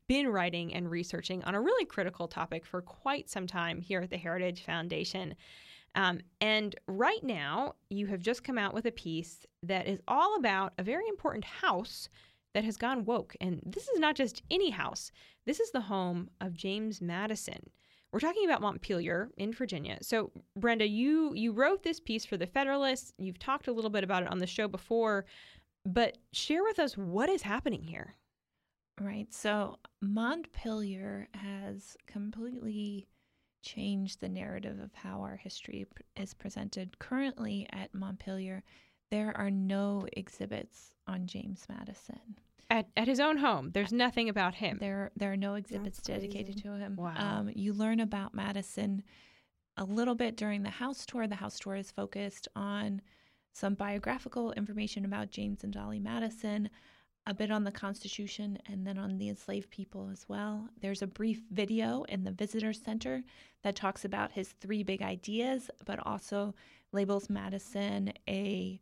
been 0.07 0.27
writing 0.27 0.73
and 0.73 0.91
researching 0.91 1.41
on 1.45 1.55
a 1.55 1.61
really 1.61 1.85
critical 1.85 2.27
topic 2.27 2.65
for 2.65 2.81
quite 2.81 3.29
some 3.29 3.47
time 3.47 3.79
here 3.79 4.01
at 4.01 4.09
the 4.09 4.17
Heritage 4.17 4.63
Foundation. 4.65 5.35
Um, 5.95 6.19
and 6.39 6.75
right 6.87 7.23
now, 7.23 7.75
you 7.89 8.07
have 8.07 8.21
just 8.21 8.43
come 8.43 8.57
out 8.57 8.73
with 8.73 8.85
a 8.85 8.91
piece 8.91 9.45
that 9.63 9.87
is 9.87 9.99
all 10.07 10.35
about 10.37 10.73
a 10.77 10.83
very 10.83 11.07
important 11.07 11.43
house 11.43 12.09
that 12.53 12.63
has 12.63 12.77
gone 12.77 13.05
woke. 13.05 13.35
And 13.39 13.61
this 13.65 13.87
is 13.87 13.99
not 13.99 14.15
just 14.15 14.41
any 14.51 14.69
house, 14.69 15.11
this 15.45 15.59
is 15.59 15.71
the 15.71 15.81
home 15.81 16.29
of 16.39 16.53
James 16.53 17.01
Madison. 17.01 17.69
We're 18.11 18.19
talking 18.19 18.45
about 18.45 18.61
Montpelier 18.61 19.29
in 19.37 19.53
Virginia. 19.53 19.97
So, 20.01 20.31
Brenda, 20.57 20.85
you 20.85 21.33
you 21.33 21.53
wrote 21.53 21.83
this 21.83 21.99
piece 21.99 22.25
for 22.25 22.35
the 22.35 22.45
Federalist. 22.45 23.13
You've 23.17 23.39
talked 23.39 23.67
a 23.67 23.71
little 23.71 23.89
bit 23.89 24.03
about 24.03 24.23
it 24.23 24.31
on 24.31 24.39
the 24.39 24.47
show 24.47 24.67
before, 24.67 25.25
but 25.85 26.17
share 26.33 26.63
with 26.63 26.77
us 26.77 26.97
what 26.97 27.29
is 27.29 27.41
happening 27.41 27.83
here. 27.83 28.15
Right. 28.99 29.33
So, 29.33 29.77
Montpelier 30.01 31.29
has 31.33 31.95
completely 32.05 33.07
changed 33.63 34.19
the 34.19 34.29
narrative 34.29 34.79
of 34.79 34.93
how 34.93 35.21
our 35.21 35.37
history 35.37 35.85
is 36.17 36.33
presented. 36.33 36.99
Currently 36.99 37.67
at 37.71 37.93
Montpelier, 37.93 38.63
there 39.11 39.37
are 39.37 39.51
no 39.51 40.07
exhibits 40.13 40.95
on 41.07 41.27
James 41.27 41.65
Madison. 41.69 42.37
At, 42.69 42.87
at 42.95 43.07
his 43.07 43.19
own 43.19 43.37
home, 43.37 43.71
there's 43.73 43.91
nothing 43.91 44.29
about 44.29 44.55
him. 44.55 44.77
There, 44.79 45.11
there 45.17 45.31
are 45.31 45.37
no 45.37 45.55
exhibits 45.55 45.97
That's 45.97 46.07
dedicated 46.07 46.55
crazy. 46.55 46.61
to 46.61 46.75
him. 46.77 46.95
Wow. 46.95 47.13
Um, 47.17 47.51
you 47.53 47.73
learn 47.73 47.99
about 47.99 48.33
Madison 48.33 49.03
a 49.77 49.83
little 49.83 50.15
bit 50.15 50.37
during 50.37 50.63
the 50.63 50.69
house 50.69 51.05
tour. 51.05 51.27
The 51.27 51.35
house 51.35 51.59
tour 51.59 51.75
is 51.75 51.91
focused 51.91 52.47
on 52.55 53.01
some 53.53 53.73
biographical 53.73 54.53
information 54.53 55.03
about 55.03 55.31
James 55.31 55.65
and 55.65 55.73
Dolley 55.73 55.99
Madison, 55.99 56.69
a 57.27 57.33
bit 57.33 57.51
on 57.51 57.65
the 57.65 57.71
Constitution, 57.71 58.57
and 58.67 58.87
then 58.87 58.97
on 58.97 59.17
the 59.17 59.27
enslaved 59.27 59.69
people 59.69 60.09
as 60.09 60.25
well. 60.29 60.69
There's 60.79 61.01
a 61.01 61.07
brief 61.07 61.41
video 61.51 62.03
in 62.03 62.23
the 62.23 62.31
visitor 62.31 62.71
center 62.71 63.23
that 63.63 63.75
talks 63.75 64.05
about 64.05 64.31
his 64.31 64.53
three 64.61 64.83
big 64.83 65.01
ideas, 65.01 65.69
but 65.85 65.99
also 66.07 66.55
labels 66.93 67.29
Madison 67.29 68.13
a 68.29 68.79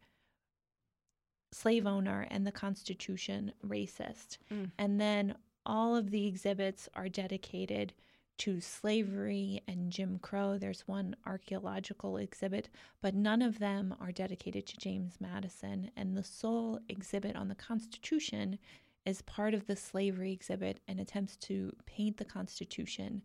slave 1.51 1.85
owner 1.85 2.27
and 2.29 2.45
the 2.45 2.51
Constitution 2.51 3.51
racist. 3.65 4.37
Mm. 4.51 4.71
And 4.77 5.01
then 5.01 5.35
all 5.65 5.95
of 5.95 6.11
the 6.11 6.27
exhibits 6.27 6.89
are 6.95 7.09
dedicated 7.09 7.93
to 8.39 8.61
slavery 8.61 9.61
and 9.67 9.91
Jim 9.91 10.17
Crow. 10.21 10.57
There's 10.57 10.87
one 10.87 11.15
archaeological 11.25 12.17
exhibit, 12.17 12.69
but 13.01 13.13
none 13.13 13.41
of 13.41 13.59
them 13.59 13.93
are 13.99 14.13
dedicated 14.13 14.65
to 14.67 14.77
James 14.77 15.17
Madison. 15.19 15.91
And 15.97 16.15
the 16.15 16.23
sole 16.23 16.79
exhibit 16.87 17.35
on 17.35 17.49
the 17.49 17.55
Constitution 17.55 18.57
is 19.05 19.21
part 19.23 19.53
of 19.53 19.67
the 19.67 19.75
slavery 19.75 20.31
exhibit 20.31 20.79
and 20.87 20.99
attempts 20.99 21.35
to 21.35 21.73
paint 21.85 22.17
the 22.17 22.25
Constitution 22.25 23.21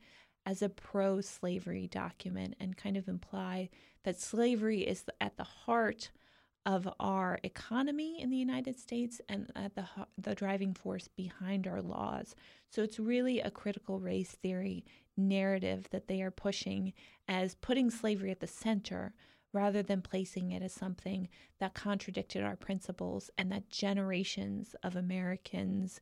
as 0.46 0.62
a 0.62 0.68
pro 0.68 1.20
slavery 1.20 1.86
document 1.86 2.54
and 2.58 2.76
kind 2.76 2.96
of 2.96 3.08
imply 3.08 3.70
that 4.02 4.20
slavery 4.20 4.80
is 4.80 5.04
at 5.20 5.36
the 5.36 5.44
heart 5.44 6.10
of 6.66 6.88
our 6.98 7.38
economy 7.42 8.20
in 8.20 8.30
the 8.30 8.36
United 8.36 8.78
States 8.78 9.20
and 9.28 9.50
at 9.54 9.74
the 9.74 9.84
the 10.16 10.34
driving 10.34 10.74
force 10.74 11.08
behind 11.08 11.66
our 11.66 11.82
laws. 11.82 12.34
So 12.70 12.82
it's 12.82 12.98
really 12.98 13.40
a 13.40 13.50
critical 13.50 14.00
race 14.00 14.32
theory 14.32 14.84
narrative 15.16 15.88
that 15.90 16.08
they 16.08 16.22
are 16.22 16.30
pushing 16.30 16.92
as 17.28 17.54
putting 17.54 17.90
slavery 17.90 18.30
at 18.30 18.40
the 18.40 18.46
center 18.46 19.14
rather 19.52 19.82
than 19.82 20.02
placing 20.02 20.50
it 20.50 20.62
as 20.62 20.72
something 20.72 21.28
that 21.60 21.74
contradicted 21.74 22.42
our 22.42 22.56
principles 22.56 23.30
and 23.38 23.52
that 23.52 23.70
generations 23.70 24.74
of 24.82 24.96
Americans 24.96 26.00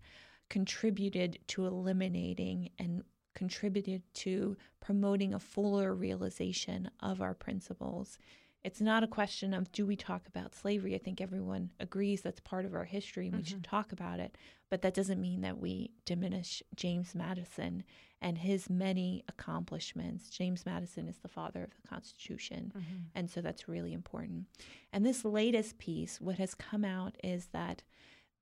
contributed 0.49 1.39
to 1.49 1.67
eliminating 1.67 2.71
and 2.79 3.03
contributed 3.35 4.03
to 4.15 4.57
promoting 4.81 5.35
a 5.35 5.39
fuller 5.39 5.95
realization 5.95 6.91
of 7.01 7.21
our 7.21 7.35
principles 7.35 8.19
it's 8.65 8.81
not 8.81 9.03
a 9.03 9.09
question 9.09 9.53
of 9.53 9.73
do 9.73 9.85
we 9.85 9.97
talk 9.97 10.27
about 10.29 10.55
slavery. 10.55 10.95
I 10.95 10.99
think 10.99 11.21
everyone 11.21 11.71
agrees 11.81 12.23
that's 12.23 12.41
part 12.41 12.65
of 12.65 12.75
our 12.75 12.85
history 12.85 13.27
and 13.27 13.35
mm-hmm. 13.35 13.43
we 13.43 13.49
should 13.49 13.63
mm-hmm. 13.63 13.77
talk 13.77 13.93
about 13.93 14.21
it. 14.21 14.37
But 14.71 14.83
that 14.83 14.95
doesn't 14.95 15.21
mean 15.21 15.41
that 15.43 15.59
we 15.59 15.91
diminish 16.05 16.63
James 16.77 17.15
Madison 17.15 17.85
and 18.21 18.39
his 18.39 18.71
many 18.71 19.25
accomplishments. 19.29 20.31
James 20.31 20.65
Madison 20.65 21.09
is 21.09 21.19
the 21.19 21.29
father 21.29 21.65
of 21.65 21.71
the 21.71 21.89
Constitution. 21.89 22.73
Mm-hmm. 22.77 22.97
And 23.17 23.29
so 23.29 23.41
that's 23.41 23.69
really 23.69 23.93
important. 23.93 24.47
And 24.93 25.05
this 25.05 25.25
latest 25.25 25.79
piece, 25.79 26.21
what 26.21 26.39
has 26.39 26.55
come 26.55 26.85
out 26.85 27.17
is 27.23 27.47
that 27.53 27.83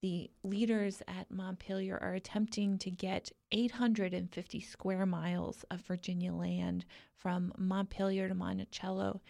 the 0.03 0.31
leaders 0.43 1.03
at 1.09 1.31
Montpelier 1.31 1.99
are 2.01 2.15
attempting 2.15 2.79
to 2.79 2.91
get 2.91 3.33
850 3.53 4.61
square 4.61 5.05
miles 5.05 5.65
of 5.71 5.81
Virginia 5.81 6.33
land 6.33 6.85
from 7.15 7.53
Montpelier 7.59 8.29
to 8.29 8.35
Monticello 8.35 9.21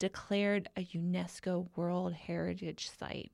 declared 0.00 0.68
a 0.76 0.84
UNESCO 0.86 1.68
World 1.76 2.14
Heritage 2.14 2.90
Site, 2.90 3.30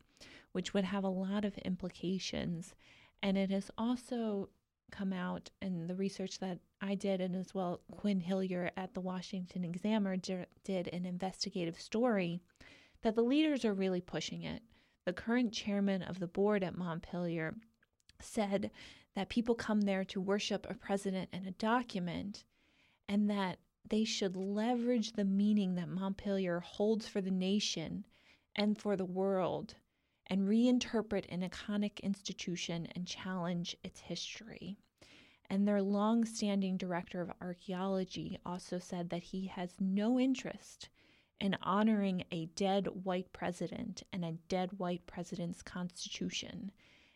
which 0.52 0.74
would 0.74 0.84
have 0.84 1.04
a 1.04 1.08
lot 1.08 1.46
of 1.46 1.56
implications. 1.58 2.74
And 3.22 3.38
it 3.38 3.50
has 3.50 3.70
also 3.78 4.50
come 4.90 5.12
out 5.12 5.50
in 5.62 5.86
the 5.86 5.94
research 5.94 6.38
that 6.40 6.58
I 6.80 6.94
did, 6.94 7.20
and 7.20 7.34
as 7.34 7.54
well 7.54 7.80
Quin 7.90 8.20
Hillyer 8.20 8.70
at 8.76 8.92
the 8.92 9.00
Washington 9.00 9.64
Examiner 9.64 10.16
did 10.16 10.88
an 10.88 11.06
investigative 11.06 11.80
story, 11.80 12.40
that 13.02 13.14
the 13.14 13.22
leaders 13.22 13.64
are 13.64 13.74
really 13.74 14.00
pushing 14.00 14.42
it. 14.42 14.62
The 15.06 15.12
current 15.12 15.52
chairman 15.52 16.02
of 16.02 16.18
the 16.18 16.26
board 16.26 16.62
at 16.62 16.76
Montpelier 16.76 17.54
said 18.20 18.70
that 19.14 19.28
people 19.28 19.54
come 19.54 19.82
there 19.82 20.04
to 20.04 20.20
worship 20.20 20.66
a 20.68 20.74
president 20.74 21.30
and 21.32 21.46
a 21.46 21.52
document, 21.52 22.44
and 23.08 23.30
that 23.30 23.58
they 23.88 24.04
should 24.04 24.36
leverage 24.36 25.12
the 25.12 25.24
meaning 25.24 25.74
that 25.74 25.88
Montpelier 25.88 26.60
holds 26.60 27.06
for 27.06 27.20
the 27.20 27.30
nation 27.30 28.04
and 28.54 28.78
for 28.78 28.96
the 28.96 29.04
world 29.04 29.74
and 30.26 30.48
reinterpret 30.48 31.24
an 31.28 31.48
iconic 31.48 32.00
institution 32.00 32.88
and 32.94 33.06
challenge 33.06 33.76
its 33.84 34.00
history. 34.00 34.76
And 35.48 35.66
their 35.66 35.82
long 35.82 36.24
standing 36.24 36.76
director 36.76 37.20
of 37.20 37.30
archaeology 37.40 38.38
also 38.44 38.78
said 38.78 39.10
that 39.10 39.22
he 39.22 39.46
has 39.46 39.74
no 39.78 40.18
interest 40.18 40.88
in 41.40 41.56
honoring 41.62 42.24
a 42.32 42.46
dead 42.46 42.88
white 43.04 43.32
president 43.32 44.02
and 44.12 44.24
a 44.24 44.38
dead 44.48 44.78
white 44.78 45.06
president's 45.06 45.62
constitution, 45.62 46.72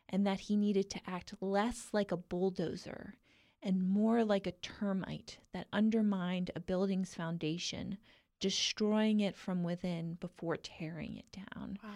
and 0.09 0.27
that 0.27 0.41
he 0.41 0.57
needed 0.57 0.91
to 0.91 1.01
act 1.07 1.35
less 1.41 1.89
like 1.93 2.12
a 2.12 2.16
bulldozer 2.16 3.14
and 3.63 3.89
more 3.89 4.25
like 4.25 4.47
a 4.47 4.53
termite 4.53 5.39
that 5.53 5.67
undermined 5.73 6.51
a 6.55 6.61
building's 6.61 7.15
foundation, 7.15 7.99
destroying 8.41 9.21
it 9.21 9.37
from 9.37 9.63
within 9.63 10.15
before 10.15 10.57
tearing 10.57 11.17
it 11.17 11.31
down. 11.33 11.79
Wow. 11.83 11.91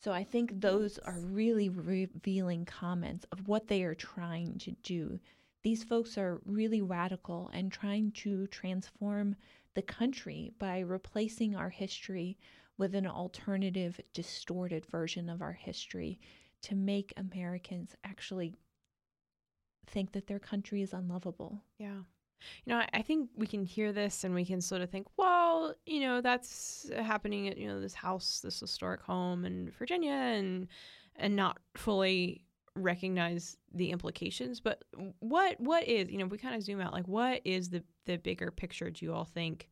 So 0.00 0.12
I 0.12 0.22
think 0.22 0.60
those 0.60 0.98
are 0.98 1.18
really 1.18 1.68
revealing 1.68 2.64
comments 2.64 3.26
of 3.32 3.48
what 3.48 3.66
they 3.66 3.82
are 3.82 3.94
trying 3.94 4.58
to 4.58 4.72
do. 4.82 5.18
These 5.62 5.82
folks 5.82 6.16
are 6.16 6.40
really 6.44 6.82
radical 6.82 7.50
and 7.52 7.72
trying 7.72 8.12
to 8.12 8.46
transform 8.46 9.34
the 9.74 9.82
country 9.82 10.52
by 10.58 10.80
replacing 10.80 11.56
our 11.56 11.70
history 11.70 12.38
with 12.76 12.94
an 12.94 13.06
alternative, 13.06 14.00
distorted 14.14 14.86
version 14.86 15.28
of 15.28 15.42
our 15.42 15.52
history 15.52 16.20
to 16.62 16.76
make 16.76 17.12
Americans 17.16 17.96
actually 18.04 18.54
think 19.88 20.12
that 20.12 20.26
their 20.26 20.38
country 20.38 20.82
is 20.82 20.92
unlovable. 20.92 21.62
Yeah. 21.78 22.02
You 22.64 22.74
know, 22.74 22.82
I 22.92 23.02
think 23.02 23.30
we 23.36 23.46
can 23.46 23.64
hear 23.64 23.92
this 23.92 24.22
and 24.22 24.34
we 24.34 24.44
can 24.44 24.60
sort 24.60 24.82
of 24.82 24.90
think, 24.90 25.08
well, 25.16 25.74
you 25.86 26.00
know, 26.00 26.20
that's 26.20 26.88
happening 26.96 27.48
at, 27.48 27.58
you 27.58 27.66
know, 27.66 27.80
this 27.80 27.94
house, 27.94 28.40
this 28.40 28.60
historic 28.60 29.02
home 29.02 29.44
in 29.44 29.70
Virginia 29.78 30.12
and 30.12 30.68
and 31.16 31.34
not 31.34 31.58
fully 31.74 32.44
recognize 32.76 33.56
the 33.74 33.90
implications. 33.90 34.60
But 34.60 34.84
what 35.18 35.60
what 35.60 35.86
is, 35.88 36.10
you 36.10 36.18
know, 36.18 36.26
we 36.26 36.38
kind 36.38 36.54
of 36.54 36.62
zoom 36.62 36.80
out, 36.80 36.92
like 36.92 37.08
what 37.08 37.40
is 37.44 37.70
the 37.70 37.82
the 38.06 38.16
bigger 38.16 38.50
picture 38.50 38.90
do 38.90 39.04
you 39.04 39.12
all 39.12 39.24
think 39.24 39.68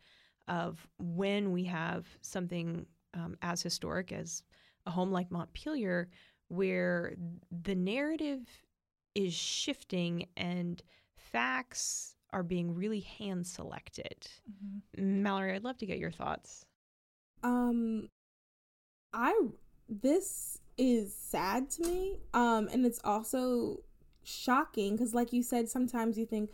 of 0.48 0.86
when 0.98 1.52
we 1.52 1.64
have 1.64 2.06
something 2.20 2.86
um, 3.14 3.36
as 3.42 3.62
historic 3.62 4.12
as 4.12 4.42
a 4.86 4.90
home 4.90 5.10
like 5.10 5.30
Montpelier 5.30 6.08
where 6.48 7.14
the 7.64 7.74
narrative 7.74 8.46
is 9.16 9.32
shifting 9.32 10.26
and 10.36 10.82
facts 11.16 12.14
are 12.32 12.42
being 12.42 12.74
really 12.74 13.00
hand 13.00 13.46
selected. 13.46 14.28
Mm-hmm. 14.50 15.22
Mallory, 15.22 15.54
I'd 15.54 15.64
love 15.64 15.78
to 15.78 15.86
get 15.86 15.98
your 15.98 16.10
thoughts. 16.10 16.66
Um, 17.42 18.08
I 19.12 19.34
this 19.88 20.58
is 20.76 21.14
sad 21.14 21.70
to 21.70 21.82
me. 21.82 22.18
Um, 22.34 22.68
and 22.72 22.84
it's 22.84 23.00
also 23.04 23.80
shocking 24.22 24.96
because, 24.96 25.14
like 25.14 25.32
you 25.32 25.42
said, 25.42 25.68
sometimes 25.68 26.18
you 26.18 26.26
think, 26.26 26.50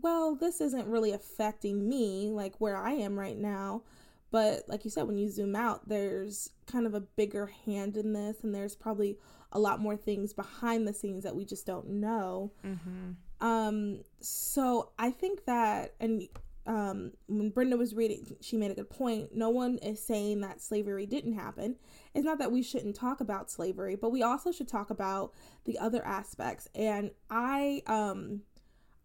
well, 0.00 0.34
this 0.34 0.60
isn't 0.60 0.86
really 0.86 1.12
affecting 1.12 1.88
me, 1.88 2.30
like 2.30 2.54
where 2.58 2.76
I 2.76 2.92
am 2.92 3.18
right 3.18 3.36
now. 3.36 3.82
But 4.30 4.68
like 4.68 4.84
you 4.84 4.90
said, 4.90 5.06
when 5.06 5.18
you 5.18 5.28
zoom 5.28 5.54
out, 5.54 5.88
there's 5.88 6.50
kind 6.66 6.86
of 6.86 6.94
a 6.94 7.00
bigger 7.00 7.46
hand 7.64 7.96
in 7.96 8.12
this, 8.12 8.38
and 8.42 8.54
there's 8.54 8.74
probably 8.74 9.18
a 9.56 9.58
lot 9.58 9.80
more 9.80 9.96
things 9.96 10.34
behind 10.34 10.86
the 10.86 10.92
scenes 10.92 11.24
that 11.24 11.34
we 11.34 11.46
just 11.46 11.66
don't 11.66 11.88
know. 11.88 12.52
Mm-hmm. 12.64 13.46
Um, 13.46 14.02
so 14.20 14.90
I 14.98 15.10
think 15.10 15.46
that, 15.46 15.94
and 15.98 16.28
um, 16.66 17.12
when 17.26 17.48
Brenda 17.48 17.78
was 17.78 17.94
reading, 17.94 18.36
she 18.42 18.58
made 18.58 18.70
a 18.70 18.74
good 18.74 18.90
point. 18.90 19.34
No 19.34 19.48
one 19.48 19.78
is 19.78 20.02
saying 20.02 20.42
that 20.42 20.60
slavery 20.60 21.06
didn't 21.06 21.32
happen. 21.34 21.76
It's 22.14 22.24
not 22.24 22.38
that 22.38 22.52
we 22.52 22.62
shouldn't 22.62 22.96
talk 22.96 23.20
about 23.20 23.50
slavery, 23.50 23.96
but 23.96 24.10
we 24.10 24.22
also 24.22 24.52
should 24.52 24.68
talk 24.68 24.90
about 24.90 25.32
the 25.64 25.78
other 25.78 26.04
aspects. 26.04 26.68
And 26.74 27.12
I, 27.30 27.82
um, 27.86 28.42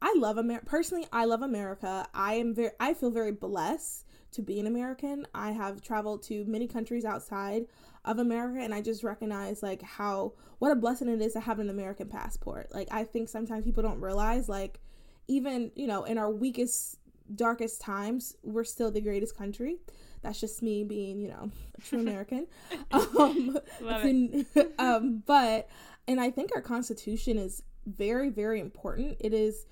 I 0.01 0.13
love 0.17 0.37
America. 0.37 0.65
Personally, 0.65 1.07
I 1.13 1.25
love 1.25 1.43
America. 1.43 2.07
I 2.13 2.33
am 2.33 2.53
very, 2.53 2.71
I 2.77 2.93
feel 2.93 3.11
very 3.11 3.31
blessed 3.31 4.05
to 4.31 4.41
be 4.41 4.59
an 4.59 4.67
American. 4.67 5.25
I 5.33 5.51
have 5.51 5.81
traveled 5.81 6.23
to 6.23 6.45
many 6.45 6.67
countries 6.67 7.05
outside 7.05 7.65
of 8.05 8.19
America, 8.19 8.59
and 8.59 8.73
I 8.73 8.81
just 8.81 9.03
recognize 9.03 9.61
like 9.61 9.81
how 9.81 10.33
what 10.59 10.71
a 10.71 10.75
blessing 10.75 11.09
it 11.09 11.21
is 11.21 11.33
to 11.33 11.39
have 11.39 11.59
an 11.59 11.69
American 11.69 12.07
passport. 12.07 12.73
Like 12.73 12.87
I 12.91 13.03
think 13.03 13.29
sometimes 13.29 13.65
people 13.65 13.83
don't 13.83 14.01
realize 14.01 14.47
like 14.49 14.79
even 15.27 15.71
you 15.75 15.87
know 15.87 16.03
in 16.03 16.17
our 16.17 16.31
weakest 16.31 16.97
darkest 17.35 17.81
times, 17.81 18.35
we're 18.43 18.63
still 18.63 18.91
the 18.91 19.01
greatest 19.01 19.37
country. 19.37 19.77
That's 20.21 20.39
just 20.39 20.61
me 20.61 20.83
being, 20.83 21.19
you 21.19 21.29
know, 21.29 21.51
a 21.77 21.81
true 21.81 21.99
American. 22.01 22.47
um, 22.91 23.57
um, 24.79 25.23
but, 25.25 25.69
and 26.07 26.19
I 26.19 26.29
think 26.29 26.51
our 26.55 26.61
Constitution 26.61 27.37
is 27.37 27.63
very, 27.85 28.29
very 28.29 28.59
important. 28.59 29.17
It 29.19 29.33
is, 29.33 29.65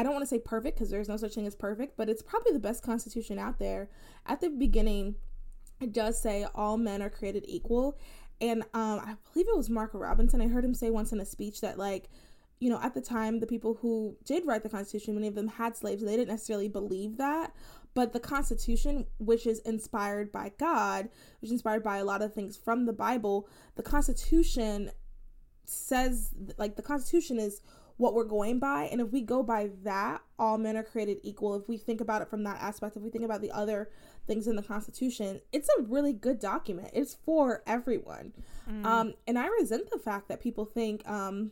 I 0.00 0.02
don't 0.02 0.14
want 0.14 0.22
to 0.22 0.28
say 0.28 0.38
perfect 0.38 0.78
because 0.78 0.88
there's 0.88 1.10
no 1.10 1.18
such 1.18 1.34
thing 1.34 1.46
as 1.46 1.54
perfect, 1.54 1.98
but 1.98 2.08
it's 2.08 2.22
probably 2.22 2.52
the 2.52 2.58
best 2.58 2.82
Constitution 2.82 3.38
out 3.38 3.58
there. 3.58 3.90
At 4.24 4.40
the 4.40 4.48
beginning, 4.48 5.16
it 5.78 5.92
does 5.92 6.18
say 6.18 6.46
all 6.54 6.78
men 6.78 7.02
are 7.02 7.10
created 7.10 7.44
equal. 7.46 7.98
And 8.40 8.62
um, 8.72 9.00
I 9.00 9.16
believe 9.30 9.46
it 9.46 9.54
was 9.54 9.68
Mark 9.68 9.90
Robinson. 9.92 10.40
I 10.40 10.48
heard 10.48 10.64
him 10.64 10.72
say 10.72 10.88
once 10.88 11.12
in 11.12 11.20
a 11.20 11.26
speech 11.26 11.60
that, 11.60 11.76
like, 11.76 12.08
you 12.60 12.70
know, 12.70 12.80
at 12.82 12.94
the 12.94 13.02
time, 13.02 13.40
the 13.40 13.46
people 13.46 13.74
who 13.82 14.16
did 14.24 14.46
write 14.46 14.62
the 14.62 14.70
Constitution, 14.70 15.16
many 15.16 15.28
of 15.28 15.34
them 15.34 15.48
had 15.48 15.76
slaves. 15.76 16.02
They 16.02 16.16
didn't 16.16 16.28
necessarily 16.28 16.68
believe 16.68 17.18
that. 17.18 17.52
But 17.92 18.14
the 18.14 18.20
Constitution, 18.20 19.04
which 19.18 19.46
is 19.46 19.58
inspired 19.60 20.32
by 20.32 20.52
God, 20.58 21.10
which 21.42 21.48
is 21.48 21.52
inspired 21.52 21.82
by 21.82 21.98
a 21.98 22.06
lot 22.06 22.22
of 22.22 22.32
things 22.32 22.56
from 22.56 22.86
the 22.86 22.94
Bible, 22.94 23.46
the 23.76 23.82
Constitution 23.82 24.92
says, 25.66 26.30
like, 26.56 26.76
the 26.76 26.82
Constitution 26.82 27.38
is 27.38 27.60
what 28.00 28.14
we're 28.14 28.24
going 28.24 28.58
by. 28.58 28.84
And 28.84 28.98
if 28.98 29.10
we 29.10 29.20
go 29.20 29.42
by 29.42 29.68
that, 29.84 30.22
all 30.38 30.56
men 30.56 30.74
are 30.74 30.82
created 30.82 31.18
equal. 31.22 31.54
If 31.54 31.68
we 31.68 31.76
think 31.76 32.00
about 32.00 32.22
it 32.22 32.28
from 32.28 32.44
that 32.44 32.56
aspect, 32.58 32.96
if 32.96 33.02
we 33.02 33.10
think 33.10 33.24
about 33.24 33.42
the 33.42 33.50
other 33.50 33.90
things 34.26 34.46
in 34.46 34.56
the 34.56 34.62
Constitution, 34.62 35.38
it's 35.52 35.68
a 35.78 35.82
really 35.82 36.14
good 36.14 36.40
document. 36.40 36.88
It's 36.94 37.18
for 37.26 37.62
everyone. 37.66 38.32
Mm. 38.68 38.86
Um, 38.86 39.14
and 39.26 39.38
I 39.38 39.48
resent 39.48 39.90
the 39.90 39.98
fact 39.98 40.28
that 40.28 40.40
people 40.40 40.64
think, 40.64 41.06
um, 41.06 41.50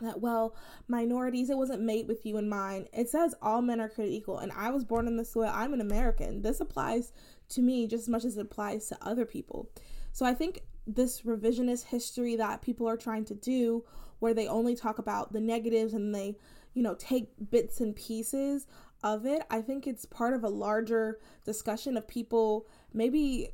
that 0.00 0.20
well 0.20 0.54
minorities 0.86 1.50
it 1.50 1.56
wasn't 1.56 1.82
made 1.82 2.06
with 2.06 2.24
you 2.24 2.36
in 2.36 2.48
mind 2.48 2.86
it 2.92 3.08
says 3.08 3.34
all 3.42 3.60
men 3.60 3.80
are 3.80 3.88
created 3.88 4.14
equal 4.14 4.38
and 4.38 4.52
i 4.52 4.70
was 4.70 4.84
born 4.84 5.08
in 5.08 5.16
the 5.16 5.24
soil 5.24 5.50
i'm 5.52 5.74
an 5.74 5.80
american 5.80 6.40
this 6.40 6.60
applies 6.60 7.12
to 7.48 7.62
me 7.62 7.88
just 7.88 8.02
as 8.02 8.08
much 8.08 8.24
as 8.24 8.36
it 8.36 8.42
applies 8.42 8.86
to 8.86 8.96
other 9.02 9.24
people 9.24 9.68
so 10.12 10.24
i 10.24 10.32
think 10.32 10.60
this 10.86 11.22
revisionist 11.22 11.86
history 11.86 12.36
that 12.36 12.62
people 12.62 12.88
are 12.88 12.96
trying 12.96 13.24
to 13.24 13.34
do 13.34 13.82
where 14.18 14.34
they 14.34 14.46
only 14.46 14.74
talk 14.74 14.98
about 14.98 15.32
the 15.32 15.40
negatives 15.40 15.92
and 15.92 16.14
they 16.14 16.36
you 16.74 16.82
know 16.82 16.94
take 16.94 17.28
bits 17.50 17.80
and 17.80 17.96
pieces 17.96 18.66
of 19.02 19.26
it 19.26 19.42
i 19.50 19.60
think 19.60 19.86
it's 19.86 20.04
part 20.04 20.34
of 20.34 20.42
a 20.42 20.48
larger 20.48 21.18
discussion 21.44 21.96
of 21.96 22.06
people 22.06 22.66
maybe 22.92 23.50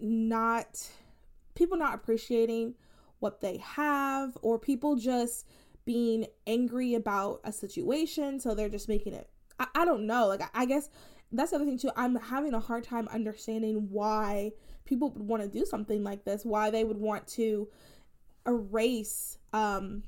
not 0.00 0.88
people 1.54 1.76
not 1.76 1.94
appreciating 1.94 2.74
what 3.18 3.40
they 3.40 3.58
have, 3.58 4.36
or 4.42 4.58
people 4.58 4.96
just 4.96 5.46
being 5.84 6.26
angry 6.46 6.94
about 6.94 7.40
a 7.44 7.52
situation. 7.52 8.38
So 8.38 8.54
they're 8.54 8.68
just 8.68 8.88
making 8.88 9.14
it. 9.14 9.28
I, 9.58 9.66
I 9.74 9.84
don't 9.84 10.06
know. 10.06 10.28
Like, 10.28 10.42
I, 10.42 10.62
I 10.62 10.66
guess 10.66 10.88
that's 11.32 11.50
the 11.50 11.56
other 11.56 11.64
thing, 11.64 11.78
too. 11.78 11.90
I'm 11.96 12.16
having 12.16 12.54
a 12.54 12.60
hard 12.60 12.84
time 12.84 13.08
understanding 13.08 13.88
why 13.90 14.52
people 14.84 15.10
would 15.10 15.26
want 15.26 15.42
to 15.42 15.48
do 15.48 15.66
something 15.66 16.04
like 16.04 16.24
this, 16.24 16.44
why 16.44 16.70
they 16.70 16.84
would 16.84 16.98
want 16.98 17.26
to 17.28 17.68
erase 18.46 19.37
um, 19.52 20.04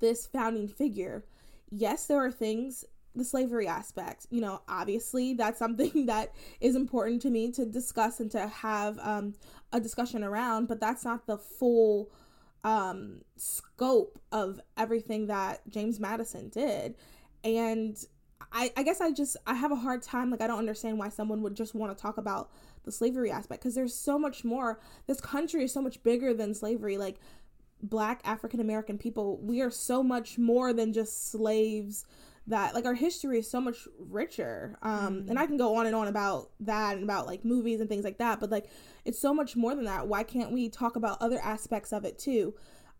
this 0.00 0.26
founding 0.26 0.68
figure. 0.68 1.24
Yes, 1.70 2.06
there 2.06 2.18
are 2.18 2.30
things 2.30 2.84
the 3.14 3.24
slavery 3.26 3.68
aspect 3.68 4.26
you 4.30 4.40
know 4.40 4.62
obviously 4.66 5.34
that's 5.34 5.58
something 5.58 6.06
that 6.06 6.32
is 6.62 6.74
important 6.74 7.20
to 7.20 7.28
me 7.28 7.52
to 7.52 7.66
discuss 7.66 8.20
and 8.20 8.30
to 8.30 8.46
have 8.46 8.98
um, 9.00 9.34
a 9.70 9.78
discussion 9.78 10.24
around 10.24 10.66
but 10.66 10.80
that's 10.80 11.04
not 11.04 11.26
the 11.26 11.36
full 11.36 12.10
um, 12.64 13.22
scope 13.36 14.20
of 14.30 14.60
everything 14.76 15.26
that 15.26 15.68
James 15.68 15.98
Madison 15.98 16.48
did. 16.48 16.94
And 17.44 17.96
I, 18.52 18.72
I 18.76 18.82
guess 18.82 19.00
I 19.00 19.10
just 19.12 19.36
I 19.46 19.54
have 19.54 19.72
a 19.72 19.76
hard 19.76 20.02
time 20.02 20.30
like 20.30 20.40
I 20.40 20.46
don't 20.46 20.58
understand 20.58 20.98
why 20.98 21.08
someone 21.08 21.42
would 21.42 21.54
just 21.54 21.74
want 21.74 21.96
to 21.96 22.00
talk 22.00 22.18
about 22.18 22.50
the 22.84 22.92
slavery 22.92 23.30
aspect 23.30 23.62
because 23.62 23.74
there's 23.74 23.94
so 23.94 24.18
much 24.18 24.44
more. 24.44 24.80
This 25.06 25.20
country 25.20 25.64
is 25.64 25.72
so 25.72 25.82
much 25.82 26.02
bigger 26.02 26.34
than 26.34 26.54
slavery. 26.54 26.98
Like 26.98 27.18
black 27.82 28.20
African 28.24 28.60
American 28.60 28.98
people, 28.98 29.38
we 29.42 29.60
are 29.60 29.70
so 29.70 30.02
much 30.02 30.38
more 30.38 30.72
than 30.72 30.92
just 30.92 31.30
slaves 31.30 32.06
that 32.46 32.74
like 32.74 32.84
our 32.86 32.94
history 32.94 33.38
is 33.38 33.50
so 33.50 33.60
much 33.60 33.86
richer. 33.98 34.76
Um 34.82 35.22
mm 35.22 35.30
and 35.30 35.38
i 35.38 35.46
can 35.46 35.56
go 35.56 35.76
on 35.76 35.86
and 35.86 35.94
on 35.94 36.08
about 36.08 36.50
that 36.60 36.96
and 36.96 37.04
about 37.04 37.26
like 37.26 37.44
movies 37.44 37.80
and 37.80 37.88
things 37.88 38.04
like 38.04 38.18
that 38.18 38.40
but 38.40 38.50
like 38.50 38.66
it's 39.04 39.18
so 39.18 39.32
much 39.32 39.56
more 39.56 39.74
than 39.74 39.84
that. 39.84 40.06
Why 40.06 40.22
can't 40.24 40.52
we 40.52 40.68
talk 40.68 40.96
about 40.96 41.22
other 41.22 41.38
aspects 41.40 41.92
of 41.92 42.04
it 42.04 42.18
too? 42.18 42.54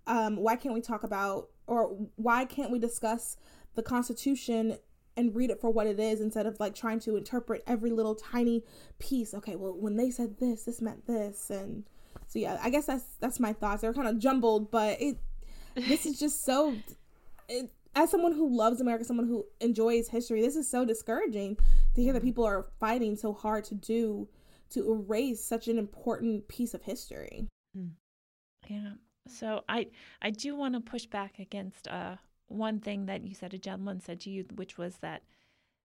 Um 0.06 0.36
why 0.36 0.56
can't 0.56 0.74
we 0.74 0.80
talk 0.80 1.02
about 1.02 1.48
or 1.66 1.96
why 2.16 2.44
can't 2.44 2.70
we 2.70 2.78
discuss 2.78 3.36
the 3.74 3.82
constitution 3.82 4.78
and 5.16 5.34
read 5.34 5.50
it 5.50 5.60
for 5.60 5.70
what 5.70 5.86
it 5.86 6.00
is 6.00 6.20
instead 6.20 6.46
of 6.46 6.58
like 6.60 6.74
trying 6.74 7.00
to 7.00 7.16
interpret 7.16 7.62
every 7.66 7.90
little 7.90 8.14
tiny 8.14 8.64
piece? 8.98 9.34
Okay 9.34 9.56
well 9.56 9.74
when 9.76 9.96
they 9.96 10.10
said 10.10 10.38
this 10.38 10.62
this 10.64 10.80
meant 10.80 11.06
this 11.06 11.50
and 11.50 11.84
so 12.32 12.38
yeah 12.38 12.58
i 12.62 12.70
guess 12.70 12.86
that's 12.86 13.04
that's 13.20 13.38
my 13.38 13.52
thoughts 13.52 13.82
they're 13.82 13.92
kind 13.92 14.08
of 14.08 14.18
jumbled 14.18 14.70
but 14.70 15.00
it 15.00 15.18
this 15.74 16.06
is 16.06 16.18
just 16.18 16.44
so 16.44 16.74
it 17.48 17.70
as 17.94 18.10
someone 18.10 18.32
who 18.32 18.54
loves 18.56 18.80
America, 18.80 19.04
someone 19.04 19.26
who 19.26 19.44
enjoys 19.60 20.08
history, 20.08 20.40
this 20.40 20.56
is 20.56 20.68
so 20.68 20.84
discouraging 20.84 21.58
to 21.94 22.02
hear 22.02 22.12
that 22.12 22.22
people 22.22 22.44
are 22.44 22.66
fighting 22.80 23.16
so 23.16 23.32
hard 23.32 23.64
to 23.64 23.74
do 23.74 24.28
to 24.70 24.90
erase 24.90 25.44
such 25.44 25.68
an 25.68 25.78
important 25.78 26.48
piece 26.48 26.72
of 26.72 26.82
history. 26.82 27.48
Hmm. 27.74 27.88
Yeah. 28.66 28.92
So 29.28 29.64
I 29.68 29.88
I 30.22 30.30
do 30.30 30.56
want 30.56 30.74
to 30.74 30.80
push 30.80 31.06
back 31.06 31.38
against 31.38 31.86
uh 31.88 32.16
one 32.48 32.80
thing 32.80 33.06
that 33.06 33.24
you 33.24 33.34
said 33.34 33.54
a 33.54 33.58
gentleman 33.58 34.00
said 34.00 34.20
to 34.20 34.30
you, 34.30 34.44
which 34.54 34.78
was 34.78 34.96
that 34.98 35.22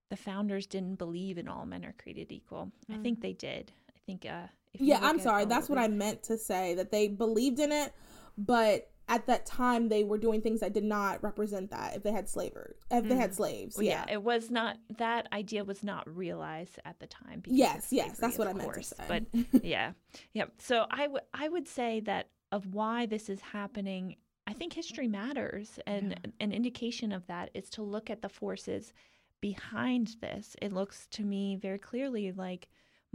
the 0.10 0.18
founders 0.18 0.66
didn't 0.66 0.95
believe 0.95 1.38
in 1.38 1.48
all 1.48 1.66
men 1.66 1.86
are 1.86 1.95
created 2.02 2.32
equal. 2.32 2.72
Mm. 2.89 3.00
I 3.00 3.04
think 3.04 3.22
they 3.22 3.34
did. 3.34 3.74
Think 4.08 4.26
uh 4.26 4.47
Yeah, 4.74 4.99
I'm 5.01 5.20
sorry. 5.20 5.45
That's 5.45 5.70
what 5.70 5.78
I 5.78 5.88
meant 5.88 6.24
to 6.24 6.38
say 6.38 6.74
that 6.74 6.91
they 6.91 7.08
believed 7.08 7.60
in 7.60 7.72
it, 7.72 7.93
but 8.38 8.89
at 9.10 9.26
that 9.28 9.45
time 9.45 9.88
they 9.89 10.03
were 10.03 10.18
doing 10.18 10.41
things 10.41 10.60
that 10.60 10.74
did 10.74 10.84
not 10.84 11.24
represent 11.24 11.72
that 11.72 11.95
if 11.95 12.03
they 12.03 12.12
had 12.12 12.28
slavers 12.28 12.78
if 12.91 13.03
mm. 13.03 13.10
they 13.10 13.16
had 13.16 13.32
mm. 13.32 13.36
slaves 13.36 13.78
well, 13.78 13.86
yeah. 13.86 14.03
yeah. 14.08 14.14
it 14.16 14.24
was 14.24 14.51
not 14.51 14.78
that 14.97 15.28
idea 15.34 15.64
was 15.64 15.84
not 15.84 16.08
realized 16.14 16.80
at 16.86 16.99
the 16.99 17.08
time 17.08 17.41
yes 17.45 17.88
yes 17.91 18.18
that's 18.18 18.38
what 18.38 18.47
i 18.47 18.53
meant 18.53 18.74
to 18.74 18.84
say 18.84 19.03
but 19.08 19.24
yeah 19.64 19.91
yeah 20.34 20.45
so 20.58 20.86
i 20.91 21.08
would 21.08 21.22
i 21.34 21.47
would 21.47 21.68
say 21.68 21.99
that 22.01 22.30
of 22.51 22.74
why 22.74 23.05
this 23.05 23.30
is 23.30 23.41
happening 23.41 24.16
i 24.45 24.53
think 24.53 24.74
history 24.74 25.08
matters 25.08 25.80
and 25.88 26.12
yeah. 26.12 26.32
an 26.41 26.51
indication 26.51 27.12
of 27.12 27.26
that 27.28 27.49
is 27.53 27.70
to 27.70 27.82
look 27.82 28.10
at 28.10 28.22
the 28.22 28.30
forces 28.30 28.93
behind 29.39 30.16
this 30.20 30.55
it 30.62 30.74
looks 30.74 31.08
to 31.08 31.24
me 31.24 31.55
very 31.55 31.80
clearly 31.80 32.32
like 32.32 32.68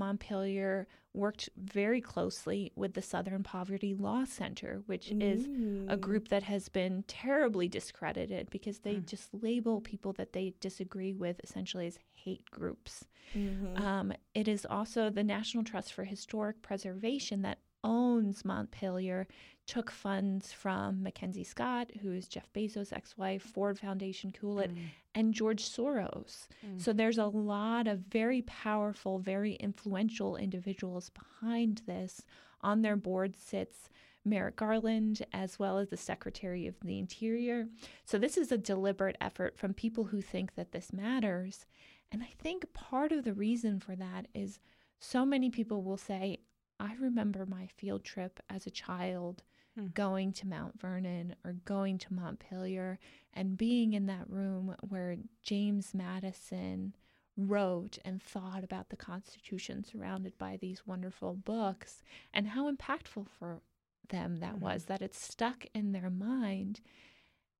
Montpelier 0.03 0.89
worked 1.15 1.49
very 1.57 2.01
closely 2.01 2.73
with 2.75 2.95
the 2.95 3.03
Southern 3.03 3.45
Poverty 3.45 3.95
Law 3.95 4.25
Center, 4.25 4.83
which 4.87 5.11
mm. 5.11 5.23
is 5.23 5.47
a 5.89 5.97
group 5.97 6.29
that 6.29 6.43
has 6.43 6.69
been 6.69 7.05
terribly 7.07 7.69
discredited 7.69 8.51
because 8.51 8.81
they 8.81 8.97
mm. 8.97 9.07
just 9.07 9.29
label 9.33 9.81
people 9.81 10.13
that 10.15 10.33
they 10.33 10.55
disagree 10.59 11.13
with 11.13 11.41
essentially 11.45 11.87
as 11.87 12.01
hate 12.15 12.51
groups. 12.51 13.05
Mm-hmm. 13.37 13.81
Um, 13.81 14.13
it 14.35 14.49
is 14.49 14.67
also 14.69 15.09
the 15.09 15.23
National 15.23 15.63
Trust 15.63 15.93
for 15.93 16.03
Historic 16.03 16.63
Preservation 16.63 17.43
that 17.43 17.59
owns 17.85 18.45
Montpelier, 18.45 19.27
took 19.67 19.91
funds 19.91 20.53
from 20.53 21.03
Mackenzie 21.03 21.45
Scott, 21.45 21.91
who 22.03 22.13
is 22.13 22.29
Jeff 22.29 22.53
Bezos' 22.53 22.93
ex 22.93 23.17
wife, 23.17 23.43
Ford 23.43 23.79
Foundation, 23.79 24.33
Coolett, 24.33 24.75
mm. 24.75 24.83
and 25.15 25.33
George 25.33 25.63
Soros. 25.63 26.49
Mm. 26.67 26.81
So 26.81 26.93
there's 26.93 27.19
a 27.19 27.27
lot 27.27 27.87
of 27.87 28.01
very 28.01 28.43
powerful, 28.43 29.19
very 29.19 29.55
influential 29.55 30.37
individuals 30.37 31.11
behind 31.11 31.83
this. 31.87 32.23
On 32.61 32.83
their 32.83 32.97
board 32.97 33.37
sits 33.37 33.89
Merrick 34.25 34.57
Garland, 34.57 35.25
as 35.33 35.59
well 35.59 35.79
as 35.79 35.89
the 35.89 35.97
Secretary 35.97 36.67
of 36.67 36.75
the 36.81 36.99
Interior. 36.99 37.67
So 38.05 38.19
this 38.19 38.37
is 38.37 38.53
a 38.53 38.59
deliberate 38.59 39.17
effort 39.21 39.59
from 39.59 39.75
people 39.75 40.05
who 40.05 40.21
think 40.21 40.55
that 40.55 40.73
this 40.73 40.93
matters. 40.93 41.67
And 42.11 42.23
I 42.23 42.31
think 42.39 42.73
part 42.73 43.11
of 43.11 43.25
the 43.25 43.33
reason 43.33 43.81
for 43.81 43.97
that 43.97 44.27
is 44.35 44.61
so 45.01 45.25
many 45.25 45.51
people 45.51 45.83
will 45.83 45.97
say, 45.97 46.39
I 46.83 46.95
remember 46.99 47.47
my 47.47 47.69
field 47.69 48.03
trip 48.03 48.41
as 48.51 48.67
a 48.67 48.71
child 48.71 49.45
hmm. 49.79 49.87
going 49.95 50.33
to 50.33 50.49
Mount 50.49 50.81
Vernon 50.81 51.37
or 51.45 51.53
going 51.65 51.97
to 51.99 52.13
Montpelier 52.13 52.99
and 53.33 53.57
being 53.57 53.93
in 53.93 54.07
that 54.07 54.29
room 54.29 54.75
where 54.89 55.17
James 55.43 55.95
Madison 55.95 56.95
wrote 57.37 57.99
and 58.05 58.21
thought 58.21 58.65
about 58.65 58.91
the 58.91 58.97
Constitution 58.97 59.85
surrounded 59.85 60.37
by 60.39 60.57
these 60.57 60.87
wonderful 60.87 61.35
books 61.35 62.03
and 62.35 62.49
how 62.49 62.71
impactful 62.71 63.27
for 63.39 63.61
them 64.09 64.41
that 64.41 64.55
mm-hmm. 64.57 64.65
was, 64.65 64.87
that 64.87 65.03
it 65.03 65.15
stuck 65.15 65.65
in 65.73 65.93
their 65.93 66.11
mind. 66.11 66.81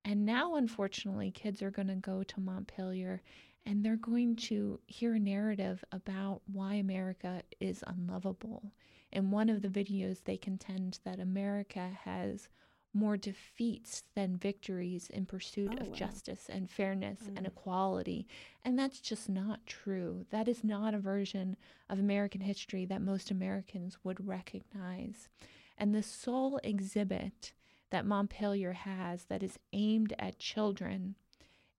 And 0.03 0.25
now, 0.25 0.55
unfortunately, 0.55 1.31
kids 1.31 1.61
are 1.61 1.71
going 1.71 1.87
to 1.87 1.95
go 1.95 2.23
to 2.23 2.41
Montpelier 2.41 3.21
and 3.65 3.83
they're 3.83 3.95
going 3.95 4.35
to 4.35 4.81
hear 4.85 5.13
a 5.13 5.19
narrative 5.19 5.83
about 5.93 6.41
why 6.51 6.73
America 6.73 7.41
is 7.61 7.83
unlovable. 7.87 8.73
In 9.13 9.29
one 9.29 9.47
of 9.47 9.61
the 9.61 9.67
videos, 9.69 10.23
they 10.23 10.37
contend 10.37 10.99
that 11.05 11.19
America 11.19 11.91
has 12.03 12.49
more 12.95 13.15
defeats 13.15 14.03
than 14.15 14.37
victories 14.37 15.07
in 15.09 15.25
pursuit 15.25 15.71
oh, 15.77 15.81
of 15.81 15.87
wow. 15.89 15.93
justice 15.93 16.49
and 16.49 16.69
fairness 16.69 17.19
mm. 17.23 17.37
and 17.37 17.45
equality. 17.45 18.27
And 18.65 18.77
that's 18.77 18.99
just 18.99 19.29
not 19.29 19.65
true. 19.67 20.25
That 20.31 20.47
is 20.47 20.63
not 20.63 20.95
a 20.95 20.99
version 20.99 21.57
of 21.89 21.99
American 21.99 22.41
history 22.41 22.85
that 22.85 23.01
most 23.01 23.29
Americans 23.29 23.97
would 24.03 24.27
recognize. 24.27 25.29
And 25.77 25.93
the 25.93 26.03
sole 26.03 26.59
exhibit 26.63 27.53
that 27.91 28.05
Montpelier 28.05 28.73
has 28.73 29.25
that 29.25 29.43
is 29.43 29.59
aimed 29.73 30.13
at 30.17 30.39
children 30.39 31.15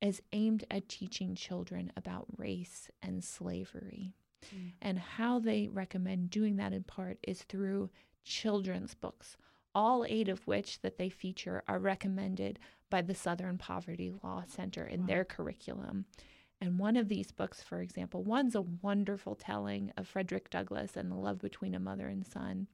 is 0.01 0.23
aimed 0.33 0.65
at 0.71 0.89
teaching 0.89 1.35
children 1.35 1.91
about 1.97 2.27
race 2.37 2.91
and 3.03 3.25
slavery. 3.25 4.15
Mm. 4.55 4.73
And 4.83 4.99
how 4.99 5.39
they 5.39 5.69
recommend 5.69 6.31
doing 6.31 6.57
that 6.57 6.73
in 6.73 6.85
part 6.85 7.19
is 7.23 7.43
through 7.43 7.91
children's 8.25 8.95
books, 8.95 9.37
all 9.75 10.05
eight 10.09 10.29
of 10.29 10.47
which 10.47 10.81
that 10.81 10.99
they 10.99 11.09
feature 11.09 11.63
are 11.69 11.79
recommended 11.79 12.59
by 12.91 13.03
the 13.03 13.15
Southern 13.15 13.59
Poverty 13.59 14.13
Law 14.23 14.45
Center 14.47 14.85
in 14.85 15.01
wow. 15.03 15.07
their 15.07 15.25
curriculum. 15.25 16.07
And 16.61 16.79
one 16.79 16.97
of 16.97 17.09
these 17.09 17.33
books, 17.33 17.63
for 17.63 17.81
example, 17.81 18.23
one's 18.23 18.55
a 18.55 18.63
wonderful 18.63 19.35
telling 19.35 19.93
of 19.97 20.09
Frederick 20.09 20.51
Douglass 20.51 20.97
and 20.97 21.11
the 21.11 21.17
love 21.17 21.41
between 21.41 21.75
a 21.75 21.81
mother 21.81 22.09
and 22.09 22.27
son. 22.27 22.69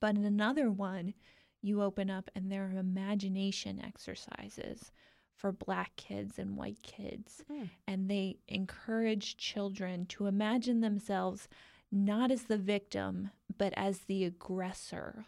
But 0.00 0.16
in 0.16 0.24
another 0.24 0.70
one, 0.70 1.14
you 1.62 1.82
open 1.82 2.10
up 2.10 2.30
and 2.34 2.52
there 2.52 2.66
are 2.66 2.78
imagination 2.78 3.80
exercises 3.84 4.92
for 5.36 5.52
black 5.52 5.94
kids 5.96 6.38
and 6.38 6.56
white 6.56 6.82
kids. 6.82 7.44
Mm. 7.50 7.70
And 7.86 8.10
they 8.10 8.38
encourage 8.48 9.36
children 9.36 10.06
to 10.06 10.26
imagine 10.26 10.80
themselves 10.80 11.48
not 11.92 12.30
as 12.30 12.44
the 12.44 12.58
victim, 12.58 13.30
but 13.56 13.72
as 13.76 14.00
the 14.00 14.24
aggressor, 14.24 15.26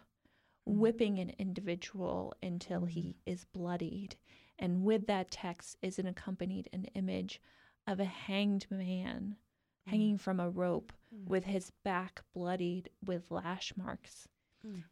mm. 0.67 0.73
whipping 0.73 1.19
an 1.19 1.33
individual 1.37 2.33
until 2.41 2.81
mm. 2.81 2.89
he 2.89 3.01
hmm. 3.01 3.31
is 3.31 3.45
bloodied. 3.45 4.15
And 4.57 4.83
with 4.83 5.07
that 5.07 5.31
text 5.31 5.77
is 5.81 5.99
an 5.99 6.07
accompanied 6.07 6.67
an 6.73 6.85
image 6.95 7.39
of 7.87 7.99
a 7.99 8.05
hanged 8.05 8.65
man 8.69 9.37
hmm. 9.85 9.89
hanging 9.89 10.17
from 10.17 10.39
a 10.39 10.49
rope 10.49 10.91
hmm. 11.13 11.29
with 11.29 11.45
his 11.45 11.71
back 11.83 12.21
bloodied 12.33 12.89
with 13.05 13.31
lash 13.31 13.73
marks. 13.77 14.27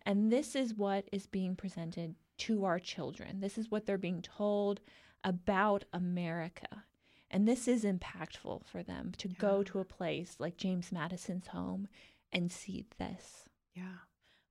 And 0.06 0.32
this 0.32 0.56
is 0.56 0.74
what 0.74 1.08
is 1.12 1.28
being 1.28 1.56
presented 1.56 2.16
to 2.40 2.66
our 2.66 2.80
children. 2.80 3.40
This 3.40 3.58
is 3.58 3.70
what 3.70 3.86
they're 3.86 3.98
being 3.98 4.22
told 4.22 4.80
about 5.24 5.86
America. 5.94 6.84
And 7.30 7.48
this 7.48 7.68
is 7.68 7.84
impactful 7.84 8.66
for 8.66 8.84
them 8.84 9.12
to 9.18 9.28
yeah. 9.28 9.36
go 9.38 9.64
to 9.64 9.80
a 9.80 9.86
place 9.86 10.36
like 10.40 10.58
James 10.58 10.92
Madison's 10.92 11.48
home 11.48 11.88
and 12.32 12.52
see 12.52 12.86
this. 12.98 13.50
Yeah. 13.74 13.84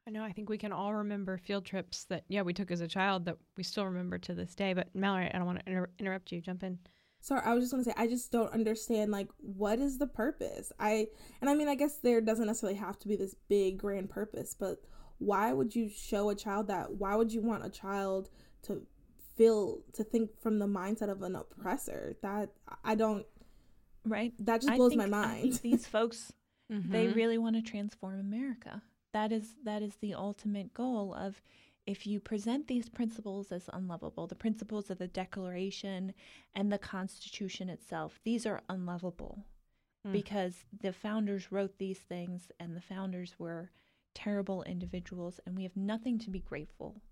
I 0.06 0.10
know. 0.10 0.22
I 0.22 0.32
think 0.32 0.48
we 0.48 0.58
can 0.58 0.72
all 0.72 0.94
remember 0.94 1.36
field 1.36 1.64
trips 1.64 2.04
that, 2.04 2.24
yeah, 2.28 2.42
we 2.42 2.52
took 2.52 2.70
as 2.70 2.80
a 2.80 2.86
child 2.86 3.24
that 3.24 3.38
we 3.56 3.62
still 3.62 3.86
remember 3.86 4.18
to 4.18 4.34
this 4.34 4.54
day. 4.54 4.72
But 4.72 4.94
Mallory, 4.94 5.30
I 5.32 5.38
don't 5.38 5.46
want 5.46 5.64
to 5.64 5.70
inter- 5.70 5.90
interrupt 5.98 6.30
you. 6.30 6.40
Jump 6.40 6.62
in. 6.62 6.78
Sorry, 7.20 7.42
I 7.44 7.54
was 7.54 7.64
just 7.64 7.72
going 7.72 7.82
to 7.82 7.90
say, 7.90 7.94
I 7.96 8.06
just 8.06 8.30
don't 8.30 8.52
understand, 8.52 9.10
like, 9.10 9.28
what 9.38 9.80
is 9.80 9.98
the 9.98 10.06
purpose? 10.06 10.70
I, 10.78 11.08
and 11.40 11.50
I 11.50 11.54
mean, 11.54 11.66
I 11.66 11.74
guess 11.74 11.98
there 11.98 12.20
doesn't 12.20 12.46
necessarily 12.46 12.78
have 12.78 13.00
to 13.00 13.08
be 13.08 13.16
this 13.16 13.34
big 13.48 13.78
grand 13.78 14.10
purpose, 14.10 14.54
but 14.54 14.78
why 15.18 15.52
would 15.52 15.74
you 15.74 15.88
show 15.88 16.28
a 16.28 16.36
child 16.36 16.68
that? 16.68 16.92
Why 16.92 17.16
would 17.16 17.32
you 17.32 17.42
want 17.42 17.66
a 17.66 17.70
child 17.70 18.28
to 18.64 18.82
feel 19.36 19.80
to 19.92 20.02
think 20.02 20.30
from 20.40 20.58
the 20.58 20.66
mindset 20.66 21.10
of 21.10 21.22
an 21.22 21.36
oppressor. 21.36 22.16
That 22.22 22.50
i 22.84 22.94
don't 22.94 23.26
right? 24.04 24.32
that 24.40 24.62
just 24.62 24.76
blows 24.76 24.90
think, 24.90 25.00
my 25.00 25.06
mind. 25.06 25.54
these 25.62 25.86
folks 25.86 26.32
mm-hmm. 26.72 26.90
they 26.90 27.08
really 27.08 27.38
want 27.38 27.56
to 27.56 27.62
transform 27.62 28.20
america. 28.20 28.82
That 29.12 29.32
is 29.32 29.54
that 29.64 29.82
is 29.82 29.96
the 29.96 30.14
ultimate 30.14 30.74
goal 30.74 31.14
of 31.14 31.40
if 31.86 32.06
you 32.06 32.18
present 32.20 32.66
these 32.66 32.88
principles 32.88 33.52
as 33.52 33.70
unlovable 33.72 34.26
the 34.26 34.34
principles 34.34 34.90
of 34.90 34.98
the 34.98 35.06
declaration 35.06 36.12
and 36.54 36.72
the 36.72 36.78
constitution 36.78 37.70
itself 37.70 38.20
these 38.24 38.44
are 38.46 38.62
unlovable. 38.68 39.44
Mm. 40.06 40.12
because 40.12 40.64
the 40.82 40.92
founders 40.92 41.50
wrote 41.50 41.78
these 41.78 41.98
things 41.98 42.50
and 42.60 42.76
the 42.76 42.80
founders 42.80 43.34
were 43.38 43.70
terrible 44.14 44.62
individuals 44.62 45.40
and 45.44 45.56
we 45.56 45.62
have 45.62 45.76
nothing 45.76 46.18
to 46.18 46.30
be 46.30 46.38
grateful 46.40 47.02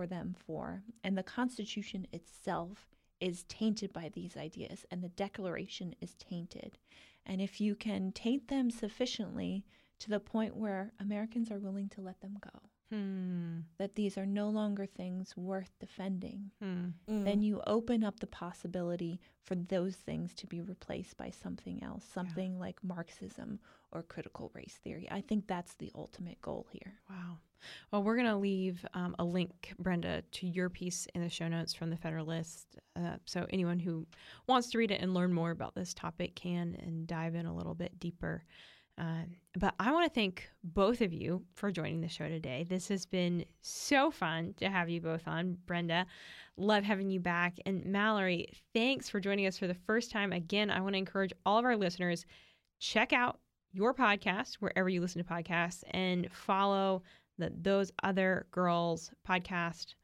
for 0.00 0.06
them 0.06 0.34
for. 0.46 0.82
And 1.04 1.18
the 1.18 1.22
Constitution 1.22 2.06
itself 2.10 2.88
is 3.20 3.42
tainted 3.42 3.92
by 3.92 4.08
these 4.08 4.34
ideas, 4.34 4.86
and 4.90 5.02
the 5.02 5.10
Declaration 5.10 5.94
is 6.00 6.14
tainted. 6.14 6.78
And 7.26 7.42
if 7.42 7.60
you 7.60 7.74
can 7.74 8.10
taint 8.12 8.48
them 8.48 8.70
sufficiently 8.70 9.66
to 9.98 10.08
the 10.08 10.18
point 10.18 10.56
where 10.56 10.94
Americans 10.98 11.50
are 11.50 11.58
willing 11.58 11.90
to 11.90 12.00
let 12.00 12.22
them 12.22 12.38
go, 12.40 12.60
Hmm. 12.90 13.60
that 13.78 13.94
these 13.94 14.18
are 14.18 14.26
no 14.26 14.48
longer 14.48 14.84
things 14.84 15.36
worth 15.36 15.70
defending, 15.78 16.50
hmm. 16.60 16.86
mm. 17.08 17.24
then 17.24 17.40
you 17.40 17.62
open 17.66 18.02
up 18.02 18.18
the 18.18 18.26
possibility 18.26 19.20
for 19.44 19.54
those 19.54 19.94
things 19.94 20.34
to 20.34 20.46
be 20.48 20.60
replaced 20.60 21.16
by 21.16 21.30
something 21.30 21.82
else, 21.84 22.04
something 22.04 22.54
yeah. 22.54 22.60
like 22.60 22.82
Marxism 22.82 23.60
or 23.92 24.02
critical 24.02 24.50
race 24.54 24.78
theory. 24.82 25.08
I 25.10 25.20
think 25.20 25.46
that's 25.46 25.74
the 25.74 25.92
ultimate 25.94 26.40
goal 26.42 26.66
here. 26.72 26.94
Wow. 27.08 27.38
Well, 27.90 28.02
we're 28.02 28.16
going 28.16 28.26
to 28.26 28.36
leave 28.36 28.84
um, 28.94 29.14
a 29.18 29.24
link, 29.24 29.74
Brenda, 29.78 30.22
to 30.22 30.46
your 30.46 30.68
piece 30.68 31.06
in 31.14 31.22
the 31.22 31.28
show 31.28 31.48
notes 31.48 31.74
from 31.74 31.90
the 31.90 31.96
Federalist. 31.96 32.78
Uh, 32.96 33.16
so 33.26 33.46
anyone 33.50 33.78
who 33.78 34.06
wants 34.46 34.70
to 34.70 34.78
read 34.78 34.90
it 34.90 35.00
and 35.00 35.14
learn 35.14 35.32
more 35.32 35.50
about 35.50 35.74
this 35.74 35.94
topic 35.94 36.34
can 36.34 36.76
and 36.80 37.06
dive 37.06 37.34
in 37.34 37.46
a 37.46 37.54
little 37.54 37.74
bit 37.74 38.00
deeper. 38.00 38.44
Uh, 39.00 39.24
but 39.58 39.74
I 39.80 39.92
want 39.92 40.04
to 40.04 40.14
thank 40.14 40.50
both 40.62 41.00
of 41.00 41.12
you 41.12 41.42
for 41.54 41.72
joining 41.72 42.02
the 42.02 42.08
show 42.08 42.28
today. 42.28 42.66
This 42.68 42.88
has 42.88 43.06
been 43.06 43.46
so 43.62 44.10
fun 44.10 44.52
to 44.58 44.68
have 44.68 44.90
you 44.90 45.00
both 45.00 45.26
on. 45.26 45.56
Brenda, 45.64 46.04
love 46.58 46.84
having 46.84 47.10
you 47.10 47.18
back. 47.18 47.56
And 47.64 47.86
Mallory, 47.86 48.52
thanks 48.74 49.08
for 49.08 49.18
joining 49.18 49.46
us 49.46 49.56
for 49.56 49.66
the 49.66 49.74
first 49.74 50.10
time. 50.10 50.32
Again, 50.32 50.70
I 50.70 50.82
want 50.82 50.92
to 50.92 50.98
encourage 50.98 51.32
all 51.46 51.58
of 51.58 51.64
our 51.64 51.76
listeners 51.76 52.26
check 52.78 53.14
out 53.14 53.40
your 53.72 53.94
podcast 53.94 54.56
wherever 54.56 54.90
you 54.90 55.00
listen 55.00 55.24
to 55.24 55.28
podcasts 55.28 55.82
and 55.92 56.30
follow 56.30 57.02
the 57.38 57.50
Those 57.58 57.90
Other 58.02 58.46
Girls 58.50 59.10
podcast 59.26 59.94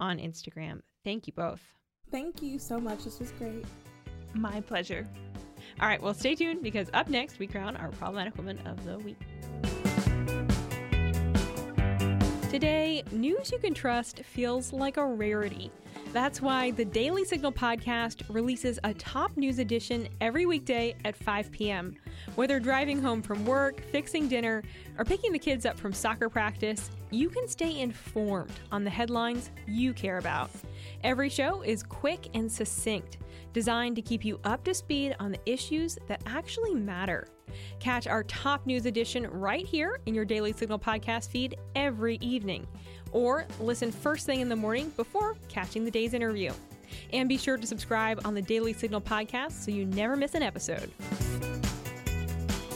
on 0.00 0.18
Instagram. 0.18 0.80
Thank 1.04 1.28
you 1.28 1.32
both. 1.34 1.62
Thank 2.10 2.42
you 2.42 2.58
so 2.58 2.80
much. 2.80 3.04
This 3.04 3.20
was 3.20 3.30
great. 3.32 3.64
My 4.34 4.60
pleasure. 4.60 5.06
All 5.78 5.86
right, 5.86 6.02
well, 6.02 6.14
stay 6.14 6.34
tuned 6.34 6.62
because 6.62 6.88
up 6.92 7.08
next 7.08 7.38
we 7.38 7.46
crown 7.46 7.76
our 7.76 7.90
problematic 7.90 8.36
woman 8.36 8.58
of 8.66 8.84
the 8.84 8.98
week. 8.98 9.18
Today, 12.50 13.04
news 13.12 13.52
you 13.52 13.58
can 13.58 13.74
trust 13.74 14.24
feels 14.24 14.72
like 14.72 14.96
a 14.96 15.06
rarity. 15.06 15.70
That's 16.12 16.42
why 16.42 16.72
the 16.72 16.84
Daily 16.84 17.24
Signal 17.24 17.52
podcast 17.52 18.22
releases 18.28 18.80
a 18.82 18.92
top 18.94 19.36
news 19.36 19.60
edition 19.60 20.08
every 20.20 20.44
weekday 20.44 20.96
at 21.04 21.14
5 21.14 21.52
p.m. 21.52 21.94
Whether 22.34 22.58
driving 22.58 23.00
home 23.00 23.22
from 23.22 23.46
work, 23.46 23.80
fixing 23.92 24.26
dinner, 24.26 24.64
or 24.98 25.04
picking 25.04 25.30
the 25.30 25.38
kids 25.38 25.64
up 25.64 25.78
from 25.78 25.92
soccer 25.92 26.28
practice, 26.28 26.90
you 27.12 27.28
can 27.28 27.46
stay 27.46 27.78
informed 27.78 28.50
on 28.72 28.82
the 28.82 28.90
headlines 28.90 29.52
you 29.68 29.92
care 29.92 30.18
about. 30.18 30.50
Every 31.04 31.28
show 31.28 31.62
is 31.62 31.84
quick 31.84 32.28
and 32.34 32.50
succinct, 32.50 33.18
designed 33.52 33.96
to 33.96 34.02
keep 34.02 34.24
you 34.24 34.40
up 34.44 34.64
to 34.64 34.74
speed 34.74 35.16
on 35.18 35.32
the 35.32 35.40
issues 35.46 35.98
that 36.08 36.22
actually 36.26 36.74
matter. 36.74 37.28
Catch 37.78 38.06
our 38.06 38.22
top 38.24 38.66
news 38.66 38.86
edition 38.86 39.26
right 39.28 39.66
here 39.66 40.00
in 40.06 40.14
your 40.14 40.24
Daily 40.24 40.52
Signal 40.52 40.78
podcast 40.78 41.30
feed 41.30 41.56
every 41.74 42.16
evening, 42.16 42.66
or 43.12 43.46
listen 43.58 43.90
first 43.90 44.26
thing 44.26 44.40
in 44.40 44.48
the 44.48 44.56
morning 44.56 44.90
before 44.96 45.36
catching 45.48 45.84
the 45.84 45.90
day's 45.90 46.14
interview. 46.14 46.52
And 47.12 47.28
be 47.28 47.36
sure 47.36 47.56
to 47.56 47.66
subscribe 47.66 48.20
on 48.24 48.34
the 48.34 48.42
Daily 48.42 48.72
Signal 48.72 49.00
podcast 49.00 49.52
so 49.52 49.70
you 49.70 49.86
never 49.86 50.16
miss 50.16 50.34
an 50.34 50.42
episode. 50.42 50.90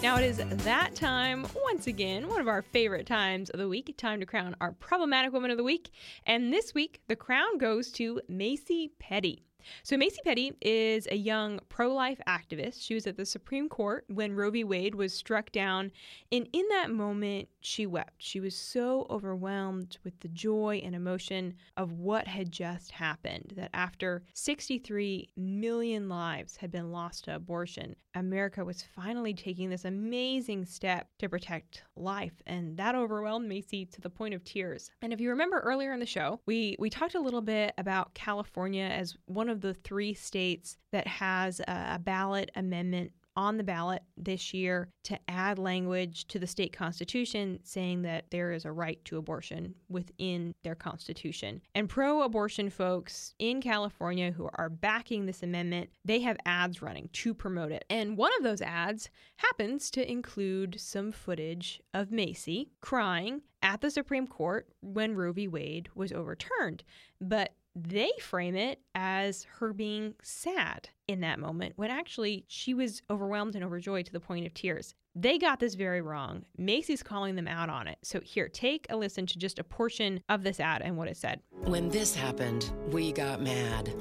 Now 0.02 0.18
it 0.18 0.24
is 0.24 0.36
that 0.64 0.94
time, 0.94 1.46
once 1.64 1.86
again, 1.86 2.28
one 2.28 2.40
of 2.40 2.46
our 2.46 2.60
favorite 2.60 3.06
times 3.06 3.48
of 3.48 3.58
the 3.58 3.68
week, 3.68 3.94
time 3.96 4.20
to 4.20 4.26
crown 4.26 4.54
our 4.60 4.72
problematic 4.72 5.32
woman 5.32 5.50
of 5.50 5.56
the 5.56 5.64
week. 5.64 5.90
And 6.26 6.52
this 6.52 6.74
week, 6.74 7.00
the 7.08 7.16
crown 7.16 7.56
goes 7.56 7.90
to 7.92 8.20
Macy 8.28 8.92
Petty. 8.98 9.46
So, 9.82 9.96
Macy 9.96 10.20
Petty 10.24 10.52
is 10.60 11.08
a 11.10 11.16
young 11.16 11.60
pro 11.68 11.92
life 11.92 12.20
activist. 12.26 12.82
She 12.82 12.94
was 12.94 13.06
at 13.06 13.16
the 13.16 13.26
Supreme 13.26 13.68
Court 13.68 14.04
when 14.08 14.34
Roe 14.34 14.50
v. 14.50 14.64
Wade 14.64 14.94
was 14.94 15.12
struck 15.12 15.52
down. 15.52 15.90
And 16.32 16.48
in 16.52 16.66
that 16.70 16.90
moment, 16.90 17.48
she 17.60 17.86
wept. 17.86 18.14
She 18.18 18.40
was 18.40 18.54
so 18.54 19.06
overwhelmed 19.10 19.98
with 20.04 20.18
the 20.20 20.28
joy 20.28 20.80
and 20.84 20.94
emotion 20.94 21.54
of 21.76 21.92
what 21.92 22.26
had 22.26 22.52
just 22.52 22.90
happened 22.90 23.54
that 23.56 23.70
after 23.72 24.22
63 24.34 25.30
million 25.36 26.08
lives 26.08 26.56
had 26.56 26.70
been 26.70 26.92
lost 26.92 27.24
to 27.24 27.34
abortion, 27.34 27.96
America 28.14 28.64
was 28.64 28.82
finally 28.94 29.34
taking 29.34 29.70
this 29.70 29.84
amazing 29.84 30.64
step 30.64 31.08
to 31.18 31.28
protect 31.28 31.82
life. 31.96 32.34
And 32.46 32.76
that 32.76 32.94
overwhelmed 32.94 33.48
Macy 33.48 33.86
to 33.86 34.00
the 34.00 34.10
point 34.10 34.34
of 34.34 34.44
tears. 34.44 34.90
And 35.02 35.12
if 35.12 35.20
you 35.20 35.30
remember 35.30 35.60
earlier 35.60 35.92
in 35.92 36.00
the 36.00 36.06
show, 36.06 36.40
we, 36.46 36.76
we 36.78 36.90
talked 36.90 37.14
a 37.14 37.20
little 37.20 37.40
bit 37.40 37.74
about 37.78 38.14
California 38.14 38.84
as 38.84 39.16
one 39.26 39.48
of 39.48 39.53
of 39.54 39.62
the 39.62 39.72
three 39.72 40.12
states 40.12 40.76
that 40.92 41.06
has 41.06 41.60
a, 41.60 41.98
ballot 42.04 42.50
amendment 42.56 43.12
on 43.36 43.56
the 43.56 43.64
ballot 43.64 44.02
this 44.16 44.52
year 44.54 44.88
to 45.04 45.18
add 45.28 45.58
language 45.58 46.26
to 46.28 46.38
the 46.38 46.46
state 46.46 46.72
constitution 46.72 47.58
saying 47.64 48.02
that 48.02 48.24
there 48.30 48.52
is 48.52 48.64
a 48.64 48.72
right 48.72 49.04
to 49.04 49.16
abortion 49.16 49.74
within 49.88 50.54
their 50.62 50.74
constitution. 50.74 51.60
And 51.74 51.88
pro 51.88 52.22
abortion 52.22 52.70
folks 52.70 53.34
in 53.38 53.60
California 53.60 54.30
who 54.30 54.48
are 54.54 54.68
backing 54.68 55.26
this 55.26 55.42
amendment, 55.42 55.90
they 56.04 56.20
have 56.20 56.36
ads 56.44 56.82
running 56.82 57.08
to 57.14 57.34
promote 57.34 57.72
it. 57.72 57.84
And 57.90 58.16
one 58.16 58.32
of 58.38 58.44
those 58.44 58.62
ads 58.62 59.08
happens 59.36 59.90
to 59.92 60.10
include 60.10 60.78
some 60.78 61.10
footage 61.10 61.80
of 61.92 62.12
Macy 62.12 62.70
crying 62.80 63.42
at 63.62 63.80
the 63.80 63.90
Supreme 63.90 64.26
Court 64.26 64.68
when 64.80 65.14
Roe 65.14 65.32
v. 65.32 65.48
Wade 65.48 65.88
was 65.94 66.12
overturned. 66.12 66.84
But 67.20 67.54
they 67.76 68.10
frame 68.20 68.56
it 68.56 68.80
as 68.94 69.46
her 69.58 69.72
being 69.72 70.14
sad 70.22 70.88
in 71.08 71.20
that 71.20 71.38
moment 71.38 71.74
when 71.76 71.90
actually 71.90 72.44
she 72.48 72.72
was 72.72 73.02
overwhelmed 73.10 73.54
and 73.54 73.64
overjoyed 73.64 74.06
to 74.06 74.12
the 74.12 74.20
point 74.20 74.46
of 74.46 74.54
tears. 74.54 74.94
They 75.16 75.38
got 75.38 75.60
this 75.60 75.74
very 75.74 76.00
wrong. 76.00 76.44
Macy's 76.56 77.02
calling 77.02 77.36
them 77.36 77.46
out 77.46 77.70
on 77.70 77.86
it. 77.86 77.98
So, 78.02 78.20
here, 78.20 78.48
take 78.48 78.86
a 78.90 78.96
listen 78.96 79.26
to 79.26 79.38
just 79.38 79.60
a 79.60 79.64
portion 79.64 80.20
of 80.28 80.42
this 80.42 80.58
ad 80.58 80.82
and 80.82 80.96
what 80.96 81.08
it 81.08 81.16
said. 81.16 81.40
When 81.52 81.88
this 81.88 82.14
happened, 82.16 82.70
we 82.90 83.12
got 83.12 83.40
mad, 83.40 83.94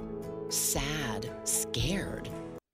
sad, 0.50 1.30
scared. 1.44 2.30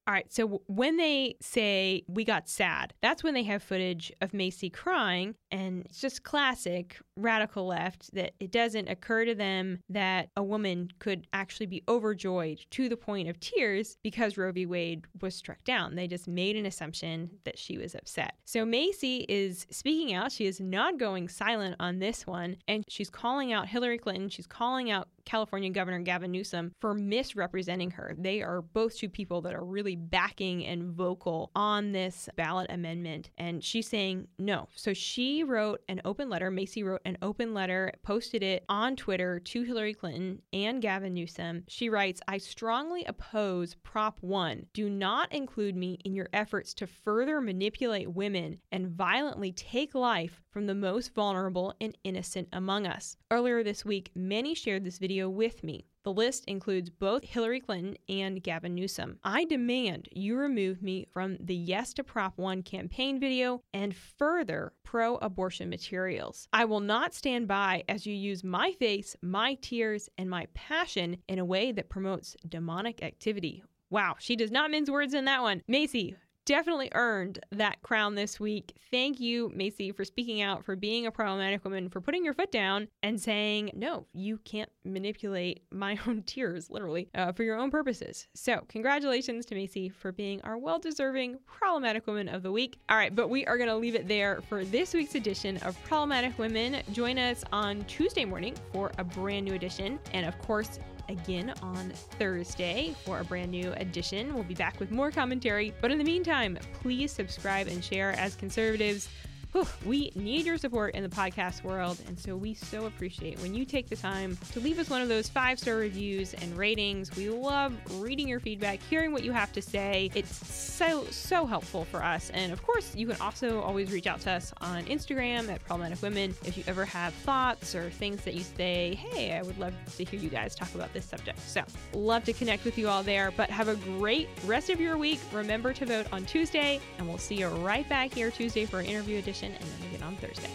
All 0.10 0.14
right, 0.14 0.34
so 0.34 0.64
when 0.66 0.98
they 0.98 1.36
say 1.40 2.02
we 2.08 2.26
got 2.26 2.50
sad, 2.50 2.96
that's 3.00 3.24
when 3.24 3.36
they 3.36 3.44
have 3.44 3.62
footage 3.62 4.12
of 4.22 4.34
Macy 4.34 4.68
crying, 4.68 5.36
and 5.52 5.86
it's 5.86 6.02
just 6.02 6.24
classic 6.24 6.98
radical 7.16 7.68
left 7.68 8.12
that 8.16 8.34
it 8.40 8.50
doesn't 8.50 8.90
occur 8.90 9.26
to 9.26 9.36
them 9.36 9.84
that 9.88 10.30
a 10.36 10.42
woman 10.42 10.90
could 10.98 11.28
actually 11.32 11.68
be 11.68 11.84
overjoyed 11.88 12.66
to 12.72 12.90
the 12.90 12.98
point 12.98 13.30
of 13.30 13.40
tears 13.40 13.98
because 14.02 14.36
Roe 14.36 14.52
v. 14.52 14.66
Wade 14.66 15.06
was 15.22 15.36
struck 15.36 15.64
down. 15.64 15.94
They 15.94 16.08
just 16.08 16.28
made 16.28 16.56
an 16.56 16.66
assumption 16.66 17.30
that 17.44 17.60
she 17.60 17.78
was 17.78 17.94
upset. 17.94 18.34
So 18.46 18.66
Macy 18.66 19.28
is 19.30 19.68
speaking 19.70 20.16
out. 20.16 20.32
She 20.32 20.48
is 20.48 20.60
not 20.60 20.98
going 20.98 21.30
silent 21.30 21.76
on 21.80 22.00
this 22.00 22.26
one, 22.26 22.58
and 22.68 22.84
she's 22.88 23.12
calling 23.12 23.54
out 23.54 23.68
Hillary 23.68 24.00
Clinton. 24.00 24.30
She's 24.30 24.48
calling 24.48 24.90
out 24.90 25.08
California 25.26 25.70
Governor 25.70 26.00
Gavin 26.00 26.32
Newsom 26.32 26.72
for 26.80 26.96
misrepresenting 26.96 27.92
her. 27.92 28.16
They 28.18 28.42
are 28.42 28.64
both 28.64 28.98
two 28.98 29.10
people 29.10 29.42
that 29.42 29.54
are 29.54 29.64
really 29.64 29.99
backing 30.00 30.66
and 30.66 30.84
vocal 30.84 31.52
on 31.56 31.92
this 31.92 32.30
ballot 32.36 32.72
amendment. 32.72 33.30
And 33.38 33.64
she's 33.64 33.88
saying 33.88 34.28
no. 34.38 34.68
So 34.76 34.94
she 34.94 35.44
wrote 35.44 35.82
an 35.90 36.02
open 36.06 36.30
letter. 36.30 36.52
Macy 36.52 36.84
wrote 36.84 37.02
an 37.06 37.18
open 37.22 37.54
letter, 37.54 37.92
posted 38.04 38.44
it 38.44 38.64
on 38.70 38.96
Twitter 38.96 39.40
to 39.40 39.64
Hillary 39.64 39.94
Clinton 39.94 40.42
and 40.54 40.82
Gavin 40.82 41.14
Newsom. 41.14 41.64
She 41.68 41.90
writes, 41.90 42.22
I 42.28 42.38
strongly 42.38 43.06
oppose 43.06 43.76
Prop 43.84 44.18
1. 44.22 44.68
Do 44.74 44.90
not 44.90 45.32
include 45.34 45.76
me 45.76 46.00
in 46.06 46.14
your 46.14 46.30
efforts 46.34 46.74
to 46.76 46.88
further 46.88 47.42
manipulate 47.42 48.12
women 48.12 48.60
and 48.72 48.90
violently 48.90 49.52
take 49.52 49.96
life 49.96 50.42
from 50.50 50.66
the 50.66 50.76
most 50.76 51.14
vulnerable 51.14 51.74
and 51.80 51.98
innocent 52.04 52.48
among 52.54 52.88
us. 52.88 53.18
Earlier 53.32 53.64
this 53.64 53.86
week, 53.86 54.12
many 54.16 54.56
shared 54.56 54.84
this 54.84 54.98
video 54.98 55.30
with 55.30 55.64
me. 55.64 55.86
The 56.04 56.14
list 56.14 56.46
includes 56.46 56.90
both 56.90 57.26
Hillary 57.26 57.60
Clinton 57.60 57.98
and 58.08 58.42
Gavin 58.42 58.74
Newsom. 58.74 59.20
I 59.22 59.44
demand 59.44 60.08
you 60.14 60.38
remove 60.38 60.82
me 60.82 61.06
from 61.12 61.36
the 61.42 61.56
Yes 61.56 61.94
to 61.96 62.06
Prop 62.06 62.38
1 62.38 62.64
campaign 62.64 63.20
video 63.20 63.62
and 63.74 63.94
further 63.94 64.72
pro 64.84 65.18
abortion 65.18 65.70
materials. 65.70 66.48
I 66.54 66.64
will 66.64 66.80
not 66.80 67.14
stand 67.14 67.50
by 67.50 67.84
as 67.90 68.06
you 68.06 68.16
use 68.16 68.46
my 68.46 68.72
face, 68.72 69.18
my 69.22 69.56
tears, 69.56 70.08
and 70.18 70.30
my 70.30 70.48
passion 70.54 71.18
in 71.28 71.38
a 71.38 71.46
way 71.46 71.74
that 71.74 71.90
promotes 71.90 72.38
demonic 72.48 73.04
activity. 73.04 73.62
Wow, 73.90 74.16
she 74.20 74.38
does 74.38 74.52
not 74.52 74.72
mince 74.72 74.90
words 74.90 75.14
in 75.14 75.26
that 75.26 75.42
one. 75.42 75.64
Macy, 75.68 76.16
definitely 76.50 76.90
earned 76.96 77.38
that 77.52 77.80
crown 77.84 78.16
this 78.16 78.40
week. 78.40 78.74
Thank 78.90 79.20
you, 79.20 79.52
Macy, 79.54 79.92
for 79.92 80.04
speaking 80.04 80.42
out, 80.42 80.66
for 80.66 80.76
being 80.76 81.06
a 81.06 81.12
problematic 81.12 81.64
woman, 81.64 81.90
for 81.90 82.02
putting 82.02 82.26
your 82.26 82.34
foot 82.34 82.52
down 82.52 82.88
and 83.04 83.22
saying, 83.22 83.70
no, 83.76 84.08
you 84.14 84.40
can't 84.40 84.72
manipulate 84.84 85.62
my 85.72 85.96
own 86.08 86.24
tears, 86.24 86.72
literally, 86.72 87.08
uh, 87.14 87.32
for 87.34 87.44
your 87.44 87.56
own 87.56 87.70
purposes. 87.70 88.28
So, 88.34 88.64
congratulations 88.68 89.46
to 89.46 89.56
Macy 89.56 89.90
for 89.90 90.12
being 90.12 90.42
our 90.42 90.58
well 90.58 90.80
deserving 90.80 91.38
problematic 91.46 92.08
woman 92.08 92.28
of 92.28 92.42
the 92.42 92.52
week. 92.52 92.80
All 92.90 92.98
right, 92.98 93.16
but 93.16 93.30
we 93.30 93.46
are 93.46 93.58
going 93.58 93.70
to 93.70 93.76
leave 93.76 93.94
it 93.94 94.08
there 94.08 94.42
for 94.50 94.66
this 94.66 94.96
week's 94.96 95.14
edition 95.14 95.58
of 95.58 95.80
Problematic 95.84 96.36
Women. 96.40 96.82
Join 96.94 97.20
us 97.20 97.44
on 97.52 97.86
Tuesday 97.86 98.26
morning 98.26 98.56
for 98.74 98.92
a 98.98 99.04
brand 99.04 99.46
new 99.46 99.54
edition. 99.54 100.00
And 100.14 100.26
of 100.26 100.36
course, 100.40 100.80
again 101.10 101.54
on 101.62 101.90
Thursday 102.18 102.96
for 103.04 103.20
a 103.20 103.24
brand 103.24 103.52
new 103.52 103.74
edition. 103.74 104.34
We'll 104.34 104.44
be 104.44 104.56
back 104.56 104.80
with 104.80 104.92
more 104.92 105.12
commentary. 105.12 105.74
But 105.82 105.92
in 105.92 105.98
the 105.98 106.04
meantime, 106.04 106.58
please 106.82 107.12
subscribe 107.12 107.68
and 107.68 107.84
share 107.84 108.12
as 108.12 108.36
conservatives 108.36 109.10
whew, 109.52 109.66
we 109.86 110.12
need 110.16 110.46
your 110.46 110.58
support 110.58 110.94
in 110.94 111.04
the 111.04 111.10
podcast 111.10 111.64
world. 111.64 112.00
And 112.08 112.20
so 112.20 112.36
we 112.36 112.54
so 112.54 112.86
appreciate 112.86 113.40
when 113.40 113.56
you 113.56 113.66
take 113.66 113.90
the 113.90 113.96
time 113.96 114.38
to 114.52 114.60
leave 114.60 114.80
us 114.80 114.90
one 114.90 115.02
of 115.02 115.10
those 115.10 115.28
five 115.28 115.60
star 115.60 115.76
reviews 115.76 116.34
and 116.36 116.56
ratings. 116.58 117.16
We 117.16 117.30
love 117.30 117.74
reading 118.00 118.28
your 118.28 118.40
feedback, 118.40 118.80
hearing 118.90 119.12
what 119.12 119.24
you 119.24 119.32
have 119.32 119.52
to 119.54 119.62
say. 119.62 120.12
It's 120.14 120.48
so, 120.48 121.04
so 121.06 121.46
helpful 121.46 121.86
for 121.86 122.04
us. 122.04 122.30
And 122.32 122.52
of 122.52 122.64
course, 122.64 122.96
you 122.96 123.08
can 123.08 123.20
also 123.20 123.62
always 123.62 123.92
reach 123.92 124.08
out 124.08 124.22
to 124.22 124.32
us 124.32 124.54
on 124.62 124.84
Instagram 124.86 125.50
at 125.50 125.64
Problematic 125.66 126.02
Women 126.02 126.36
if 126.46 126.58
you 126.58 126.64
ever 126.68 126.86
have 126.86 127.14
thoughts 127.14 127.74
or 127.74 127.90
things 127.90 128.22
that 128.24 128.36
you 128.36 128.44
say, 128.44 128.96
hey, 128.96 129.34
I 129.38 129.42
would 129.42 129.58
love 129.58 129.74
to 129.98 130.04
hear 130.04 130.20
you 130.20 130.30
guys 130.30 130.56
talk 130.56 130.74
about 130.76 130.94
this 130.94 131.06
subject. 131.06 131.40
So, 131.40 131.64
love 131.94 132.24
to 132.26 132.34
connect 132.34 132.66
with 132.66 132.78
you 132.78 132.88
all 132.88 133.04
there. 133.04 133.32
But 133.32 133.50
have 133.50 133.68
a 133.68 133.76
great 133.76 134.30
rest 134.46 134.70
of 134.70 134.80
your 134.80 134.98
week. 134.98 135.20
Remember 135.34 135.74
to 135.74 135.86
vote 135.86 136.08
on 136.12 136.26
Tuesday, 136.26 136.80
and 136.98 137.08
we'll 137.08 137.18
see 137.18 137.36
you 137.36 137.48
right 137.48 137.88
back 137.90 138.14
here 138.14 138.30
Tuesday 138.30 138.66
for 138.66 138.80
an 138.80 138.86
interview 138.86 139.18
edition 139.18 139.39
and 139.48 139.56
then 139.56 139.90
again 139.90 140.04
on 140.04 140.16
Thursday. 140.18 140.50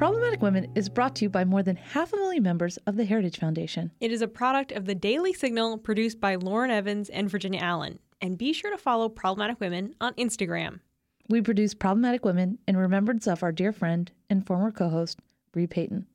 Problematic 0.00 0.40
Women 0.40 0.66
is 0.74 0.88
brought 0.88 1.14
to 1.16 1.26
you 1.26 1.28
by 1.28 1.44
more 1.44 1.62
than 1.62 1.76
half 1.76 2.12
a 2.14 2.16
million 2.16 2.42
members 2.42 2.78
of 2.86 2.96
the 2.96 3.04
Heritage 3.04 3.38
Foundation. 3.38 3.90
It 4.00 4.10
is 4.10 4.22
a 4.22 4.28
product 4.28 4.72
of 4.72 4.86
the 4.86 4.94
Daily 4.94 5.34
Signal 5.34 5.76
produced 5.76 6.20
by 6.20 6.36
Lauren 6.36 6.70
Evans 6.70 7.10
and 7.10 7.28
Virginia 7.28 7.60
Allen. 7.60 7.98
And 8.22 8.38
be 8.38 8.54
sure 8.54 8.70
to 8.70 8.78
follow 8.78 9.10
Problematic 9.10 9.60
Women 9.60 9.94
on 10.00 10.14
Instagram. 10.14 10.80
We 11.28 11.42
produce 11.42 11.74
Problematic 11.74 12.24
Women 12.24 12.58
in 12.66 12.78
remembrance 12.78 13.26
of 13.26 13.42
our 13.42 13.52
dear 13.52 13.72
friend 13.72 14.10
and 14.30 14.46
former 14.46 14.72
co 14.72 14.88
host, 14.88 15.18
Bre 15.52 15.66
Payton. 15.66 16.06